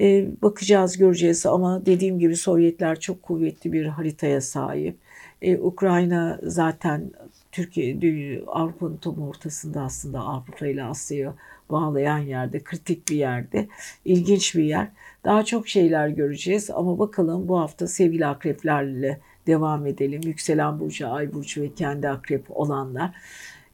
Ee, 0.00 0.28
bakacağız, 0.42 0.96
göreceğiz 0.96 1.46
ama 1.46 1.86
dediğim 1.86 2.18
gibi 2.18 2.36
Sovyetler 2.36 3.00
çok 3.00 3.22
kuvvetli 3.22 3.72
bir 3.72 3.86
haritaya 3.86 4.40
sahip. 4.40 4.96
Ee, 5.42 5.58
Ukrayna 5.58 6.40
zaten 6.42 7.10
Türkiye, 7.52 8.42
Avrupa'nın 8.46 8.96
tam 8.96 9.22
ortasında 9.22 9.82
aslında 9.82 10.20
Avrupa 10.20 10.66
ile 10.66 10.84
Asya'yı 10.84 11.32
bağlayan 11.70 12.18
yerde, 12.18 12.64
kritik 12.64 13.08
bir 13.08 13.16
yerde, 13.16 13.68
ilginç 14.04 14.56
bir 14.56 14.64
yer. 14.64 14.88
Daha 15.24 15.44
çok 15.44 15.68
şeyler 15.68 16.08
göreceğiz 16.08 16.70
ama 16.70 16.98
bakalım 16.98 17.48
bu 17.48 17.60
hafta 17.60 17.86
sevgili 17.86 18.26
akreplerle 18.26 19.20
devam 19.46 19.86
edelim. 19.86 20.20
Yükselen 20.24 20.80
burcu, 20.80 21.08
ay 21.08 21.32
burcu 21.32 21.62
ve 21.62 21.74
kendi 21.74 22.08
akrep 22.08 22.44
olanlar. 22.50 23.10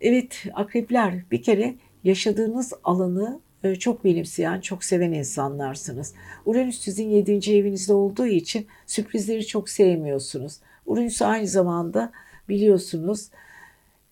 Evet 0.01 0.45
akrepler 0.55 1.15
bir 1.31 1.43
kere 1.43 1.75
yaşadığınız 2.05 2.73
alanı 2.85 3.41
e, 3.41 3.52
çok 3.79 4.05
benimseyen, 4.05 4.61
çok 4.61 4.85
seven 4.85 5.13
insanlarsınız. 5.13 6.15
Uranüs 6.47 6.81
sizin 6.81 7.09
7. 7.09 7.57
evinizde 7.57 7.93
olduğu 7.93 8.27
için 8.27 8.67
sürprizleri 8.87 9.47
çok 9.47 9.69
sevmiyorsunuz. 9.69 10.59
Uranüs 10.87 11.23
aynı 11.23 11.47
zamanda 11.47 12.13
biliyorsunuz 12.49 13.29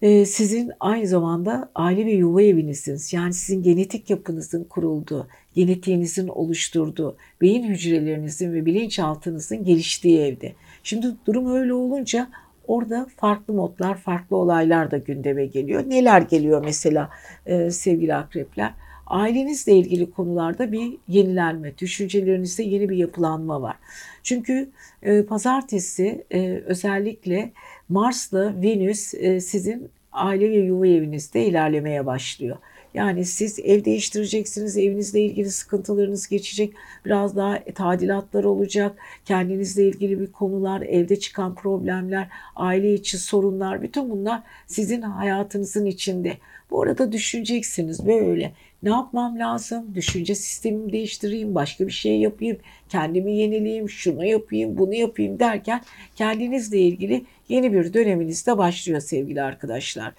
e, 0.02 0.24
sizin 0.24 0.72
aynı 0.80 1.06
zamanda 1.06 1.70
aile 1.74 2.06
ve 2.06 2.12
yuva 2.12 2.42
evinizsiniz. 2.42 3.12
Yani 3.12 3.34
sizin 3.34 3.62
genetik 3.62 4.10
yapınızın 4.10 4.64
kurulduğu, 4.64 5.28
genetiğinizin 5.54 6.28
oluşturduğu, 6.28 7.16
beyin 7.40 7.62
hücrelerinizin 7.62 8.52
ve 8.52 8.66
bilinçaltınızın 8.66 9.64
geliştiği 9.64 10.20
evde. 10.20 10.52
Şimdi 10.82 11.06
durum 11.26 11.54
öyle 11.54 11.74
olunca 11.74 12.28
Orada 12.70 13.06
farklı 13.16 13.54
modlar, 13.54 13.96
farklı 13.98 14.36
olaylar 14.36 14.90
da 14.90 14.98
gündeme 14.98 15.46
geliyor. 15.46 15.84
Neler 15.86 16.20
geliyor 16.20 16.64
mesela 16.64 17.10
e, 17.46 17.70
sevgili 17.70 18.14
akrepler? 18.14 18.74
Ailenizle 19.10 19.72
ilgili 19.72 20.10
konularda 20.10 20.72
bir 20.72 20.96
yenilenme, 21.08 21.78
düşüncelerinizde 21.78 22.62
yeni 22.62 22.88
bir 22.88 22.96
yapılanma 22.96 23.62
var. 23.62 23.76
Çünkü 24.22 24.70
e, 25.02 25.22
pazartesi 25.22 26.24
e, 26.30 26.62
özellikle 26.66 27.52
Mars'la 27.88 28.62
Venüs 28.62 29.14
e, 29.14 29.40
sizin 29.40 29.90
aile 30.12 30.50
ve 30.50 30.56
yuva 30.56 30.86
evinizde 30.86 31.46
ilerlemeye 31.46 32.06
başlıyor. 32.06 32.56
Yani 32.94 33.24
siz 33.24 33.58
ev 33.58 33.84
değiştireceksiniz, 33.84 34.76
evinizle 34.76 35.20
ilgili 35.20 35.50
sıkıntılarınız 35.50 36.28
geçecek, 36.28 36.74
biraz 37.04 37.36
daha 37.36 37.64
tadilatlar 37.74 38.44
olacak, 38.44 38.96
kendinizle 39.24 39.88
ilgili 39.88 40.20
bir 40.20 40.32
konular, 40.32 40.80
evde 40.80 41.18
çıkan 41.18 41.54
problemler, 41.54 42.28
aile 42.56 42.94
içi 42.94 43.18
sorunlar, 43.18 43.82
bütün 43.82 44.10
bunlar 44.10 44.42
sizin 44.66 45.02
hayatınızın 45.02 45.86
içinde. 45.86 46.36
Bu 46.70 46.82
arada 46.82 47.12
düşüneceksiniz 47.12 48.06
böyle. 48.06 48.52
Ne 48.82 48.90
yapmam 48.90 49.38
lazım? 49.38 49.94
Düşünce 49.94 50.34
sistemimi 50.34 50.92
değiştireyim, 50.92 51.54
başka 51.54 51.86
bir 51.86 51.92
şey 51.92 52.20
yapayım, 52.20 52.58
kendimi 52.88 53.36
yenileyim, 53.36 53.88
şunu 53.88 54.24
yapayım, 54.24 54.78
bunu 54.78 54.94
yapayım 54.94 55.38
derken 55.38 55.82
kendinizle 56.16 56.78
ilgili 56.78 57.24
yeni 57.48 57.72
bir 57.72 57.92
döneminiz 57.92 58.46
de 58.46 58.58
başlıyor 58.58 59.00
sevgili 59.00 59.42
arkadaşlar. 59.42 60.12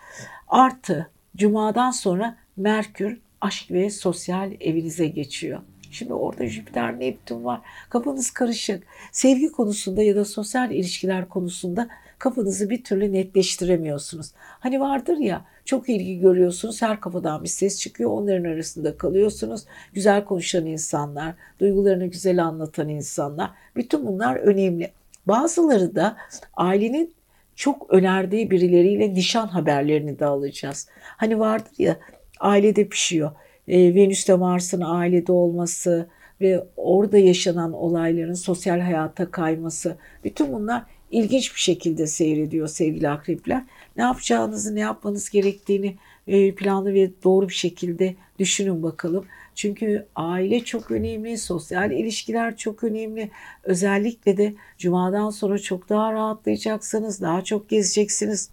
Artı 0.48 1.10
Cuma'dan 1.36 1.92
sonra 1.92 2.38
Merkür 2.58 3.20
aşk 3.42 3.72
ve 3.72 3.90
sosyal 3.90 4.52
evinize 4.60 5.08
geçiyor. 5.08 5.60
Şimdi 5.92 6.14
orada 6.14 6.48
Jüpiter, 6.48 7.00
Neptün 7.00 7.44
var. 7.44 7.62
Kafanız 7.90 8.32
karışık. 8.32 8.84
Sevgi 9.12 9.52
konusunda 9.52 10.04
ya 10.04 10.16
da 10.16 10.26
sosyal 10.26 10.72
ilişkiler 10.72 11.30
konusunda 11.30 11.88
kafanızı 12.20 12.70
bir 12.70 12.84
türlü 12.84 13.14
netleştiremiyorsunuz. 13.14 14.32
Hani 14.36 14.80
vardır 14.80 15.18
ya 15.18 15.46
çok 15.66 15.90
ilgi 15.90 16.20
görüyorsunuz 16.20 16.82
her 16.82 17.02
kafadan 17.02 17.44
bir 17.44 17.50
ses 17.50 17.80
çıkıyor 17.80 18.12
onların 18.12 18.44
arasında 18.44 18.98
kalıyorsunuz. 18.98 19.66
Güzel 19.94 20.26
konuşan 20.26 20.66
insanlar, 20.66 21.34
duygularını 21.60 22.06
güzel 22.06 22.44
anlatan 22.46 22.90
insanlar 22.90 23.52
bütün 23.76 24.08
bunlar 24.08 24.36
önemli. 24.36 24.92
Bazıları 25.26 25.96
da 25.96 26.18
ailenin 26.54 27.14
çok 27.56 27.94
önerdiği 27.94 28.52
birileriyle 28.52 29.14
nişan 29.14 29.48
haberlerini 29.48 30.20
de 30.20 30.26
alacağız. 30.26 30.88
Hani 31.18 31.40
vardır 31.40 31.72
ya 31.78 31.98
ailede 32.42 32.88
pişiyor. 32.88 33.32
E, 33.68 33.96
Venüs'te 33.96 34.36
Mars'ın 34.36 34.82
ailede 34.82 35.32
olması 35.32 36.08
ve 36.42 36.64
orada 36.78 37.18
yaşanan 37.18 37.74
olayların 37.74 38.34
sosyal 38.34 38.80
hayata 38.80 39.32
kayması. 39.32 39.98
Bütün 40.24 40.54
bunlar 40.54 40.84
ilginç 41.12 41.56
bir 41.56 41.60
şekilde 41.60 42.08
seyrediyor 42.08 42.68
sevgili 42.68 43.10
akrepler. 43.10 43.64
Ne 43.98 44.04
yapacağınızı, 44.04 44.76
ne 44.76 44.80
yapmanız 44.80 45.30
gerektiğini 45.30 45.96
e, 46.28 46.56
planlı 46.56 46.94
ve 46.94 47.12
doğru 47.24 47.50
bir 47.50 47.54
şekilde 47.54 48.16
düşünün 48.40 48.84
bakalım. 48.84 49.26
Çünkü 49.56 50.08
aile 50.16 50.64
çok 50.64 50.92
önemli, 50.92 51.38
sosyal 51.38 51.92
ilişkiler 51.92 52.58
çok 52.58 52.84
önemli. 52.84 53.32
Özellikle 53.64 54.38
de 54.38 54.54
cumadan 54.78 55.30
sonra 55.30 55.60
çok 55.60 55.90
daha 55.90 56.14
rahatlayacaksınız, 56.14 57.22
daha 57.22 57.44
çok 57.44 57.70
gezeceksiniz. 57.70 58.50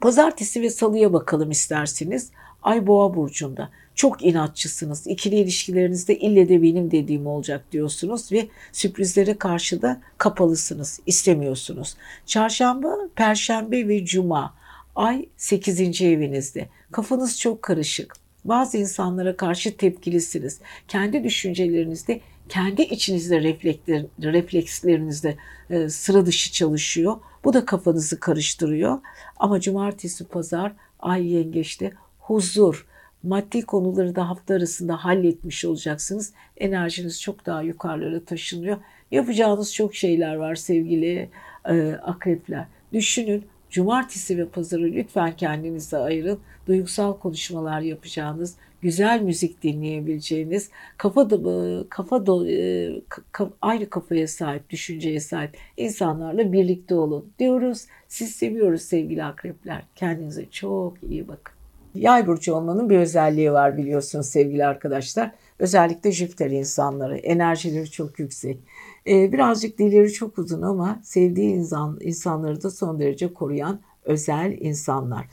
Pazartesi 0.00 0.62
ve 0.62 0.70
salıya 0.70 1.12
bakalım 1.12 1.50
isterseniz. 1.50 2.30
Ay 2.62 2.86
boğa 2.86 3.14
burcunda. 3.14 3.70
Çok 3.94 4.24
inatçısınız. 4.24 5.06
İkili 5.06 5.36
ilişkilerinizde 5.36 6.18
ille 6.18 6.48
de 6.48 6.62
benim 6.62 6.90
dediğim 6.90 7.26
olacak 7.26 7.64
diyorsunuz 7.72 8.32
ve 8.32 8.48
sürprizlere 8.72 9.38
karşı 9.38 9.82
da 9.82 10.00
kapalısınız. 10.18 11.00
istemiyorsunuz. 11.06 11.96
Çarşamba, 12.26 12.96
perşembe 13.16 13.88
ve 13.88 14.04
cuma. 14.04 14.54
Ay 14.96 15.26
8. 15.36 16.02
evinizde. 16.02 16.68
Kafanız 16.92 17.40
çok 17.40 17.62
karışık. 17.62 18.14
Bazı 18.44 18.78
insanlara 18.78 19.36
karşı 19.36 19.76
tepkilisiniz. 19.76 20.60
Kendi 20.88 21.24
düşüncelerinizde, 21.24 22.20
kendi 22.48 22.82
içinizde 22.82 23.40
reflekslerinizde 24.20 25.36
e, 25.70 25.88
sıra 25.88 26.26
dışı 26.26 26.52
çalışıyor. 26.52 27.16
Bu 27.44 27.52
da 27.52 27.64
kafanızı 27.64 28.20
karıştırıyor. 28.20 28.98
Ama 29.36 29.60
cumartesi, 29.60 30.24
pazar, 30.24 30.72
ay 31.00 31.32
yengeçte 31.32 31.92
huzur, 32.20 32.86
maddi 33.22 33.62
konuları 33.62 34.16
da 34.16 34.28
hafta 34.28 34.54
arasında 34.54 35.04
halletmiş 35.04 35.64
olacaksınız. 35.64 36.32
Enerjiniz 36.56 37.22
çok 37.22 37.46
daha 37.46 37.62
yukarılara 37.62 38.24
taşınıyor. 38.24 38.76
Yapacağınız 39.10 39.74
çok 39.74 39.94
şeyler 39.94 40.34
var 40.34 40.54
sevgili 40.54 41.28
e, 41.68 41.92
akrepler. 41.92 42.66
Düşünün 42.92 43.44
cumartesi 43.70 44.38
ve 44.38 44.46
pazarı 44.46 44.82
lütfen 44.82 45.36
kendinize 45.36 45.96
ayırın. 45.96 46.38
Duygusal 46.66 47.18
konuşmalar 47.18 47.80
yapacağınız, 47.80 48.56
güzel 48.80 49.22
müzik 49.22 49.62
dinleyebileceğiniz, 49.62 50.70
kafa 50.96 51.30
da, 51.30 51.38
kafa 51.88 52.26
da, 52.26 52.50
e, 52.50 52.90
aynı 53.62 53.90
kafaya 53.90 54.28
sahip, 54.28 54.70
düşünceye 54.70 55.20
sahip 55.20 55.56
insanlarla 55.76 56.52
birlikte 56.52 56.94
olun 56.94 57.32
diyoruz. 57.38 57.86
Siz 58.08 58.30
seviyoruz 58.30 58.82
sevgili 58.82 59.24
akrepler. 59.24 59.82
Kendinize 59.96 60.46
çok 60.50 61.02
iyi 61.02 61.28
bakın. 61.28 61.59
Yay 61.94 62.26
burcu 62.26 62.54
olmanın 62.54 62.90
bir 62.90 62.98
özelliği 62.98 63.52
var 63.52 63.76
biliyorsunuz 63.76 64.26
sevgili 64.26 64.66
arkadaşlar. 64.66 65.32
Özellikle 65.58 66.12
Jüpiter 66.12 66.50
insanları. 66.50 67.16
Enerjileri 67.18 67.90
çok 67.90 68.18
yüksek. 68.18 68.58
Ee, 69.06 69.32
birazcık 69.32 69.78
dilleri 69.78 70.12
çok 70.12 70.38
uzun 70.38 70.62
ama 70.62 71.00
sevdiği 71.04 71.54
insan, 71.54 71.98
insanları 72.00 72.62
da 72.62 72.70
son 72.70 73.00
derece 73.00 73.34
koruyan 73.34 73.80
özel 74.04 74.56
insanlar. 74.60 75.26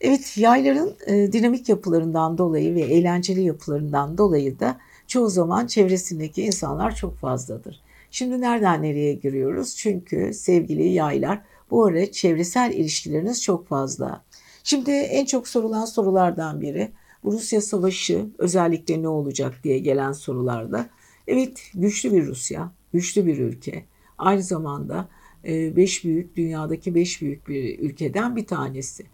Evet 0.00 0.38
yayların 0.38 0.94
e, 1.06 1.32
dinamik 1.32 1.68
yapılarından 1.68 2.38
dolayı 2.38 2.74
ve 2.74 2.80
eğlenceli 2.80 3.42
yapılarından 3.42 4.18
dolayı 4.18 4.60
da 4.60 4.80
çoğu 5.06 5.28
zaman 5.28 5.66
çevresindeki 5.66 6.42
insanlar 6.42 6.94
çok 6.94 7.16
fazladır. 7.16 7.80
Şimdi 8.10 8.40
nereden 8.40 8.82
nereye 8.82 9.14
giriyoruz? 9.14 9.76
Çünkü 9.76 10.34
sevgili 10.34 10.88
yaylar 10.88 11.42
bu 11.70 11.84
ara 11.84 12.12
çevresel 12.12 12.72
ilişkileriniz 12.72 13.42
çok 13.42 13.68
fazla. 13.68 14.24
Şimdi 14.64 14.90
en 14.90 15.24
çok 15.24 15.48
sorulan 15.48 15.84
sorulardan 15.84 16.60
biri 16.60 16.92
Rusya 17.24 17.60
savaşı 17.60 18.26
özellikle 18.38 19.02
ne 19.02 19.08
olacak 19.08 19.54
diye 19.64 19.78
gelen 19.78 20.12
sorularda. 20.12 20.88
Evet 21.26 21.62
güçlü 21.74 22.12
bir 22.12 22.26
Rusya, 22.26 22.72
güçlü 22.92 23.26
bir 23.26 23.38
ülke. 23.38 23.84
Aynı 24.18 24.42
zamanda 24.42 25.08
5 25.44 26.04
e, 26.04 26.08
büyük 26.08 26.36
dünyadaki 26.36 26.94
5 26.94 27.22
büyük 27.22 27.48
bir 27.48 27.78
ülkeden 27.78 28.36
bir 28.36 28.46
tanesi. 28.46 29.04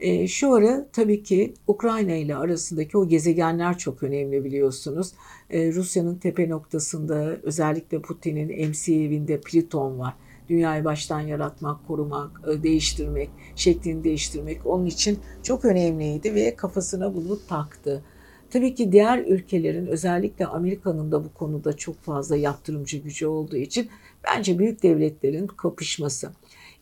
E, 0.00 0.28
şu 0.28 0.54
ara 0.54 0.88
tabii 0.92 1.22
ki 1.22 1.54
Ukrayna 1.66 2.14
ile 2.14 2.36
arasındaki 2.36 2.98
o 2.98 3.08
gezegenler 3.08 3.78
çok 3.78 4.02
önemli 4.02 4.44
biliyorsunuz. 4.44 5.12
E, 5.50 5.72
Rusya'nın 5.72 6.18
tepe 6.18 6.48
noktasında 6.48 7.36
özellikle 7.42 8.02
Putin'in 8.02 8.68
MC 8.68 8.94
evinde 8.94 9.40
Pliton 9.40 9.98
var 9.98 10.14
dünyayı 10.50 10.84
baştan 10.84 11.20
yaratmak, 11.20 11.86
korumak, 11.86 12.40
e, 12.48 12.62
değiştirmek, 12.62 13.30
şeklini 13.56 14.04
değiştirmek 14.04 14.66
onun 14.66 14.86
için 14.86 15.18
çok 15.42 15.64
önemliydi 15.64 16.34
ve 16.34 16.56
kafasına 16.56 17.14
bunu 17.14 17.38
taktı. 17.48 18.02
Tabii 18.50 18.74
ki 18.74 18.92
diğer 18.92 19.18
ülkelerin 19.18 19.86
özellikle 19.86 20.46
Amerika'nın 20.46 21.12
da 21.12 21.24
bu 21.24 21.34
konuda 21.34 21.76
çok 21.76 22.02
fazla 22.02 22.36
yaptırımcı 22.36 22.98
gücü 22.98 23.26
olduğu 23.26 23.56
için 23.56 23.88
bence 24.24 24.58
büyük 24.58 24.82
devletlerin 24.82 25.46
kapışması. 25.46 26.30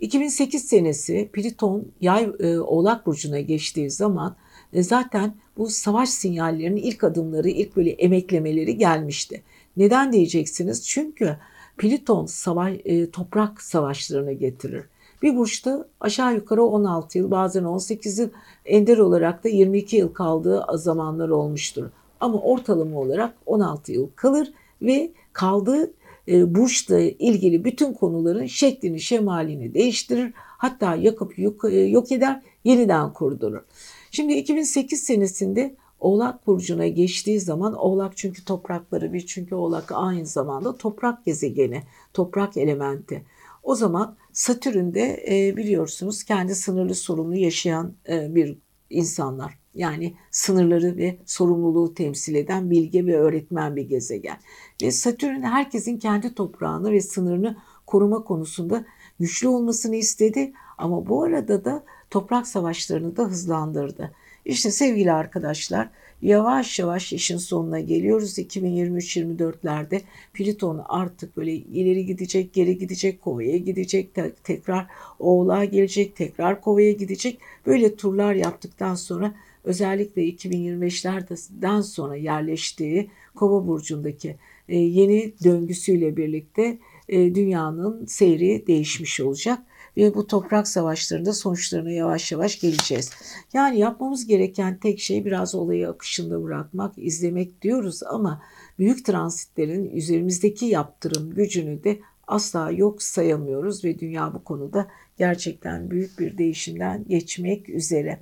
2008 0.01 0.65
senesi 0.65 1.31
Pliton 1.33 1.89
yay 2.01 2.31
e, 2.41 2.59
Oğlak 2.59 3.07
Burcu'na 3.07 3.41
geçtiği 3.41 3.91
zaman 3.91 4.37
e, 4.73 4.83
zaten 4.83 5.35
bu 5.57 5.69
savaş 5.69 6.09
sinyallerinin 6.09 6.81
ilk 6.81 7.05
adımları, 7.05 7.49
ilk 7.49 7.77
böyle 7.77 7.91
emeklemeleri 7.91 8.77
gelmişti. 8.77 9.43
Neden 9.77 10.13
diyeceksiniz? 10.13 10.87
Çünkü 10.89 11.37
Pliton 11.79 12.27
savaş, 12.27 12.77
e, 12.85 13.11
toprak 13.11 13.63
savaşlarını 13.63 14.33
getirir. 14.33 14.85
Bir 15.23 15.37
burçta 15.37 15.89
aşağı 16.01 16.35
yukarı 16.35 16.65
16 16.65 17.19
yıl 17.19 17.31
bazen 17.31 17.65
18 17.65 18.19
yıl 18.19 18.29
ender 18.65 18.99
olarak 18.99 19.45
da 19.45 19.49
22 19.49 19.97
yıl 19.97 20.13
kaldığı 20.15 20.67
zamanlar 20.75 21.29
olmuştur. 21.29 21.87
Ama 22.21 22.39
ortalama 22.41 23.01
olarak 23.01 23.35
16 23.47 23.93
yıl 23.93 24.09
kalır 24.17 24.53
ve 24.83 25.11
kaldığı 25.33 25.93
e, 26.29 26.55
burçla 26.55 27.01
ilgili 27.01 27.65
bütün 27.65 27.93
konuların 27.93 28.47
şeklini 28.47 29.01
şemalini 29.01 29.75
değiştirir. 29.75 30.33
Hatta 30.37 30.95
yakıp 30.95 31.39
yok, 31.39 31.65
e, 31.65 31.81
yok 31.81 32.13
eder 32.13 32.43
yeniden 32.65 33.13
kurdurur. 33.13 33.63
Şimdi 34.11 34.33
2008 34.33 35.03
senesinde 35.03 35.75
Oğlak 36.01 36.47
burcuna 36.47 36.87
geçtiği 36.87 37.41
zaman 37.41 37.75
Oğlak 37.75 38.17
çünkü 38.17 38.45
toprakları 38.45 39.13
bir 39.13 39.27
çünkü 39.27 39.55
Oğlak 39.55 39.93
aynı 39.93 40.27
zamanda 40.27 40.77
toprak 40.77 41.25
gezegeni, 41.25 41.83
toprak 42.15 42.57
elementi. 42.57 43.25
O 43.63 43.75
zaman 43.75 44.17
Satürn'de 44.33 45.25
e, 45.31 45.57
biliyorsunuz 45.57 46.25
kendi 46.25 46.55
sınırlı 46.55 46.95
sorunu 46.95 47.37
yaşayan 47.37 47.95
e, 48.09 48.35
bir 48.35 48.59
insanlar. 48.91 49.59
Yani 49.75 50.15
sınırları 50.31 50.97
ve 50.97 51.19
sorumluluğu 51.27 51.95
temsil 51.95 52.35
eden 52.35 52.71
bilge 52.71 53.07
ve 53.07 53.17
öğretmen 53.17 53.77
bir 53.77 53.83
gezegen. 53.83 54.37
Ve 54.83 54.91
Satürn 54.91 55.43
herkesin 55.43 55.99
kendi 55.99 56.35
toprağını 56.35 56.93
ve 56.93 57.01
sınırını 57.01 57.57
koruma 57.87 58.25
konusunda 58.25 58.85
güçlü 59.21 59.49
olmasını 59.49 59.97
istedi. 59.97 60.53
Ama 60.79 61.07
bu 61.07 61.23
arada 61.23 61.65
da 61.65 61.85
toprak 62.11 62.47
savaşlarını 62.47 63.17
da 63.17 63.25
hızlandırdı. 63.25 64.13
İşte 64.49 64.71
sevgili 64.71 65.13
arkadaşlar 65.13 65.89
yavaş 66.23 66.79
yavaş 66.79 67.13
işin 67.13 67.37
sonuna 67.37 67.81
geliyoruz. 67.81 68.39
2023-24'lerde 68.39 70.01
Plüton 70.35 70.83
artık 70.89 71.37
böyle 71.37 71.53
ileri 71.53 72.07
gidecek, 72.07 72.53
geri 72.53 72.79
gidecek, 72.79 73.23
kovaya 73.23 73.57
gidecek, 73.57 74.11
tekrar 74.45 74.87
oğlağa 75.19 75.65
gelecek, 75.65 76.17
tekrar 76.17 76.61
kovaya 76.61 76.93
gidecek. 76.93 77.39
Böyle 77.67 77.97
turlar 77.97 78.35
yaptıktan 78.35 78.95
sonra 78.95 79.35
özellikle 79.65 80.23
2025'lerden 80.29 81.81
sonra 81.81 82.17
yerleştiği 82.17 83.11
kova 83.35 83.67
burcundaki 83.67 84.37
e, 84.69 84.79
yeni 84.79 85.33
döngüsüyle 85.45 86.17
birlikte 86.17 86.79
e, 87.09 87.35
dünyanın 87.35 88.07
seyri 88.07 88.67
değişmiş 88.67 89.21
olacak 89.21 89.59
ve 89.99 90.15
bu 90.15 90.27
toprak 90.27 90.69
savaşlarında 90.69 91.33
sonuçlarına 91.33 91.91
yavaş 91.91 92.33
yavaş 92.33 92.61
geleceğiz. 92.61 93.11
Yani 93.53 93.79
yapmamız 93.79 94.27
gereken 94.27 94.79
tek 94.79 95.01
şey 95.01 95.25
biraz 95.25 95.55
olayı 95.55 95.89
akışında 95.89 96.43
bırakmak, 96.43 96.93
izlemek 96.97 97.63
diyoruz 97.63 98.03
ama 98.03 98.43
büyük 98.79 99.05
transitlerin 99.05 99.91
üzerimizdeki 99.91 100.67
yaptırım 100.67 101.31
gücünü 101.31 101.85
de 101.85 101.99
asla 102.27 102.71
yok 102.71 103.03
sayamıyoruz 103.03 103.85
ve 103.85 103.99
dünya 103.99 104.35
bu 104.35 104.45
konuda 104.45 104.89
gerçekten 105.19 105.91
büyük 105.91 106.19
bir 106.19 106.39
değişimden 106.39 107.05
geçmek 107.09 107.69
üzere. 107.69 108.19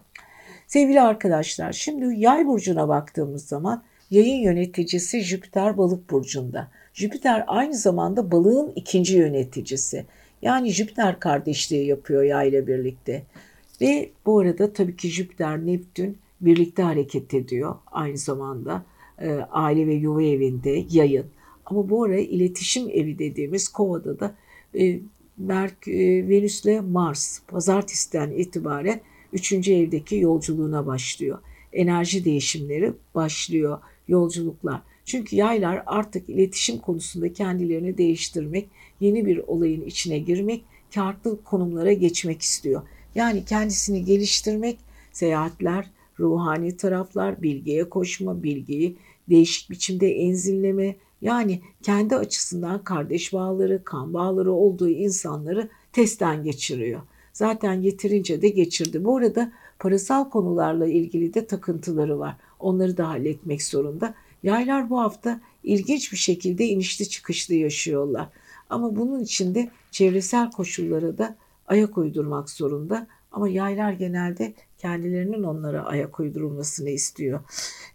Sevgili 0.66 1.00
arkadaşlar 1.00 1.72
şimdi 1.72 2.20
yay 2.20 2.46
burcuna 2.46 2.88
baktığımız 2.88 3.46
zaman 3.46 3.82
yayın 4.10 4.42
yöneticisi 4.42 5.20
Jüpiter 5.20 5.78
balık 5.78 6.10
burcunda. 6.10 6.68
Jüpiter 6.94 7.44
aynı 7.46 7.74
zamanda 7.74 8.30
balığın 8.30 8.72
ikinci 8.76 9.16
yöneticisi. 9.16 10.06
Yani 10.42 10.70
Jüpiter 10.70 11.20
kardeşliği 11.20 11.86
yapıyor 11.86 12.22
yay 12.22 12.48
ile 12.48 12.66
birlikte. 12.66 13.22
Ve 13.80 14.10
bu 14.26 14.38
arada 14.38 14.72
tabii 14.72 14.96
ki 14.96 15.08
Jüpiter, 15.08 15.66
Neptün 15.66 16.18
birlikte 16.40 16.82
hareket 16.82 17.34
ediyor 17.34 17.74
aynı 17.92 18.18
zamanda. 18.18 18.84
E, 19.18 19.30
aile 19.50 19.86
ve 19.86 19.94
yuva 19.94 20.22
evinde 20.22 20.84
yayın. 20.90 21.26
Ama 21.66 21.88
bu 21.88 22.04
ara 22.04 22.18
iletişim 22.18 22.88
evi 22.90 23.18
dediğimiz 23.18 23.68
Kova'da 23.68 24.20
da 24.20 24.34
e, 24.78 25.00
Merk, 25.38 25.88
e, 25.88 26.28
Venüs'le 26.28 26.80
Mars 26.90 27.40
pazartesiden 27.48 28.30
itibaren 28.30 29.00
3. 29.32 29.52
evdeki 29.52 30.16
yolculuğuna 30.16 30.86
başlıyor. 30.86 31.38
Enerji 31.72 32.24
değişimleri 32.24 32.92
başlıyor, 33.14 33.78
yolculuklar. 34.08 34.82
Çünkü 35.06 35.36
yaylar 35.36 35.82
artık 35.86 36.28
iletişim 36.28 36.78
konusunda 36.78 37.32
kendilerini 37.32 37.98
değiştirmek, 37.98 38.68
yeni 39.00 39.26
bir 39.26 39.38
olayın 39.38 39.82
içine 39.82 40.18
girmek, 40.18 40.64
farklı 40.90 41.42
konumlara 41.44 41.92
geçmek 41.92 42.42
istiyor. 42.42 42.82
Yani 43.14 43.44
kendisini 43.44 44.04
geliştirmek, 44.04 44.78
seyahatler, 45.12 45.90
ruhani 46.20 46.76
taraflar, 46.76 47.42
bilgiye 47.42 47.88
koşma, 47.88 48.42
bilgiyi 48.42 48.96
değişik 49.30 49.70
biçimde 49.70 50.14
enzimleme, 50.14 50.96
yani 51.22 51.60
kendi 51.82 52.16
açısından 52.16 52.84
kardeş 52.84 53.32
bağları, 53.32 53.84
kan 53.84 54.14
bağları 54.14 54.52
olduğu 54.52 54.88
insanları 54.88 55.68
testten 55.92 56.44
geçiriyor. 56.44 57.00
Zaten 57.32 57.72
yeterince 57.72 58.42
de 58.42 58.48
geçirdi. 58.48 59.04
Bu 59.04 59.16
arada 59.16 59.52
parasal 59.78 60.30
konularla 60.30 60.86
ilgili 60.86 61.34
de 61.34 61.46
takıntıları 61.46 62.18
var. 62.18 62.36
Onları 62.58 62.96
da 62.96 63.08
halletmek 63.08 63.62
zorunda. 63.62 64.14
Yaylar 64.46 64.90
bu 64.90 65.00
hafta 65.00 65.40
ilginç 65.62 66.12
bir 66.12 66.16
şekilde 66.16 66.66
inişli 66.66 67.08
çıkışlı 67.08 67.54
yaşıyorlar. 67.54 68.28
Ama 68.70 68.96
bunun 68.96 69.20
için 69.20 69.54
de 69.54 69.70
çevresel 69.90 70.50
koşullara 70.50 71.18
da 71.18 71.36
ayak 71.66 71.98
uydurmak 71.98 72.50
zorunda. 72.50 73.06
Ama 73.32 73.48
yaylar 73.48 73.92
genelde 73.92 74.54
kendilerinin 74.78 75.42
onlara 75.42 75.84
ayak 75.84 76.20
uydurulmasını 76.20 76.90
istiyor. 76.90 77.40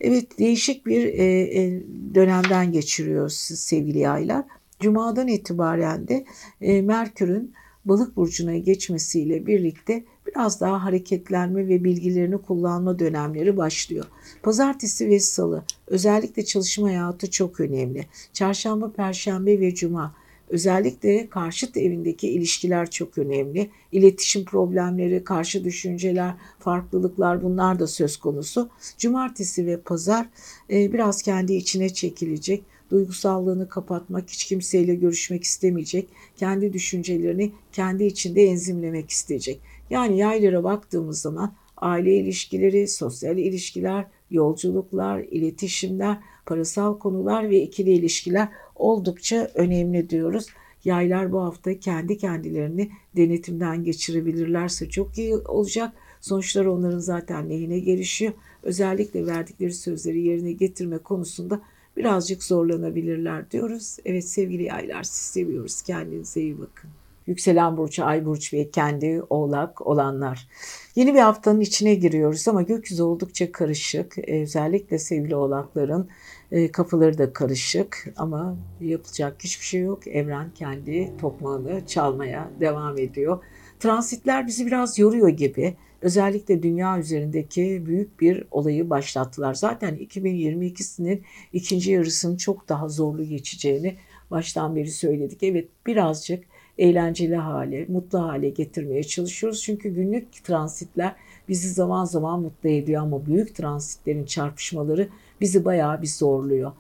Evet 0.02 0.40
değişik 0.40 0.86
bir 0.86 1.06
e, 1.06 1.24
e, 1.62 1.84
dönemden 2.16 2.72
geçiriyoruz 2.72 3.38
sevgili 3.38 4.00
yaylar. 4.00 4.46
Cuma'dan 4.80 5.28
itibaren 5.28 6.08
de 6.08 6.26
e, 6.62 6.82
Merkür'ün 6.82 7.54
balık 7.86 8.16
burcuna 8.16 8.58
geçmesiyle 8.58 9.46
birlikte 9.46 10.04
biraz 10.36 10.62
daha 10.62 10.84
hareketlenme 10.84 11.68
ve 11.68 11.84
bilgilerini 11.84 12.38
kullanma 12.38 13.00
dönemleri 13.00 13.58
başlıyor. 13.58 14.06
Pazartesi 14.44 15.10
ve 15.10 15.20
salı 15.20 15.64
özellikle 15.88 16.46
çalışma 16.46 16.88
hayatı 16.88 17.32
çok 17.32 17.60
önemli. 17.60 18.06
Çarşamba, 18.34 18.92
perşembe 18.92 19.60
ve 19.60 19.76
cuma 19.76 20.16
özellikle 20.50 21.30
karşıt 21.30 21.78
evindeki 21.78 22.28
ilişkiler 22.30 22.90
çok 22.92 23.18
önemli. 23.18 23.70
İletişim 23.92 24.46
problemleri, 24.46 25.24
karşı 25.24 25.64
düşünceler, 25.64 26.34
farklılıklar 26.60 27.44
bunlar 27.44 27.80
da 27.80 27.88
söz 27.88 28.18
konusu. 28.18 28.70
Cumartesi 28.98 29.66
ve 29.66 29.78
pazar 29.78 30.30
e, 30.70 30.94
biraz 30.94 31.22
kendi 31.22 31.54
içine 31.54 31.90
çekilecek 31.90 32.64
duygusallığını 32.92 33.70
kapatmak, 33.70 34.30
hiç 34.30 34.46
kimseyle 34.46 34.96
görüşmek 34.96 35.44
istemeyecek, 35.44 36.10
kendi 36.38 36.74
düşüncelerini 36.74 37.52
kendi 37.72 38.04
içinde 38.04 38.44
enzimlemek 38.44 39.10
isteyecek. 39.10 39.60
Yani 39.92 40.18
yaylara 40.18 40.64
baktığımız 40.64 41.22
zaman 41.22 41.54
aile 41.78 42.16
ilişkileri, 42.16 42.88
sosyal 42.88 43.38
ilişkiler, 43.38 44.06
yolculuklar, 44.30 45.20
iletişimler, 45.20 46.18
parasal 46.46 47.00
konular 47.00 47.50
ve 47.50 47.62
ikili 47.62 47.92
ilişkiler 47.92 48.50
oldukça 48.76 49.52
önemli 49.56 50.10
diyoruz. 50.10 50.46
Yaylar 50.86 51.32
bu 51.32 51.42
hafta 51.42 51.80
kendi 51.80 52.18
kendilerini 52.18 52.90
denetimden 53.16 53.84
geçirebilirlerse 53.84 54.90
çok 54.90 55.18
iyi 55.18 55.36
olacak. 55.36 55.94
Sonuçlar 56.22 56.66
onların 56.66 57.00
zaten 57.00 57.50
lehine 57.50 57.80
gelişiyor. 57.80 58.34
Özellikle 58.64 59.26
verdikleri 59.26 59.74
sözleri 59.74 60.22
yerine 60.22 60.52
getirme 60.52 60.98
konusunda 60.98 61.62
birazcık 61.98 62.44
zorlanabilirler 62.44 63.52
diyoruz. 63.52 63.98
Evet 64.06 64.30
sevgili 64.30 64.64
yaylar 64.64 65.04
siz 65.04 65.32
seviyoruz. 65.32 65.82
Kendinize 65.82 66.42
iyi 66.42 66.60
bakın. 66.60 66.90
Yükselen 67.32 67.78
burç, 67.78 68.00
ay 68.00 68.26
burç 68.26 68.54
ve 68.54 68.72
kendi 68.72 69.22
oğlak 69.30 69.88
olanlar. 69.88 70.48
Yeni 70.96 71.14
bir 71.14 71.20
haftanın 71.20 71.60
içine 71.60 71.96
giriyoruz 71.96 72.48
ama 72.48 72.62
gökyüzü 72.62 73.04
oldukça 73.04 73.52
karışık. 73.52 74.18
Ee, 74.18 74.42
özellikle 74.42 75.00
sevgili 75.00 75.36
oğlakların 75.36 76.10
e, 76.52 76.72
kafaları 76.72 77.18
da 77.18 77.34
karışık 77.34 78.14
ama 78.18 78.58
yapacak 78.82 79.44
hiçbir 79.44 79.66
şey 79.66 79.82
yok. 79.82 80.08
Evren 80.08 80.52
kendi 80.56 81.18
tokmağını 81.18 81.88
çalmaya 81.88 82.52
devam 82.60 82.98
ediyor. 82.98 83.44
Transitler 83.80 84.48
bizi 84.48 84.66
biraz 84.66 85.00
yoruyor 85.00 85.30
gibi. 85.30 85.76
Özellikle 86.02 86.64
dünya 86.64 87.00
üzerindeki 87.00 87.84
büyük 87.86 88.20
bir 88.20 88.44
olayı 88.52 88.90
başlattılar. 88.90 89.54
Zaten 89.54 89.96
2022'sinin 89.96 91.24
ikinci 91.54 91.92
yarısının 91.92 92.38
çok 92.38 92.70
daha 92.70 92.90
zorlu 92.90 93.24
geçeceğini 93.24 93.98
baştan 94.32 94.76
beri 94.76 94.92
söyledik. 94.92 95.44
Evet 95.44 95.70
birazcık 95.88 96.51
eğlenceli 96.82 97.36
hale, 97.36 97.86
mutlu 97.86 98.22
hale 98.22 98.50
getirmeye 98.50 99.04
çalışıyoruz. 99.04 99.64
Çünkü 99.64 99.90
günlük 99.90 100.44
transitler 100.44 101.16
bizi 101.50 101.70
zaman 101.70 102.06
zaman 102.06 102.42
mutlu 102.42 102.70
ediyor 102.70 103.02
ama 103.02 103.26
büyük 103.26 103.56
transitlerin 103.56 104.26
çarpışmaları 104.26 105.10
bizi 105.42 105.66
bayağı 105.66 106.02
bir 106.02 106.08
zorluyor. 106.08 106.72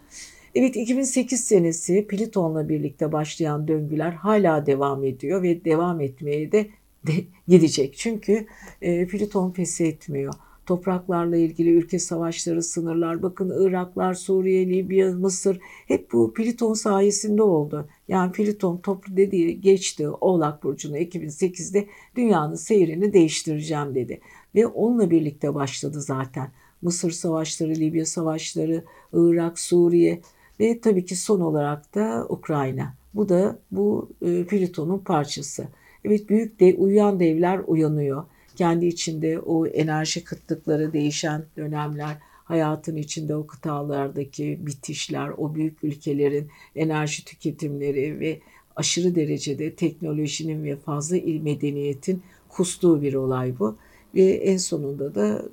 Evet 0.55 0.75
2008 0.75 1.43
senesi 1.43 2.07
Plüton'la 2.07 2.69
birlikte 2.69 3.11
başlayan 3.11 3.67
döngüler 3.67 4.11
hala 4.11 4.65
devam 4.65 5.03
ediyor 5.03 5.43
ve 5.43 5.65
devam 5.65 6.01
etmeye 6.01 6.51
de, 6.51 6.67
de 7.07 7.13
gidecek. 7.47 7.97
Çünkü 7.97 8.47
e, 8.81 9.07
Plüton 9.07 9.51
pes 9.51 9.81
etmiyor. 9.81 10.33
Topraklarla 10.65 11.37
ilgili 11.37 11.69
ülke 11.69 11.99
savaşları, 11.99 12.63
sınırlar, 12.63 13.23
bakın 13.23 13.53
Iraklar, 13.67 14.13
Suriye, 14.13 14.69
Libya, 14.69 15.11
Mısır 15.11 15.59
hep 15.87 16.11
bu 16.13 16.33
Plüton 16.33 16.73
sayesinde 16.73 17.43
oldu. 17.43 17.87
Yani 18.07 18.31
Plüton 18.31 18.77
toplu 18.77 19.17
dediği 19.17 19.61
geçti 19.61 20.09
Oğlak 20.09 20.63
Burcu'nu 20.63 20.97
2008'de 20.97 21.87
dünyanın 22.15 22.55
seyrini 22.55 23.13
değiştireceğim 23.13 23.95
dedi. 23.95 24.21
Ve 24.55 24.67
onunla 24.67 25.11
birlikte 25.11 25.55
başladı 25.55 26.01
zaten. 26.01 26.51
Mısır 26.81 27.11
savaşları, 27.11 27.75
Libya 27.75 28.05
savaşları, 28.05 28.83
Irak, 29.13 29.59
Suriye 29.59 30.21
ve 30.59 30.79
tabii 30.79 31.05
ki 31.05 31.15
son 31.15 31.39
olarak 31.39 31.95
da 31.95 32.25
Ukrayna. 32.29 32.93
Bu 33.13 33.29
da 33.29 33.59
bu 33.71 34.09
e, 34.21 34.45
Plüton'un 34.45 34.99
parçası. 34.99 35.67
Evet 36.05 36.29
büyük 36.29 36.59
de 36.59 36.75
uyuyan 36.77 37.19
devler 37.19 37.61
uyanıyor. 37.67 38.23
Kendi 38.55 38.85
içinde 38.85 39.39
o 39.39 39.67
enerji 39.67 40.23
kıtlıkları, 40.23 40.93
değişen 40.93 41.45
dönemler, 41.57 42.17
hayatın 42.43 42.95
içinde 42.95 43.35
o 43.35 43.47
kıtalardaki 43.47 44.59
bitişler, 44.61 45.29
o 45.29 45.55
büyük 45.55 45.83
ülkelerin 45.83 46.47
enerji 46.75 47.25
tüketimleri 47.25 48.19
ve 48.19 48.39
aşırı 48.75 49.15
derecede 49.15 49.75
teknolojinin 49.75 50.63
ve 50.63 50.75
fazla 50.75 51.15
medeniyetin 51.41 52.23
kustuğu 52.49 53.01
bir 53.01 53.13
olay 53.13 53.59
bu. 53.59 53.77
Ve 54.15 54.23
en 54.23 54.57
sonunda 54.57 55.15
da 55.15 55.45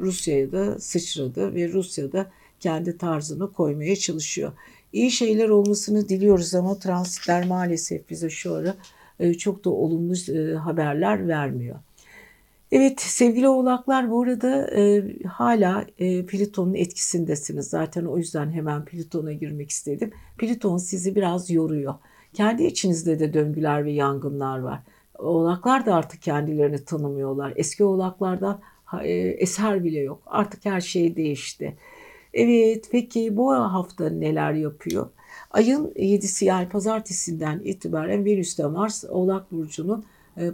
Rusya'ya 0.00 0.52
da 0.52 0.78
sıçradı 0.80 1.54
ve 1.54 1.72
Rusya 1.72 2.12
da 2.12 2.30
kendi 2.60 2.98
tarzını 2.98 3.52
koymaya 3.52 3.96
çalışıyor. 3.96 4.52
İyi 4.92 5.10
şeyler 5.10 5.48
olmasını 5.48 6.08
diliyoruz 6.08 6.54
ama 6.54 6.78
transitler 6.78 7.46
maalesef 7.46 8.10
bize 8.10 8.30
şu 8.30 8.54
ara 8.54 8.76
e, 9.20 9.34
çok 9.34 9.64
da 9.64 9.70
olumlu 9.70 10.14
e, 10.32 10.54
haberler 10.54 11.28
vermiyor. 11.28 11.78
Evet 12.72 13.00
sevgili 13.00 13.48
oğlaklar 13.48 14.10
bu 14.10 14.22
arada 14.22 14.70
e, 14.76 15.04
hala 15.22 15.86
e, 15.98 16.26
Plüton'un 16.26 16.74
etkisindesiniz. 16.74 17.68
Zaten 17.68 18.04
o 18.04 18.18
yüzden 18.18 18.52
hemen 18.52 18.84
Plüton'a 18.84 19.32
girmek 19.32 19.70
istedim. 19.70 20.12
Plüton 20.38 20.76
sizi 20.76 21.14
biraz 21.14 21.50
yoruyor. 21.50 21.94
Kendi 22.32 22.64
içinizde 22.64 23.18
de 23.18 23.34
döngüler 23.34 23.84
ve 23.84 23.92
yangınlar 23.92 24.58
var. 24.58 24.80
Oğlaklar 25.18 25.86
da 25.86 25.94
artık 25.94 26.22
kendilerini 26.22 26.84
tanımıyorlar. 26.84 27.52
Eski 27.56 27.84
oğlaklardan 27.84 28.60
e, 29.02 29.12
eser 29.12 29.84
bile 29.84 30.00
yok. 30.00 30.22
Artık 30.26 30.64
her 30.64 30.80
şey 30.80 31.16
değişti. 31.16 31.76
Evet 32.34 32.88
peki 32.92 33.36
bu 33.36 33.54
hafta 33.54 34.10
neler 34.10 34.52
yapıyor? 34.52 35.10
Ayın 35.50 35.86
7'si 35.86 36.44
yani 36.44 36.68
pazartesinden 36.68 37.60
itibaren 37.64 38.24
Venüs'te 38.24 38.66
Mars 38.66 39.04
Oğlak 39.04 39.52
Burcu'nun 39.52 40.04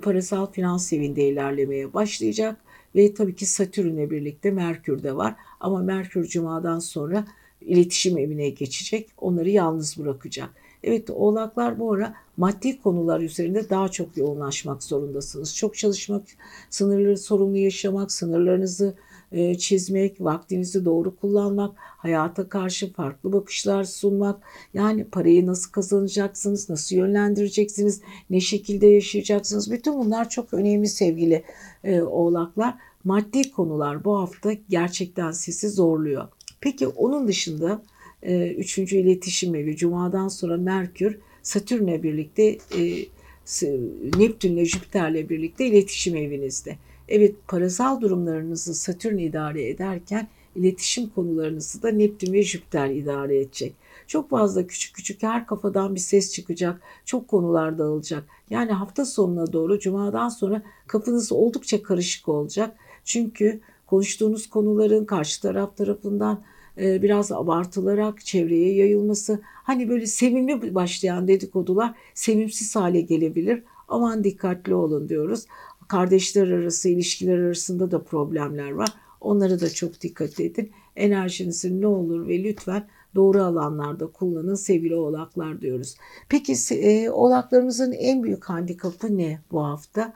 parasal 0.03 0.53
finans 0.53 0.93
evinde 0.93 1.29
ilerlemeye 1.29 1.95
başlayacak. 1.95 2.57
Ve 2.97 3.15
tabii 3.15 3.35
ki 3.35 3.47
Satürn'le 3.47 4.11
birlikte 4.11 4.51
Merkür 4.51 5.03
de 5.03 5.17
var. 5.17 5.35
Ama 5.61 5.79
Merkür 5.79 6.25
Cuma'dan 6.25 6.79
sonra 6.79 7.25
iletişim 7.61 8.19
evine 8.19 8.49
geçecek. 8.49 9.11
Onları 9.19 9.51
yalnız 9.51 9.99
bırakacak. 9.99 10.51
Evet 10.83 11.11
oğlaklar 11.11 11.79
bu 11.79 11.93
ara 11.93 12.15
maddi 12.37 12.83
konular 12.83 13.21
üzerinde 13.21 13.71
daha 13.71 13.89
çok 13.89 14.17
yoğunlaşmak 14.17 14.83
zorundasınız. 14.83 15.57
Çok 15.57 15.77
çalışmak, 15.77 16.23
sınırları 16.71 17.19
sorumlu 17.19 17.57
yaşamak, 17.57 18.13
sınırlarınızı 18.13 18.95
e, 19.33 19.59
çizmek, 19.59 20.21
vaktinizi 20.21 20.85
doğru 20.85 21.17
kullanmak, 21.17 21.77
hayata 21.77 22.49
karşı 22.49 22.93
farklı 22.93 23.33
bakışlar 23.33 23.85
sunmak, 23.85 24.43
yani 24.75 25.05
parayı 25.05 25.47
nasıl 25.47 25.71
kazanacaksınız, 25.71 26.71
nasıl 26.71 26.97
yönlendireceksiniz, 26.97 28.01
ne 28.31 28.41
şekilde 28.41 28.87
yaşayacaksınız. 28.87 29.71
Bütün 29.71 29.95
bunlar 29.95 30.29
çok 30.29 30.55
önemli 30.55 30.89
sevgili 30.89 31.45
e, 31.85 32.03
oğlaklar. 32.03 32.75
Maddi 33.05 33.51
konular 33.51 34.05
bu 34.05 34.19
hafta 34.19 34.53
gerçekten 34.69 35.33
sizi 35.33 35.69
zorluyor. 35.69 36.29
Peki 36.61 36.87
onun 36.87 37.29
dışında 37.29 37.83
e, 38.23 38.53
üçüncü 38.53 38.97
iletişim 38.97 39.55
evi 39.55 39.77
Cuma'dan 39.77 40.29
sonra 40.29 40.57
Merkür 40.57 41.19
Satürn'le 41.43 42.03
birlikte 42.03 42.59
e, 42.79 43.07
Neptün'le 44.19 44.65
Jüpiter'le 44.65 45.29
birlikte 45.29 45.67
iletişim 45.67 46.17
evinizde. 46.17 46.77
Evet 47.13 47.35
parasal 47.49 48.01
durumlarınızı 48.01 48.75
Satürn 48.75 49.19
idare 49.19 49.69
ederken 49.69 50.29
iletişim 50.57 51.09
konularınızı 51.09 51.83
da 51.83 51.89
Neptün 51.91 52.33
ve 52.33 52.43
Jüpiter 52.43 52.91
idare 52.91 53.41
edecek. 53.41 53.75
Çok 54.07 54.31
fazla 54.31 54.67
küçük 54.67 54.95
küçük 54.95 55.23
her 55.23 55.47
kafadan 55.47 55.95
bir 55.95 56.01
ses 56.01 56.33
çıkacak. 56.33 56.81
Çok 57.05 57.29
konular 57.29 57.79
dağılacak. 57.79 58.25
Yani 58.51 58.73
hafta 58.73 59.05
sonuna 59.05 59.53
doğru 59.53 59.79
cumadan 59.79 60.29
sonra 60.29 60.63
kafanız 60.87 61.33
oldukça 61.33 61.83
karışık 61.83 62.29
olacak. 62.29 62.77
Çünkü 63.05 63.61
konuştuğunuz 63.87 64.47
konuların 64.47 65.05
karşı 65.05 65.43
taraf 65.43 65.77
tarafından 65.77 66.43
e, 66.79 67.03
biraz 67.03 67.33
abartılarak 67.33 68.25
çevreye 68.25 68.75
yayılması 68.75 69.41
hani 69.45 69.89
böyle 69.89 70.07
sevimli 70.07 70.75
başlayan 70.75 71.29
dedikodular 71.29 71.95
sevimsiz 72.15 72.77
hale 72.77 73.01
gelebilir. 73.01 73.63
Aman 73.89 74.25
dikkatli 74.25 74.75
olun 74.75 75.09
diyoruz. 75.09 75.47
Kardeşler 75.93 76.49
arası 76.49 76.89
ilişkiler 76.89 77.39
arasında 77.39 77.91
da 77.91 78.03
problemler 78.03 78.71
var. 78.71 78.89
Onlara 79.21 79.61
da 79.61 79.71
çok 79.71 80.01
dikkat 80.01 80.41
edin. 80.41 80.71
Enerjinizi 80.97 81.81
ne 81.81 81.87
olur 81.87 82.29
ve 82.29 82.45
lütfen 82.45 82.89
doğru 83.15 83.43
alanlarda 83.43 84.07
kullanın 84.07 84.55
sevgili 84.55 84.95
oğlaklar 84.95 85.61
diyoruz. 85.61 85.97
Peki 86.29 86.75
e, 86.75 87.11
oğlaklarımızın 87.11 87.93
en 87.93 88.23
büyük 88.23 88.45
handikapı 88.45 89.19
ne 89.19 89.41
bu 89.51 89.65
hafta? 89.65 90.13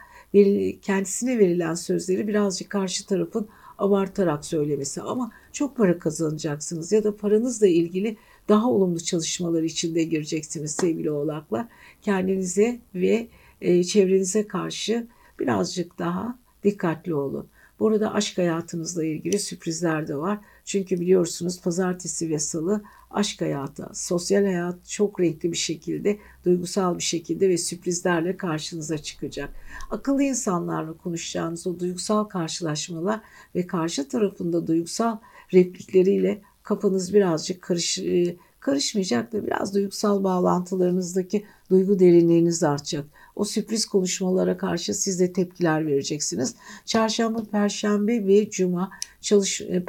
Kendisine 0.83 1.39
verilen 1.39 1.75
sözleri 1.75 2.29
birazcık 2.29 2.71
karşı 2.71 3.07
tarafın 3.07 3.49
abartarak 3.79 4.45
söylemesi 4.45 5.03
ama 5.03 5.31
çok 5.53 5.77
para 5.77 5.99
kazanacaksınız 5.99 6.93
ya 6.93 7.05
da 7.05 7.17
paranızla 7.17 7.67
ilgili 7.67 8.17
daha 8.49 8.71
olumlu 8.71 9.01
çalışmalar 9.01 9.63
içinde 9.63 10.05
gireceksiniz 10.05 10.71
sevgili 10.71 11.11
oğlaklar. 11.11 11.67
Kendinize 12.03 12.79
ve 12.95 13.29
e, 13.61 13.85
çevrenize 13.85 14.47
karşı 14.47 15.07
birazcık 15.41 15.99
daha 15.99 16.39
dikkatli 16.65 17.15
olun. 17.15 17.49
Burada 17.81 18.15
aşk 18.15 18.39
hayatınızla 18.39 19.05
ilgili 19.05 19.39
sürprizler 19.39 20.09
de 20.09 20.17
var. 20.17 20.39
Çünkü 20.65 21.01
biliyorsunuz 21.01 21.61
pazartesi 21.61 22.31
ve 22.31 22.39
salı 22.39 22.83
aşk 23.11 23.41
hayatı, 23.41 23.91
sosyal 23.95 24.45
hayat 24.45 24.89
çok 24.89 25.21
renkli 25.21 25.53
bir 25.53 25.57
şekilde, 25.57 26.19
duygusal 26.45 26.99
bir 26.99 27.03
şekilde 27.03 27.49
ve 27.49 27.59
sürprizlerle 27.59 28.37
karşınıza 28.37 28.99
çıkacak. 28.99 29.51
Akıllı 29.91 30.23
insanlarla 30.23 30.93
konuşacağınız 30.93 31.67
o 31.67 31.81
duygusal 31.81 32.25
karşılaşmalar 32.25 33.21
ve 33.55 33.67
karşı 33.67 34.09
tarafında 34.09 34.67
duygusal 34.67 35.19
replikleriyle 35.55 36.43
kafanız 36.63 37.15
birazcık 37.15 37.63
karış, 37.63 37.99
e, 37.99 38.37
karışmayacak 38.61 39.33
da 39.33 39.47
biraz 39.47 39.75
duygusal 39.75 40.25
bağlantılarınızdaki 40.25 41.45
duygu 41.71 41.99
derinliğiniz 41.99 42.63
artacak. 42.63 43.07
O 43.37 43.45
sürpriz 43.45 43.87
konuşmalara 43.87 44.57
karşı 44.57 44.95
siz 44.95 45.21
de 45.21 45.33
tepkiler 45.33 45.87
vereceksiniz. 45.87 46.55
Çarşamba, 46.85 47.45
perşembe 47.45 48.27
ve 48.27 48.51
cuma 48.51 48.91
çalış, 49.21 49.61
e, 49.61 49.85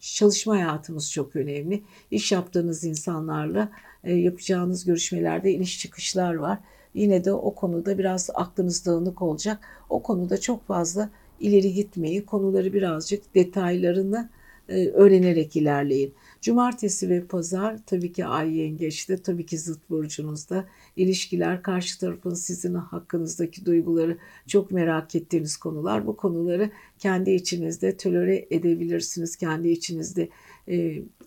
çalışma 0.00 0.54
hayatımız 0.54 1.12
çok 1.12 1.36
önemli. 1.36 1.82
İş 2.10 2.32
yaptığınız 2.32 2.84
insanlarla 2.84 3.70
e, 4.04 4.14
yapacağınız 4.14 4.84
görüşmelerde 4.84 5.52
iniş 5.52 5.78
çıkışlar 5.78 6.34
var. 6.34 6.58
Yine 6.94 7.24
de 7.24 7.32
o 7.32 7.54
konuda 7.54 7.98
biraz 7.98 8.30
aklınız 8.34 8.86
dağınık 8.86 9.22
olacak. 9.22 9.58
O 9.90 10.02
konuda 10.02 10.40
çok 10.40 10.66
fazla 10.66 11.10
ileri 11.40 11.72
gitmeyi, 11.72 12.26
konuları 12.26 12.72
birazcık 12.72 13.34
detaylarını 13.34 14.28
e, 14.68 14.88
öğrenerek 14.88 15.56
ilerleyin. 15.56 16.14
Cumartesi 16.44 17.08
ve 17.08 17.26
pazar 17.26 17.78
tabii 17.86 18.12
ki 18.12 18.26
ay 18.26 18.56
yengeçte, 18.56 19.16
tabii 19.22 19.46
ki 19.46 19.58
zıt 19.58 19.90
burcunuzda 19.90 20.68
ilişkiler, 20.96 21.62
karşı 21.62 22.00
tarafın 22.00 22.34
sizin 22.34 22.74
hakkınızdaki 22.74 23.66
duyguları 23.66 24.18
çok 24.46 24.70
merak 24.70 25.14
ettiğiniz 25.14 25.56
konular. 25.56 26.06
Bu 26.06 26.16
konuları 26.16 26.70
kendi 26.98 27.30
içinizde 27.30 27.96
tolere 27.96 28.46
edebilirsiniz, 28.50 29.36
kendi 29.36 29.68
içinizde 29.68 30.28
e, 30.68 30.76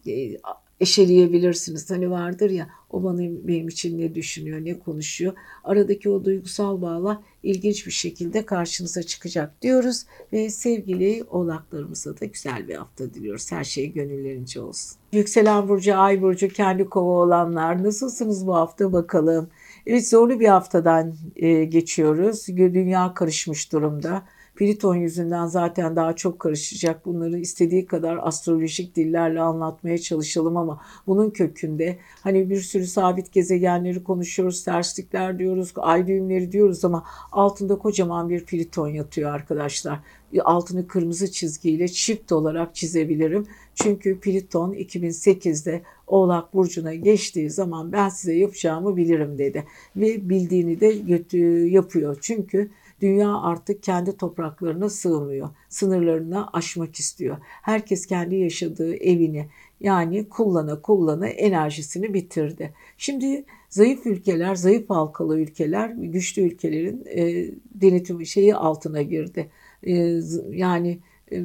e, 0.08 0.38
eşeleyebilirsiniz. 0.80 1.92
Hani 1.92 2.12
vardır 2.12 2.50
ya 2.50 2.70
o 2.90 3.04
bana 3.04 3.20
benim 3.20 3.68
için 3.68 4.00
ne 4.00 4.16
düşünüyor, 4.16 4.66
ne 4.66 4.80
konuşuyor. 4.80 5.34
Aradaki 5.64 6.10
o 6.10 6.26
duygusal 6.26 6.82
bağla 6.82 7.24
ilginç 7.44 7.86
bir 7.86 7.92
şekilde 7.92 8.46
karşınıza 8.46 9.04
çıkacak 9.04 9.62
diyoruz. 9.62 10.06
Ve 10.34 10.50
sevgili 10.50 11.24
oğlaklarımıza 11.30 12.20
da 12.20 12.26
güzel 12.26 12.68
bir 12.68 12.76
hafta 12.76 13.14
diliyoruz. 13.14 13.52
Her 13.52 13.64
şey 13.64 13.92
gönüllerince 13.92 14.62
olsun. 14.62 14.98
Yükselen 15.12 15.70
Burcu, 15.70 15.96
Ay 15.96 16.22
Burcu, 16.22 16.48
kendi 16.48 16.86
kova 16.86 17.12
olanlar 17.12 17.84
nasılsınız 17.84 18.48
bu 18.48 18.56
hafta 18.56 18.94
bakalım. 18.94 19.50
Evet 19.86 20.10
zorlu 20.10 20.40
bir 20.40 20.48
haftadan 20.48 21.16
e, 21.36 21.64
geçiyoruz. 21.64 22.48
Dünya 22.48 23.14
karışmış 23.14 23.72
durumda. 23.72 24.24
Pliton 24.58 24.96
yüzünden 24.96 25.46
zaten 25.46 25.96
daha 25.96 26.16
çok 26.16 26.40
karışacak. 26.40 27.06
Bunları 27.06 27.40
istediği 27.40 27.86
kadar 27.86 28.20
astrolojik 28.22 28.96
dillerle 28.96 29.42
anlatmaya 29.42 29.98
çalışalım 29.98 30.58
ama 30.58 30.82
bunun 31.08 31.30
kökünde 31.30 31.98
hani 32.22 32.50
bir 32.50 32.62
sürü 32.62 32.86
sabit 32.86 33.32
gezegenleri 33.32 34.04
konuşuyoruz, 34.04 34.64
terslikler 34.64 35.40
diyoruz, 35.40 35.74
ay 35.76 36.08
düğümleri 36.08 36.52
diyoruz 36.52 36.86
ama 36.86 37.04
altında 37.32 37.78
kocaman 37.78 38.30
bir 38.30 38.46
Pliton 38.46 38.88
yatıyor 38.88 39.34
arkadaşlar. 39.34 40.00
Altını 40.44 40.88
kırmızı 40.88 41.32
çizgiyle 41.32 41.88
çift 41.88 42.32
olarak 42.32 42.76
çizebilirim. 42.76 43.48
Çünkü 43.76 44.20
Pliton 44.20 44.74
2008'de 44.74 45.82
Oğlak 46.08 46.54
Burcu'na 46.54 46.94
geçtiği 46.94 47.50
zaman 47.50 47.92
ben 47.92 48.10
size 48.10 48.34
yapacağımı 48.34 48.98
bilirim 48.98 49.38
dedi. 49.38 49.64
Ve 49.96 50.30
bildiğini 50.30 50.80
de 50.80 51.16
yapıyor. 51.70 52.18
Çünkü 52.22 52.70
Dünya 53.02 53.42
artık 53.42 53.84
kendi 53.84 54.18
topraklarına 54.18 54.90
sığmıyor. 54.90 55.50
Sınırlarını 55.70 56.48
aşmak 56.54 56.96
istiyor. 56.96 57.38
Herkes 57.62 58.06
kendi 58.06 58.36
yaşadığı 58.36 58.96
evini 58.96 59.50
yani 59.80 60.30
kullana 60.30 60.82
kullana 60.82 61.28
enerjisini 61.28 62.14
bitirdi. 62.14 62.74
Şimdi 62.98 63.46
zayıf 63.70 64.06
ülkeler, 64.06 64.56
zayıf 64.56 64.90
halkalı 64.90 65.40
ülkeler, 65.40 65.90
güçlü 65.90 66.42
ülkelerin 66.42 67.06
e, 67.06 67.52
denetim 67.76 68.26
şeyi 68.26 68.56
altına 68.56 69.02
girdi. 69.02 69.50
E, 69.84 70.22
yani 70.52 71.00
e, 71.32 71.44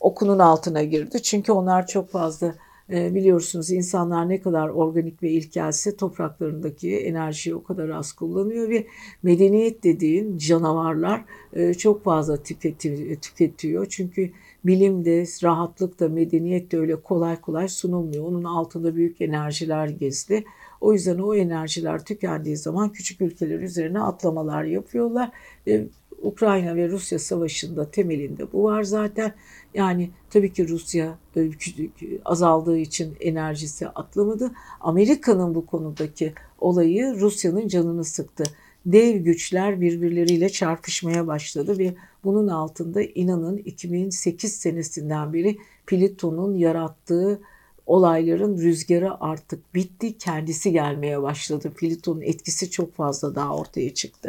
okunun 0.00 0.38
altına 0.38 0.82
girdi. 0.82 1.22
Çünkü 1.22 1.52
onlar 1.52 1.86
çok 1.86 2.10
fazla 2.10 2.54
e, 2.92 3.14
biliyorsunuz 3.14 3.70
insanlar 3.70 4.28
ne 4.28 4.40
kadar 4.40 4.68
organik 4.68 5.22
ve 5.22 5.30
ilkelse 5.30 5.96
topraklarındaki 5.96 6.96
enerjiyi 6.96 7.54
o 7.54 7.62
kadar 7.62 7.88
az 7.88 8.12
kullanıyor 8.12 8.68
ve 8.68 8.86
medeniyet 9.22 9.84
dediğin 9.84 10.38
canavarlar 10.38 11.24
e, 11.52 11.74
çok 11.74 12.04
fazla 12.04 12.42
tüketiyor. 13.22 13.86
Çünkü 13.86 14.30
bilim 14.64 15.04
de, 15.04 15.24
rahatlık 15.42 16.00
da, 16.00 16.08
medeniyet 16.08 16.72
de 16.72 16.78
öyle 16.78 16.96
kolay 16.96 17.40
kolay 17.40 17.68
sunulmuyor. 17.68 18.24
Onun 18.24 18.44
altında 18.44 18.96
büyük 18.96 19.20
enerjiler 19.20 19.88
gizli. 19.88 20.44
O 20.80 20.92
yüzden 20.92 21.18
o 21.18 21.34
enerjiler 21.34 22.04
tükendiği 22.04 22.56
zaman 22.56 22.92
küçük 22.92 23.20
ülkeler 23.20 23.60
üzerine 23.60 24.00
atlamalar 24.00 24.64
yapıyorlar. 24.64 25.30
E, 25.68 25.86
Ukrayna 26.22 26.76
ve 26.76 26.88
Rusya 26.88 27.18
savaşında 27.18 27.90
temelinde 27.90 28.52
bu 28.52 28.64
var 28.64 28.82
zaten. 28.82 29.34
Yani 29.74 30.10
tabii 30.30 30.52
ki 30.52 30.68
Rusya 30.68 31.18
azaldığı 32.24 32.78
için 32.78 33.16
enerjisi 33.20 33.88
atlamadı. 33.88 34.52
Amerika'nın 34.80 35.54
bu 35.54 35.66
konudaki 35.66 36.34
olayı 36.60 37.20
Rusya'nın 37.20 37.68
canını 37.68 38.04
sıktı. 38.04 38.44
Dev 38.86 39.16
güçler 39.16 39.80
birbirleriyle 39.80 40.48
çarpışmaya 40.48 41.26
başladı 41.26 41.78
ve 41.78 41.94
bunun 42.24 42.48
altında 42.48 43.02
inanın 43.02 43.56
2008 43.56 44.52
senesinden 44.54 45.32
beri 45.32 45.58
Plüton'un 45.86 46.54
yarattığı 46.54 47.40
olayların 47.86 48.58
rüzgarı 48.58 49.24
artık 49.24 49.74
bitti. 49.74 50.18
Kendisi 50.18 50.72
gelmeye 50.72 51.22
başladı. 51.22 51.72
Plüton'un 51.76 52.20
etkisi 52.20 52.70
çok 52.70 52.94
fazla 52.94 53.34
daha 53.34 53.56
ortaya 53.56 53.94
çıktı. 53.94 54.28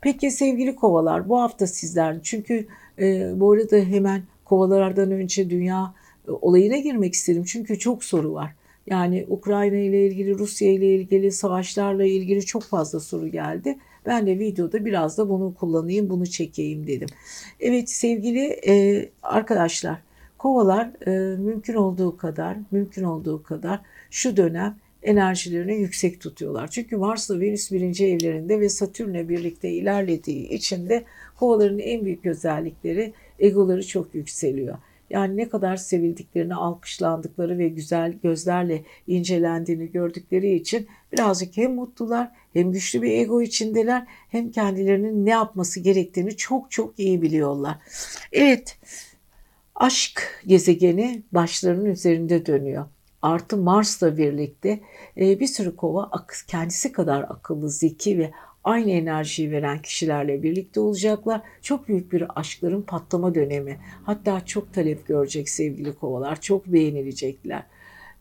Peki 0.00 0.30
sevgili 0.30 0.76
kovalar 0.76 1.28
bu 1.28 1.40
hafta 1.40 1.66
sizler 1.66 2.22
çünkü 2.22 2.66
e, 2.98 3.32
bu 3.40 3.52
arada 3.52 3.76
hemen 3.76 4.22
kovalardan 4.50 5.10
önce 5.10 5.50
dünya 5.50 5.94
e, 6.28 6.30
olayına 6.30 6.76
girmek 6.76 7.14
istedim. 7.14 7.44
Çünkü 7.44 7.78
çok 7.78 8.04
soru 8.04 8.32
var. 8.32 8.54
Yani 8.86 9.26
Ukrayna 9.28 9.76
ile 9.76 10.06
ilgili, 10.06 10.38
Rusya 10.38 10.72
ile 10.72 10.94
ilgili, 10.94 11.32
savaşlarla 11.32 12.04
ilgili 12.04 12.46
çok 12.46 12.62
fazla 12.62 13.00
soru 13.00 13.28
geldi. 13.28 13.78
Ben 14.06 14.26
de 14.26 14.38
videoda 14.38 14.84
biraz 14.84 15.18
da 15.18 15.28
bunu 15.28 15.54
kullanayım, 15.54 16.10
bunu 16.10 16.26
çekeyim 16.26 16.86
dedim. 16.86 17.08
Evet 17.60 17.90
sevgili 17.90 18.60
e, 18.68 19.08
arkadaşlar, 19.22 19.98
Kovalar 20.38 21.06
e, 21.06 21.36
mümkün 21.36 21.74
olduğu 21.74 22.16
kadar, 22.16 22.56
mümkün 22.70 23.02
olduğu 23.02 23.42
kadar 23.42 23.80
şu 24.10 24.36
dönem 24.36 24.76
enerjilerini 25.02 25.74
yüksek 25.74 26.20
tutuyorlar. 26.20 26.68
Çünkü 26.68 26.96
Mars'la 26.96 27.40
Venüs 27.40 27.72
birinci 27.72 28.06
evlerinde 28.06 28.60
ve 28.60 28.68
Satürn'le 28.68 29.28
birlikte 29.28 29.70
ilerlediği 29.70 30.48
için 30.48 30.88
de 30.88 31.04
kovaların 31.36 31.78
en 31.78 32.04
büyük 32.04 32.26
özellikleri 32.26 33.12
egoları 33.40 33.86
çok 33.86 34.14
yükseliyor. 34.14 34.78
Yani 35.10 35.36
ne 35.36 35.48
kadar 35.48 35.76
sevildiklerini, 35.76 36.54
alkışlandıkları 36.54 37.58
ve 37.58 37.68
güzel 37.68 38.12
gözlerle 38.22 38.84
incelendiğini 39.06 39.92
gördükleri 39.92 40.54
için 40.54 40.86
birazcık 41.12 41.56
hem 41.56 41.74
mutlular 41.74 42.30
hem 42.52 42.72
güçlü 42.72 43.02
bir 43.02 43.10
ego 43.10 43.42
içindeler 43.42 44.06
hem 44.28 44.50
kendilerinin 44.50 45.26
ne 45.26 45.30
yapması 45.30 45.80
gerektiğini 45.80 46.36
çok 46.36 46.70
çok 46.70 46.98
iyi 46.98 47.22
biliyorlar. 47.22 47.78
Evet, 48.32 48.78
aşk 49.74 50.42
gezegeni 50.46 51.22
başlarının 51.32 51.84
üzerinde 51.84 52.46
dönüyor. 52.46 52.86
Artı 53.22 53.56
Mars'la 53.56 54.16
birlikte 54.16 54.80
e, 55.16 55.40
bir 55.40 55.46
sürü 55.46 55.76
kova 55.76 56.10
kendisi 56.46 56.92
kadar 56.92 57.22
akıllı, 57.22 57.70
zeki 57.70 58.18
ve 58.18 58.30
aynı 58.64 58.90
enerjiyi 58.90 59.50
veren 59.50 59.82
kişilerle 59.82 60.42
birlikte 60.42 60.80
olacaklar. 60.80 61.40
Çok 61.62 61.88
büyük 61.88 62.12
bir 62.12 62.40
aşkların 62.40 62.82
patlama 62.82 63.34
dönemi. 63.34 63.78
Hatta 64.02 64.44
çok 64.46 64.72
talep 64.72 65.06
görecek 65.06 65.48
sevgili 65.48 65.92
kovalar. 65.92 66.40
Çok 66.40 66.66
beğenilecekler. 66.66 67.62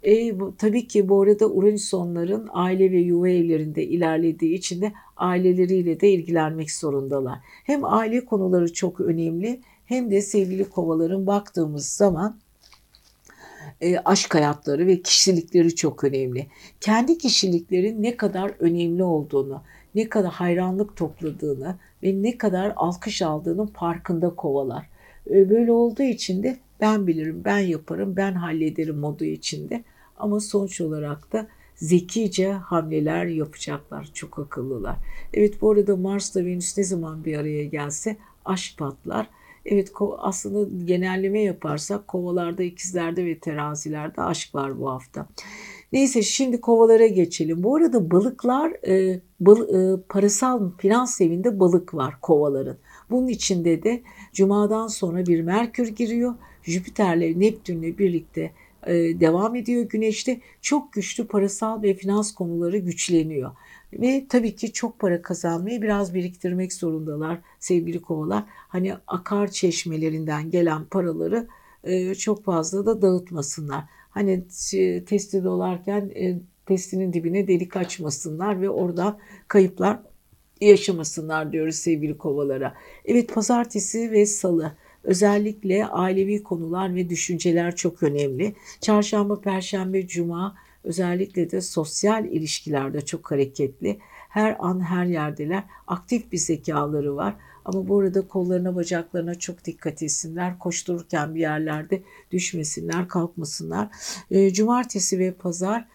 E, 0.06 0.40
bu, 0.40 0.56
tabii 0.58 0.88
ki 0.88 1.10
bu 1.10 1.22
arada 1.22 1.46
Uranüs 1.50 1.94
onların 1.94 2.48
aile 2.52 2.92
ve 2.92 3.00
yuva 3.00 3.30
evlerinde 3.30 3.84
ilerlediği 3.84 4.54
için 4.54 4.82
de 4.82 4.94
aileleriyle 5.18 6.00
de 6.00 6.10
ilgilenmek 6.10 6.72
zorundalar. 6.72 7.40
Hem 7.44 7.86
aile 7.86 8.26
konuları 8.26 8.74
çok 8.74 9.02
önemli 9.02 9.60
hem 9.86 10.12
de 10.12 10.22
sevgili 10.22 10.70
kovaların 10.70 11.28
baktığımız 11.28 11.88
zaman 11.88 12.40
e, 13.82 13.98
aşk 13.98 14.36
hayatları 14.36 14.88
ve 14.88 15.02
kişilikleri 15.02 15.76
çok 15.76 16.04
önemli. 16.04 16.48
Kendi 16.82 17.18
kişiliklerin 17.18 18.04
ne 18.04 18.18
kadar 18.18 18.52
önemli 18.60 19.04
olduğunu, 19.04 19.62
ne 19.96 20.10
kadar 20.10 20.32
hayranlık 20.32 20.96
topladığını 20.96 21.76
ve 22.04 22.24
ne 22.24 22.38
kadar 22.38 22.74
alkış 22.76 23.22
aldığının 23.22 23.66
farkında 23.66 24.30
kovalar. 24.30 24.90
E, 25.30 25.50
böyle 25.50 25.72
olduğu 25.72 26.04
için 26.04 26.44
de 26.44 26.58
ben 26.82 27.08
bilirim, 27.08 27.42
ben 27.46 27.60
yaparım, 27.60 28.16
ben 28.16 28.34
hallederim 28.34 28.98
modu 28.98 29.26
içinde. 29.26 29.84
Ama 30.18 30.40
sonuç 30.40 30.82
olarak 30.82 31.34
da 31.34 31.48
zekice 31.76 32.52
hamleler 32.52 33.26
yapacaklar. 33.26 34.10
Çok 34.14 34.40
akıllılar. 34.40 34.96
Evet 35.34 35.62
bu 35.62 35.72
arada 35.72 35.96
Mars'la 35.96 36.46
Venüs 36.46 36.78
ne 36.78 36.84
zaman 36.84 37.26
bir 37.26 37.38
araya 37.38 37.66
gelse 37.66 38.18
aşk 38.46 38.78
patlar. 38.78 39.28
Evet 39.66 39.92
aslında 40.18 40.86
genelleme 40.86 41.42
yaparsak 41.42 42.08
kovalarda, 42.08 42.64
ikizlerde 42.64 43.26
ve 43.26 43.40
terazilerde 43.40 44.22
aşk 44.22 44.56
var 44.56 44.80
bu 44.80 44.90
hafta. 44.90 45.28
Neyse 45.92 46.22
şimdi 46.22 46.62
kovalara 46.62 47.08
geçelim. 47.08 47.64
Bu 47.64 47.76
arada 47.76 48.12
balıklar 48.12 48.72
e, 48.88 49.22
bal, 49.40 49.70
e, 49.70 50.02
parasal 50.10 50.72
finans 50.78 51.22
evinde 51.22 51.60
balık 51.60 51.94
var 51.94 52.22
kovaların. 52.22 52.78
Bunun 53.10 53.28
içinde 53.28 53.84
de 53.84 54.02
cumadan 54.34 54.88
sonra 54.88 55.26
bir 55.26 55.42
Merkür 55.42 55.88
giriyor. 55.88 56.36
Jüpiter'le 56.64 57.40
Neptün'le 57.40 57.98
birlikte 57.98 58.52
e, 58.88 58.94
devam 58.94 59.56
ediyor 59.56 59.84
güneşte. 59.84 60.42
Çok 60.62 60.94
güçlü 60.94 61.28
parasal 61.28 61.82
ve 61.82 61.94
finans 61.94 62.32
konuları 62.32 62.78
güçleniyor. 62.78 63.52
Ve 63.94 64.26
tabii 64.30 64.56
ki 64.56 64.74
çok 64.74 65.00
para 65.00 65.22
kazanmayı 65.22 65.82
biraz 65.82 66.14
biriktirmek 66.14 66.74
zorundalar 66.74 67.40
sevgili 67.60 68.02
kovalar. 68.02 68.44
Hani 68.48 68.94
akar 69.08 69.52
çeşmelerinden 69.52 70.52
gelen 70.52 70.86
paraları 70.86 71.48
e, 71.84 72.16
çok 72.16 72.44
fazla 72.44 72.86
da 72.86 73.02
dağıtmasınlar. 73.02 73.84
Hani 74.10 74.44
testi 75.06 75.44
dolarken 75.44 76.12
e, 76.16 76.40
testinin 76.66 77.14
dibine 77.14 77.48
delik 77.48 77.76
açmasınlar 77.76 78.62
ve 78.62 78.70
orada 78.70 79.20
kayıplar 79.48 80.00
yaşamasınlar 80.62 81.52
diyoruz 81.52 81.76
sevgili 81.76 82.18
kovalara. 82.18 82.76
Evet 83.06 83.34
pazartesi 83.34 84.12
ve 84.12 84.26
salı 84.26 84.76
özellikle 85.04 85.86
ailevi 85.86 86.44
konular 86.44 86.96
ve 86.96 87.10
düşünceler 87.10 87.76
çok 87.76 88.04
önemli. 88.04 88.56
Çarşamba, 88.82 89.42
perşembe, 89.42 90.08
cuma 90.08 90.56
özellikle 90.84 91.52
de 91.52 91.62
sosyal 91.62 92.26
ilişkilerde 92.26 93.02
çok 93.02 93.32
hareketli. 93.32 94.00
Her 94.30 94.56
an 94.60 94.80
her 94.80 95.06
yerdeler. 95.06 95.64
Aktif 95.88 96.32
bir 96.32 96.38
zekaları 96.38 97.16
var. 97.16 97.36
Ama 97.66 97.88
bu 97.88 98.00
arada 98.00 98.28
kollarına 98.28 98.76
bacaklarına 98.76 99.36
çok 99.36 99.66
dikkat 99.66 100.04
etsinler. 100.04 100.60
Koştururken 100.60 101.36
bir 101.36 101.40
yerlerde 101.40 102.04
düşmesinler, 102.32 103.08
kalkmasınlar. 103.08 103.90
E, 104.32 104.54
cumartesi 104.54 105.20
ve 105.20 105.34
pazar 105.34 105.86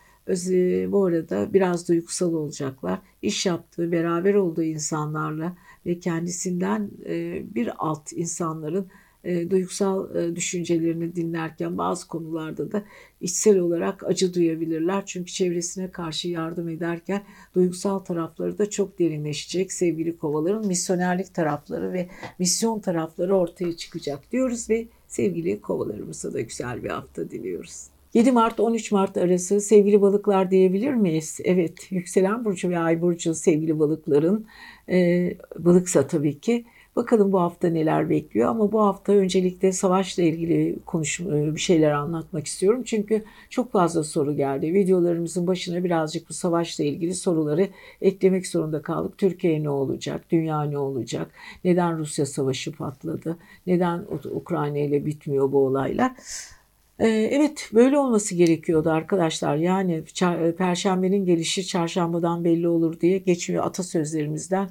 bu 0.93 1.05
arada 1.05 1.53
biraz 1.53 1.89
duygusal 1.89 2.35
olacaklar. 2.35 2.99
İş 3.22 3.47
yaptığı, 3.47 3.93
beraber 3.93 4.35
olduğu 4.35 4.62
insanlarla 4.62 5.57
ve 5.87 6.01
kendisinden 6.01 6.91
e, 7.07 7.43
bir 7.55 7.72
alt 7.78 8.12
insanların 8.12 8.87
e, 9.24 9.50
duygusal 9.50 10.16
e, 10.16 10.36
düşüncelerini 10.36 11.16
dinlerken 11.16 11.78
bazı 11.78 12.08
konularda 12.08 12.72
da 12.72 12.84
içsel 13.20 13.58
olarak 13.58 14.04
acı 14.04 14.34
duyabilirler. 14.34 15.02
Çünkü 15.06 15.32
çevresine 15.32 15.90
karşı 15.90 16.28
yardım 16.28 16.68
ederken 16.68 17.22
duygusal 17.54 17.98
tarafları 17.98 18.58
da 18.58 18.70
çok 18.70 18.98
derinleşecek 18.98 19.72
sevgili 19.72 20.18
kovaların 20.18 20.66
misyonerlik 20.66 21.34
tarafları 21.34 21.92
ve 21.92 22.08
misyon 22.38 22.80
tarafları 22.80 23.36
ortaya 23.36 23.76
çıkacak 23.76 24.32
diyoruz 24.32 24.70
ve 24.70 24.88
sevgili 25.08 25.60
kovalarımıza 25.60 26.32
da 26.32 26.40
güzel 26.40 26.84
bir 26.84 26.90
hafta 26.90 27.30
diliyoruz. 27.30 27.94
7 28.14 28.32
Mart 28.32 28.60
13 28.60 28.92
Mart 28.92 29.16
arası 29.16 29.60
sevgili 29.60 30.00
balıklar 30.00 30.50
diyebilir 30.50 30.94
miyiz? 30.94 31.40
Evet, 31.44 31.92
yükselen 31.92 32.44
burcu 32.44 32.70
ve 32.70 32.78
ay 32.78 33.02
burcu 33.02 33.34
sevgili 33.34 33.78
balıkların 33.78 34.46
e, 34.88 35.30
balıksa 35.58 36.06
tabii 36.06 36.40
ki 36.40 36.64
Bakalım 36.97 37.32
bu 37.32 37.40
hafta 37.40 37.68
neler 37.68 38.11
bekliyor 38.11 38.49
ama 38.49 38.72
bu 38.72 38.80
hafta 38.84 39.12
öncelikle 39.12 39.72
savaşla 39.72 40.22
ilgili 40.22 40.76
konuş 40.86 41.20
e, 41.20 41.55
bir 41.55 41.61
şeyler 41.61 41.90
anlatmak 41.90 42.47
istiyorum. 42.47 42.82
Çünkü 42.84 43.24
çok 43.51 43.72
fazla 43.72 44.05
soru 44.05 44.36
geldi. 44.36 44.74
Videolarımızın 44.74 45.47
başına 45.47 45.84
birazcık 45.84 46.28
bu 46.28 46.32
savaşla 46.32 46.84
ilgili 46.84 47.14
soruları 47.14 47.68
eklemek 48.01 48.47
zorunda 48.47 48.82
kaldık. 48.82 49.18
Türkiye 49.18 49.62
ne 49.62 49.70
olacak? 49.70 50.24
Dünya 50.30 50.62
ne 50.62 50.78
olacak? 50.78 51.30
Neden 51.64 51.99
Rusya 51.99 52.26
savaşı 52.26 52.72
patladı? 52.72 53.38
Neden 53.66 54.05
Ukrayna 54.30 54.78
ile 54.78 55.07
bitmiyor 55.07 55.53
bu 55.53 55.66
olaylar? 55.66 56.12
E, 56.99 57.09
evet 57.09 57.70
böyle 57.74 57.99
olması 57.99 58.34
gerekiyordu 58.34 58.90
arkadaşlar. 58.90 59.57
Yani 59.57 60.05
e, 60.22 60.55
perşembenin 60.55 61.24
gelişi 61.24 61.66
çarşambadan 61.66 62.45
belli 62.45 62.68
olur 62.68 63.01
diye 63.01 63.18
geçmiyor 63.18 63.64
atasözlerimizden 63.64 64.68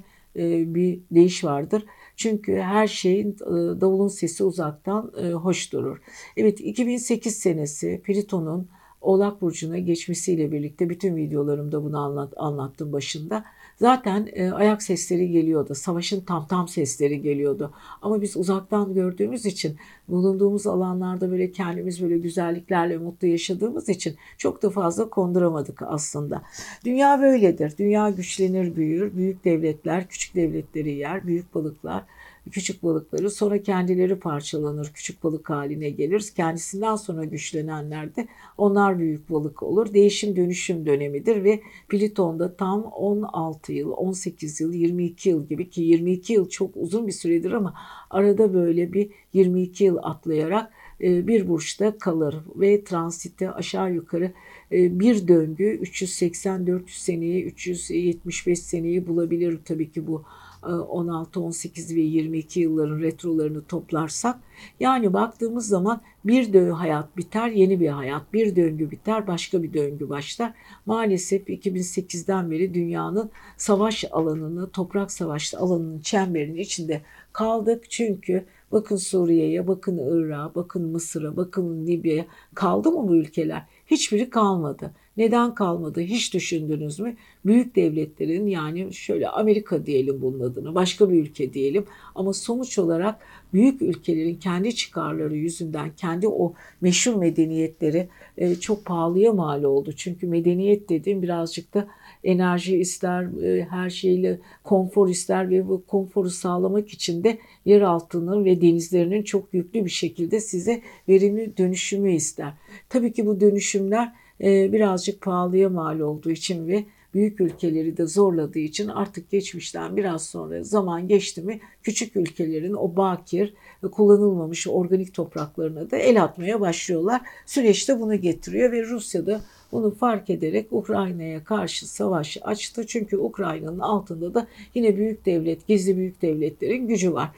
bir 0.74 1.00
deyiş 1.10 1.44
vardır. 1.44 1.84
Çünkü 2.16 2.56
her 2.56 2.86
şeyin 2.86 3.32
e, 3.32 3.80
davulun 3.80 4.08
sesi 4.08 4.44
uzaktan 4.44 5.12
e, 5.22 5.32
hoş 5.32 5.72
durur. 5.72 6.00
Evet 6.36 6.60
2008 6.60 7.36
senesi 7.36 8.02
Plüton'un 8.04 8.68
Oğlak 9.04 9.40
Burcu'na 9.40 9.78
geçmesiyle 9.78 10.52
birlikte 10.52 10.90
bütün 10.90 11.16
videolarımda 11.16 11.84
bunu 11.84 11.98
anlat, 11.98 12.32
anlattım 12.36 12.92
başında. 12.92 13.44
Zaten 13.80 14.28
e, 14.32 14.50
ayak 14.50 14.82
sesleri 14.82 15.30
geliyordu. 15.30 15.74
Savaşın 15.74 16.20
tam 16.20 16.46
tam 16.46 16.68
sesleri 16.68 17.22
geliyordu. 17.22 17.72
Ama 18.02 18.22
biz 18.22 18.36
uzaktan 18.36 18.94
gördüğümüz 18.94 19.46
için 19.46 19.76
bulunduğumuz 20.08 20.66
alanlarda 20.66 21.30
böyle 21.30 21.52
kendimiz 21.52 22.02
böyle 22.02 22.18
güzelliklerle 22.18 22.98
mutlu 22.98 23.28
yaşadığımız 23.28 23.88
için 23.88 24.16
çok 24.38 24.62
da 24.62 24.70
fazla 24.70 25.10
konduramadık 25.10 25.82
aslında. 25.82 26.42
Dünya 26.84 27.20
böyledir. 27.20 27.74
Dünya 27.78 28.10
güçlenir, 28.10 28.76
büyür. 28.76 29.16
Büyük 29.16 29.44
devletler 29.44 30.08
küçük 30.08 30.34
devletleri 30.34 30.90
yer. 30.90 31.26
Büyük 31.26 31.54
balıklar 31.54 32.04
küçük 32.50 32.82
balıkları 32.82 33.30
sonra 33.30 33.62
kendileri 33.62 34.18
parçalanır 34.18 34.90
küçük 34.94 35.24
balık 35.24 35.50
haline 35.50 35.90
gelir. 35.90 36.32
Kendisinden 36.36 36.96
sonra 36.96 37.24
güçlenenler 37.24 38.16
de 38.16 38.28
onlar 38.58 38.98
büyük 38.98 39.30
balık 39.30 39.62
olur. 39.62 39.94
Değişim 39.94 40.36
dönüşüm 40.36 40.86
dönemidir 40.86 41.44
ve 41.44 41.60
Plüton'da 41.88 42.56
tam 42.56 42.82
16 42.84 43.72
yıl, 43.72 43.90
18 43.90 44.60
yıl, 44.60 44.72
22 44.72 45.28
yıl 45.28 45.46
gibi 45.46 45.70
ki 45.70 45.82
22 45.82 46.32
yıl 46.32 46.48
çok 46.48 46.70
uzun 46.76 47.06
bir 47.06 47.12
süredir 47.12 47.52
ama 47.52 47.74
arada 48.10 48.54
böyle 48.54 48.92
bir 48.92 49.10
22 49.32 49.84
yıl 49.84 49.96
atlayarak 50.02 50.70
e, 51.00 51.26
bir 51.26 51.48
burçta 51.48 51.98
kalır 51.98 52.36
ve 52.56 52.84
transitte 52.84 53.50
aşağı 53.50 53.92
yukarı 53.94 54.32
e, 54.72 55.00
bir 55.00 55.28
döngü 55.28 55.80
380-400 55.82 56.82
seneyi 56.86 57.44
375 57.44 58.58
seneyi 58.58 59.06
bulabilir 59.06 59.58
tabii 59.64 59.90
ki 59.90 60.06
bu 60.06 60.24
16, 60.64 61.40
18 61.40 61.96
ve 61.96 62.00
22 62.00 62.60
yılların 62.60 62.98
retrolarını 63.00 63.64
toplarsak 63.64 64.36
yani 64.80 65.12
baktığımız 65.12 65.68
zaman 65.68 66.00
bir 66.24 66.52
döngü 66.52 66.72
hayat 66.72 67.16
biter, 67.16 67.48
yeni 67.48 67.80
bir 67.80 67.88
hayat, 67.88 68.32
bir 68.32 68.56
döngü 68.56 68.90
biter, 68.90 69.26
başka 69.26 69.62
bir 69.62 69.74
döngü 69.74 70.08
başlar. 70.08 70.54
Maalesef 70.86 71.48
2008'den 71.48 72.50
beri 72.50 72.74
dünyanın 72.74 73.30
savaş 73.56 74.04
alanını, 74.12 74.70
toprak 74.70 75.12
savaşı 75.12 75.58
alanının 75.58 76.00
çemberinin 76.00 76.58
içinde 76.58 77.02
kaldık. 77.32 77.90
Çünkü 77.90 78.44
Bakın 78.74 78.96
Suriye'ye, 78.96 79.66
bakın 79.66 79.98
Irak'a, 79.98 80.54
bakın 80.54 80.86
Mısır'a, 80.86 81.36
bakın 81.36 81.86
Libya'ya. 81.86 82.26
Kaldı 82.54 82.90
mı 82.90 83.08
bu 83.08 83.16
ülkeler? 83.16 83.66
Hiçbiri 83.86 84.30
kalmadı. 84.30 84.94
Neden 85.16 85.54
kalmadı? 85.54 86.00
Hiç 86.00 86.34
düşündünüz 86.34 87.00
mü? 87.00 87.16
Büyük 87.46 87.76
devletlerin 87.76 88.46
yani 88.46 88.92
şöyle 88.94 89.28
Amerika 89.28 89.86
diyelim 89.86 90.22
bunun 90.22 90.40
adını, 90.40 90.74
başka 90.74 91.10
bir 91.10 91.22
ülke 91.22 91.52
diyelim 91.52 91.84
ama 92.14 92.32
sonuç 92.32 92.78
olarak 92.78 93.18
büyük 93.52 93.82
ülkelerin 93.82 94.34
kendi 94.34 94.74
çıkarları 94.74 95.36
yüzünden 95.36 95.90
kendi 95.96 96.28
o 96.28 96.54
meşhur 96.80 97.14
medeniyetleri 97.14 98.08
e, 98.38 98.54
çok 98.54 98.84
pahalıya 98.84 99.32
mal 99.32 99.62
oldu. 99.62 99.92
Çünkü 99.96 100.26
medeniyet 100.26 100.88
dediğim 100.88 101.22
birazcık 101.22 101.74
da 101.74 101.86
enerji 102.24 102.78
ister, 102.78 103.42
e, 103.42 103.64
her 103.70 103.90
şeyle 103.90 104.38
konfor 104.64 105.08
ister 105.08 105.50
ve 105.50 105.68
bu 105.68 105.84
konforu 105.86 106.30
sağlamak 106.30 106.88
için 106.88 107.24
de 107.24 107.38
yer 107.64 107.80
altının 107.80 108.44
ve 108.44 108.60
denizlerinin 108.60 109.22
çok 109.22 109.54
yüklü 109.54 109.84
bir 109.84 109.90
şekilde 109.90 110.40
size 110.40 110.82
verimli 111.08 111.56
dönüşümü 111.56 112.12
ister. 112.12 112.52
Tabii 112.88 113.12
ki 113.12 113.26
bu 113.26 113.40
dönüşümler 113.40 114.12
birazcık 114.40 115.20
pahalıya 115.20 115.68
mal 115.68 116.00
olduğu 116.00 116.30
için 116.30 116.66
ve 116.66 116.84
büyük 117.14 117.40
ülkeleri 117.40 117.96
de 117.96 118.06
zorladığı 118.06 118.58
için 118.58 118.88
artık 118.88 119.30
geçmişten 119.30 119.96
biraz 119.96 120.26
sonra 120.26 120.62
zaman 120.62 121.08
geçti 121.08 121.42
mi 121.42 121.60
küçük 121.82 122.16
ülkelerin 122.16 122.72
o 122.72 122.96
bakir 122.96 123.54
kullanılmamış 123.92 124.66
organik 124.68 125.14
topraklarına 125.14 125.90
da 125.90 125.96
el 125.96 126.22
atmaya 126.22 126.60
başlıyorlar. 126.60 127.20
Süreçte 127.46 128.00
bunu 128.00 128.14
getiriyor 128.14 128.72
ve 128.72 128.82
Rusya 128.82 129.26
da 129.26 129.40
bunu 129.72 129.94
fark 129.94 130.30
ederek 130.30 130.66
Ukrayna'ya 130.70 131.44
karşı 131.44 131.88
savaş 131.88 132.38
açtı. 132.42 132.86
Çünkü 132.86 133.16
Ukrayna'nın 133.16 133.78
altında 133.78 134.34
da 134.34 134.46
yine 134.74 134.96
büyük 134.96 135.26
devlet, 135.26 135.66
gizli 135.66 135.96
büyük 135.96 136.22
devletlerin 136.22 136.88
gücü 136.88 137.12
var. 137.12 137.30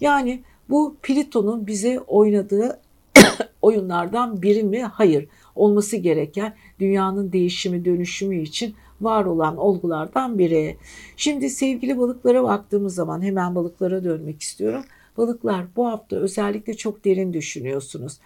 Yani 0.00 0.42
bu 0.68 0.96
Plüton'un 1.02 1.66
bize 1.66 2.00
oynadığı 2.00 2.80
oyunlardan 3.62 4.42
biri 4.42 4.62
mi? 4.62 4.82
Hayır. 4.82 5.28
Olması 5.56 5.96
gereken 5.96 6.54
dünyanın 6.80 7.32
değişimi, 7.32 7.84
dönüşümü 7.84 8.42
için 8.42 8.74
var 9.00 9.24
olan 9.24 9.56
olgulardan 9.56 10.38
biri. 10.38 10.76
Şimdi 11.16 11.50
sevgili 11.50 11.98
balıklara 11.98 12.42
baktığımız 12.42 12.94
zaman 12.94 13.22
hemen 13.22 13.54
balıklara 13.54 14.04
dönmek 14.04 14.42
istiyorum. 14.42 14.84
Balıklar 15.16 15.66
bu 15.76 15.86
hafta 15.86 16.16
özellikle 16.16 16.74
çok 16.74 17.04
derin 17.04 17.32
düşünüyorsunuz. 17.32 18.18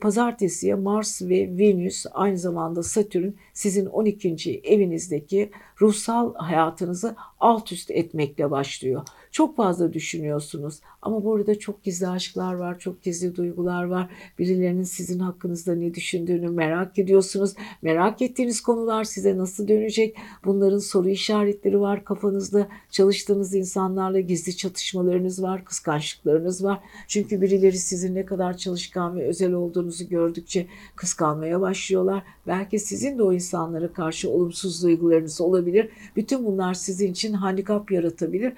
Pazartesiye 0.00 0.74
Mars 0.74 1.22
ve 1.22 1.58
Venüs 1.58 2.06
aynı 2.12 2.38
zamanda 2.38 2.82
Satürn 2.82 3.30
sizin 3.52 3.86
12. 3.86 4.60
evinizdeki 4.64 5.50
ruhsal 5.80 6.34
hayatınızı 6.34 7.16
alt 7.40 7.72
üst 7.72 7.90
etmekle 7.90 8.50
başlıyor. 8.50 9.02
Çok 9.34 9.56
fazla 9.56 9.92
düşünüyorsunuz 9.92 10.80
ama 11.02 11.24
burada 11.24 11.58
çok 11.58 11.82
gizli 11.82 12.08
aşklar 12.08 12.54
var, 12.54 12.78
çok 12.78 13.02
gizli 13.02 13.36
duygular 13.36 13.84
var. 13.84 14.10
Birilerinin 14.38 14.82
sizin 14.82 15.18
hakkınızda 15.18 15.74
ne 15.74 15.94
düşündüğünü 15.94 16.50
merak 16.50 16.98
ediyorsunuz. 16.98 17.54
Merak 17.82 18.22
ettiğiniz 18.22 18.60
konular 18.60 19.04
size 19.04 19.36
nasıl 19.36 19.68
dönecek? 19.68 20.16
Bunların 20.44 20.78
soru 20.78 21.08
işaretleri 21.08 21.80
var 21.80 22.04
kafanızda. 22.04 22.68
Çalıştığınız 22.90 23.54
insanlarla 23.54 24.20
gizli 24.20 24.56
çatışmalarınız 24.56 25.42
var, 25.42 25.64
kıskançlıklarınız 25.64 26.64
var. 26.64 26.80
Çünkü 27.08 27.40
birileri 27.40 27.78
sizin 27.78 28.14
ne 28.14 28.26
kadar 28.26 28.56
çalışkan 28.56 29.16
ve 29.16 29.26
özel 29.26 29.52
olduğunuzu 29.52 30.08
gördükçe 30.08 30.66
kıskanmaya 30.96 31.60
başlıyorlar. 31.60 32.22
Belki 32.46 32.78
sizin 32.78 33.18
de 33.18 33.22
o 33.22 33.32
insanlara 33.32 33.92
karşı 33.92 34.30
olumsuz 34.30 34.82
duygularınız 34.82 35.40
olabilir. 35.40 35.88
Bütün 36.16 36.46
bunlar 36.46 36.74
sizin 36.74 37.12
için 37.12 37.32
handikap 37.32 37.90
yaratabilir. 37.90 38.52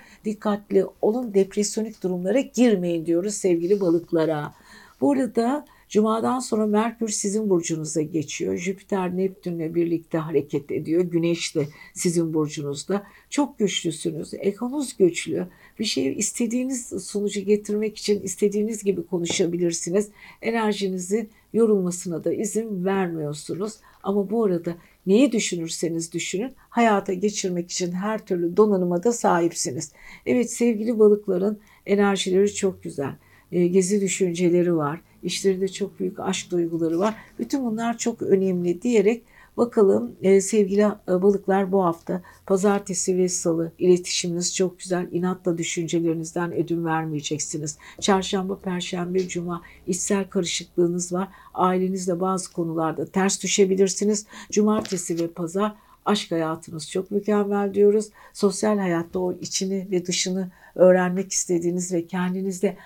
Dikkatli 0.71 0.87
olun 1.03 1.35
depresyonik 1.35 2.03
durumlara 2.03 2.41
girmeyin 2.41 3.07
diyoruz 3.07 3.35
sevgili 3.35 3.81
balıklara. 3.81 4.55
Burada 5.01 5.64
Cuma'dan 5.89 6.39
sonra 6.39 6.67
Merkür 6.67 7.09
sizin 7.09 7.51
burcunuza 7.51 8.03
geçiyor. 8.03 8.57
Jüpiter 8.57 9.17
Neptünle 9.17 9.75
birlikte 9.75 10.19
hareket 10.19 10.71
ediyor. 10.71 11.05
Güneş 11.05 11.55
de 11.55 11.67
sizin 11.95 12.35
burcunuzda. 12.35 13.07
Çok 13.31 13.59
güçlüsünüz. 13.59 14.35
Ekonuz 14.35 14.97
güçlü. 14.97 15.47
Bir 15.79 15.85
şey 15.85 16.12
istediğiniz 16.19 16.89
sonucu 16.89 17.41
getirmek 17.41 17.97
için 17.99 18.23
istediğiniz 18.23 18.85
gibi 18.85 19.07
konuşabilirsiniz. 19.07 20.09
Enerjinizin 20.43 21.31
yorulmasına 21.53 22.25
da 22.25 22.33
izin 22.33 22.85
vermiyorsunuz. 22.85 23.75
Ama 24.03 24.31
bu 24.31 24.45
arada 24.45 24.77
neyi 25.07 25.33
düşünürseniz 25.33 26.13
düşünün 26.13 26.53
hayata 26.59 27.13
geçirmek 27.13 27.71
için 27.71 27.93
her 27.93 28.27
türlü 28.27 28.57
donanıma 28.57 29.03
da 29.03 29.13
sahipsiniz. 29.13 29.93
Evet 30.27 30.53
sevgili 30.53 30.99
balıkların 30.99 31.59
enerjileri 31.87 32.55
çok 32.55 32.83
güzel. 32.83 33.15
E, 33.53 33.67
gezi 33.67 34.01
düşünceleri 34.01 34.77
var. 34.77 35.01
İşlerinde 35.23 35.69
çok 35.69 36.01
büyük 36.01 36.21
aşk 36.21 36.51
duyguları 36.51 36.99
var. 36.99 37.15
Bütün 37.39 37.65
bunlar 37.65 37.99
çok 37.99 38.23
önemli 38.23 38.83
diyerek 38.83 39.23
Bakalım 39.57 40.17
e, 40.23 40.41
sevgili 40.41 40.81
e, 40.81 40.93
balıklar 41.09 41.73
bu 41.73 41.85
hafta 41.85 42.23
pazartesi 42.47 43.19
ve 43.19 43.29
salı 43.29 43.73
iletişiminiz 43.79 44.57
çok 44.57 44.79
güzel. 44.79 45.09
İnatla 45.13 45.59
düşüncelerinizden 45.59 46.53
ödün 46.53 46.85
vermeyeceksiniz. 46.85 47.79
Çarşamba, 48.01 48.59
perşembe, 48.59 49.29
cuma 49.29 49.63
içsel 49.87 50.25
karışıklığınız 50.31 51.13
var. 51.13 51.29
Ailenizle 51.55 52.21
bazı 52.21 52.53
konularda 52.53 53.07
ters 53.07 53.43
düşebilirsiniz. 53.43 54.27
Cumartesi 54.51 55.21
ve 55.21 55.29
pazar 55.29 55.75
aşk 56.05 56.31
hayatınız 56.31 56.91
çok 56.91 57.11
mükemmel 57.11 57.75
diyoruz. 57.75 58.09
Sosyal 58.33 58.79
hayatta 58.79 59.19
o 59.19 59.33
içini 59.33 59.89
ve 59.91 60.07
dışını 60.07 60.51
öğrenmek 60.75 61.33
istediğiniz 61.33 61.93
ve 61.93 62.07
kendinizde 62.07 62.77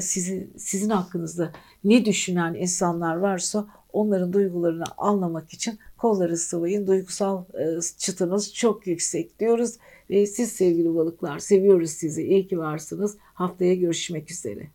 sizin, 0.00 0.52
sizin 0.56 0.90
hakkınızda 0.90 1.52
ne 1.84 2.04
düşünen 2.04 2.54
insanlar 2.54 3.16
varsa 3.16 3.66
onların 3.96 4.32
duygularını 4.32 4.84
anlamak 4.98 5.52
için 5.52 5.78
kolları 5.98 6.36
sıvayın. 6.36 6.86
Duygusal 6.86 7.44
e, 7.54 7.80
çıtınız 7.98 8.54
çok 8.54 8.86
yüksek 8.86 9.40
diyoruz. 9.40 9.76
Ve 10.10 10.26
siz 10.26 10.52
sevgili 10.52 10.94
balıklar 10.94 11.38
seviyoruz 11.38 11.90
sizi. 11.90 12.22
İyi 12.22 12.48
ki 12.48 12.58
varsınız. 12.58 13.16
Haftaya 13.34 13.74
görüşmek 13.74 14.30
üzere. 14.30 14.70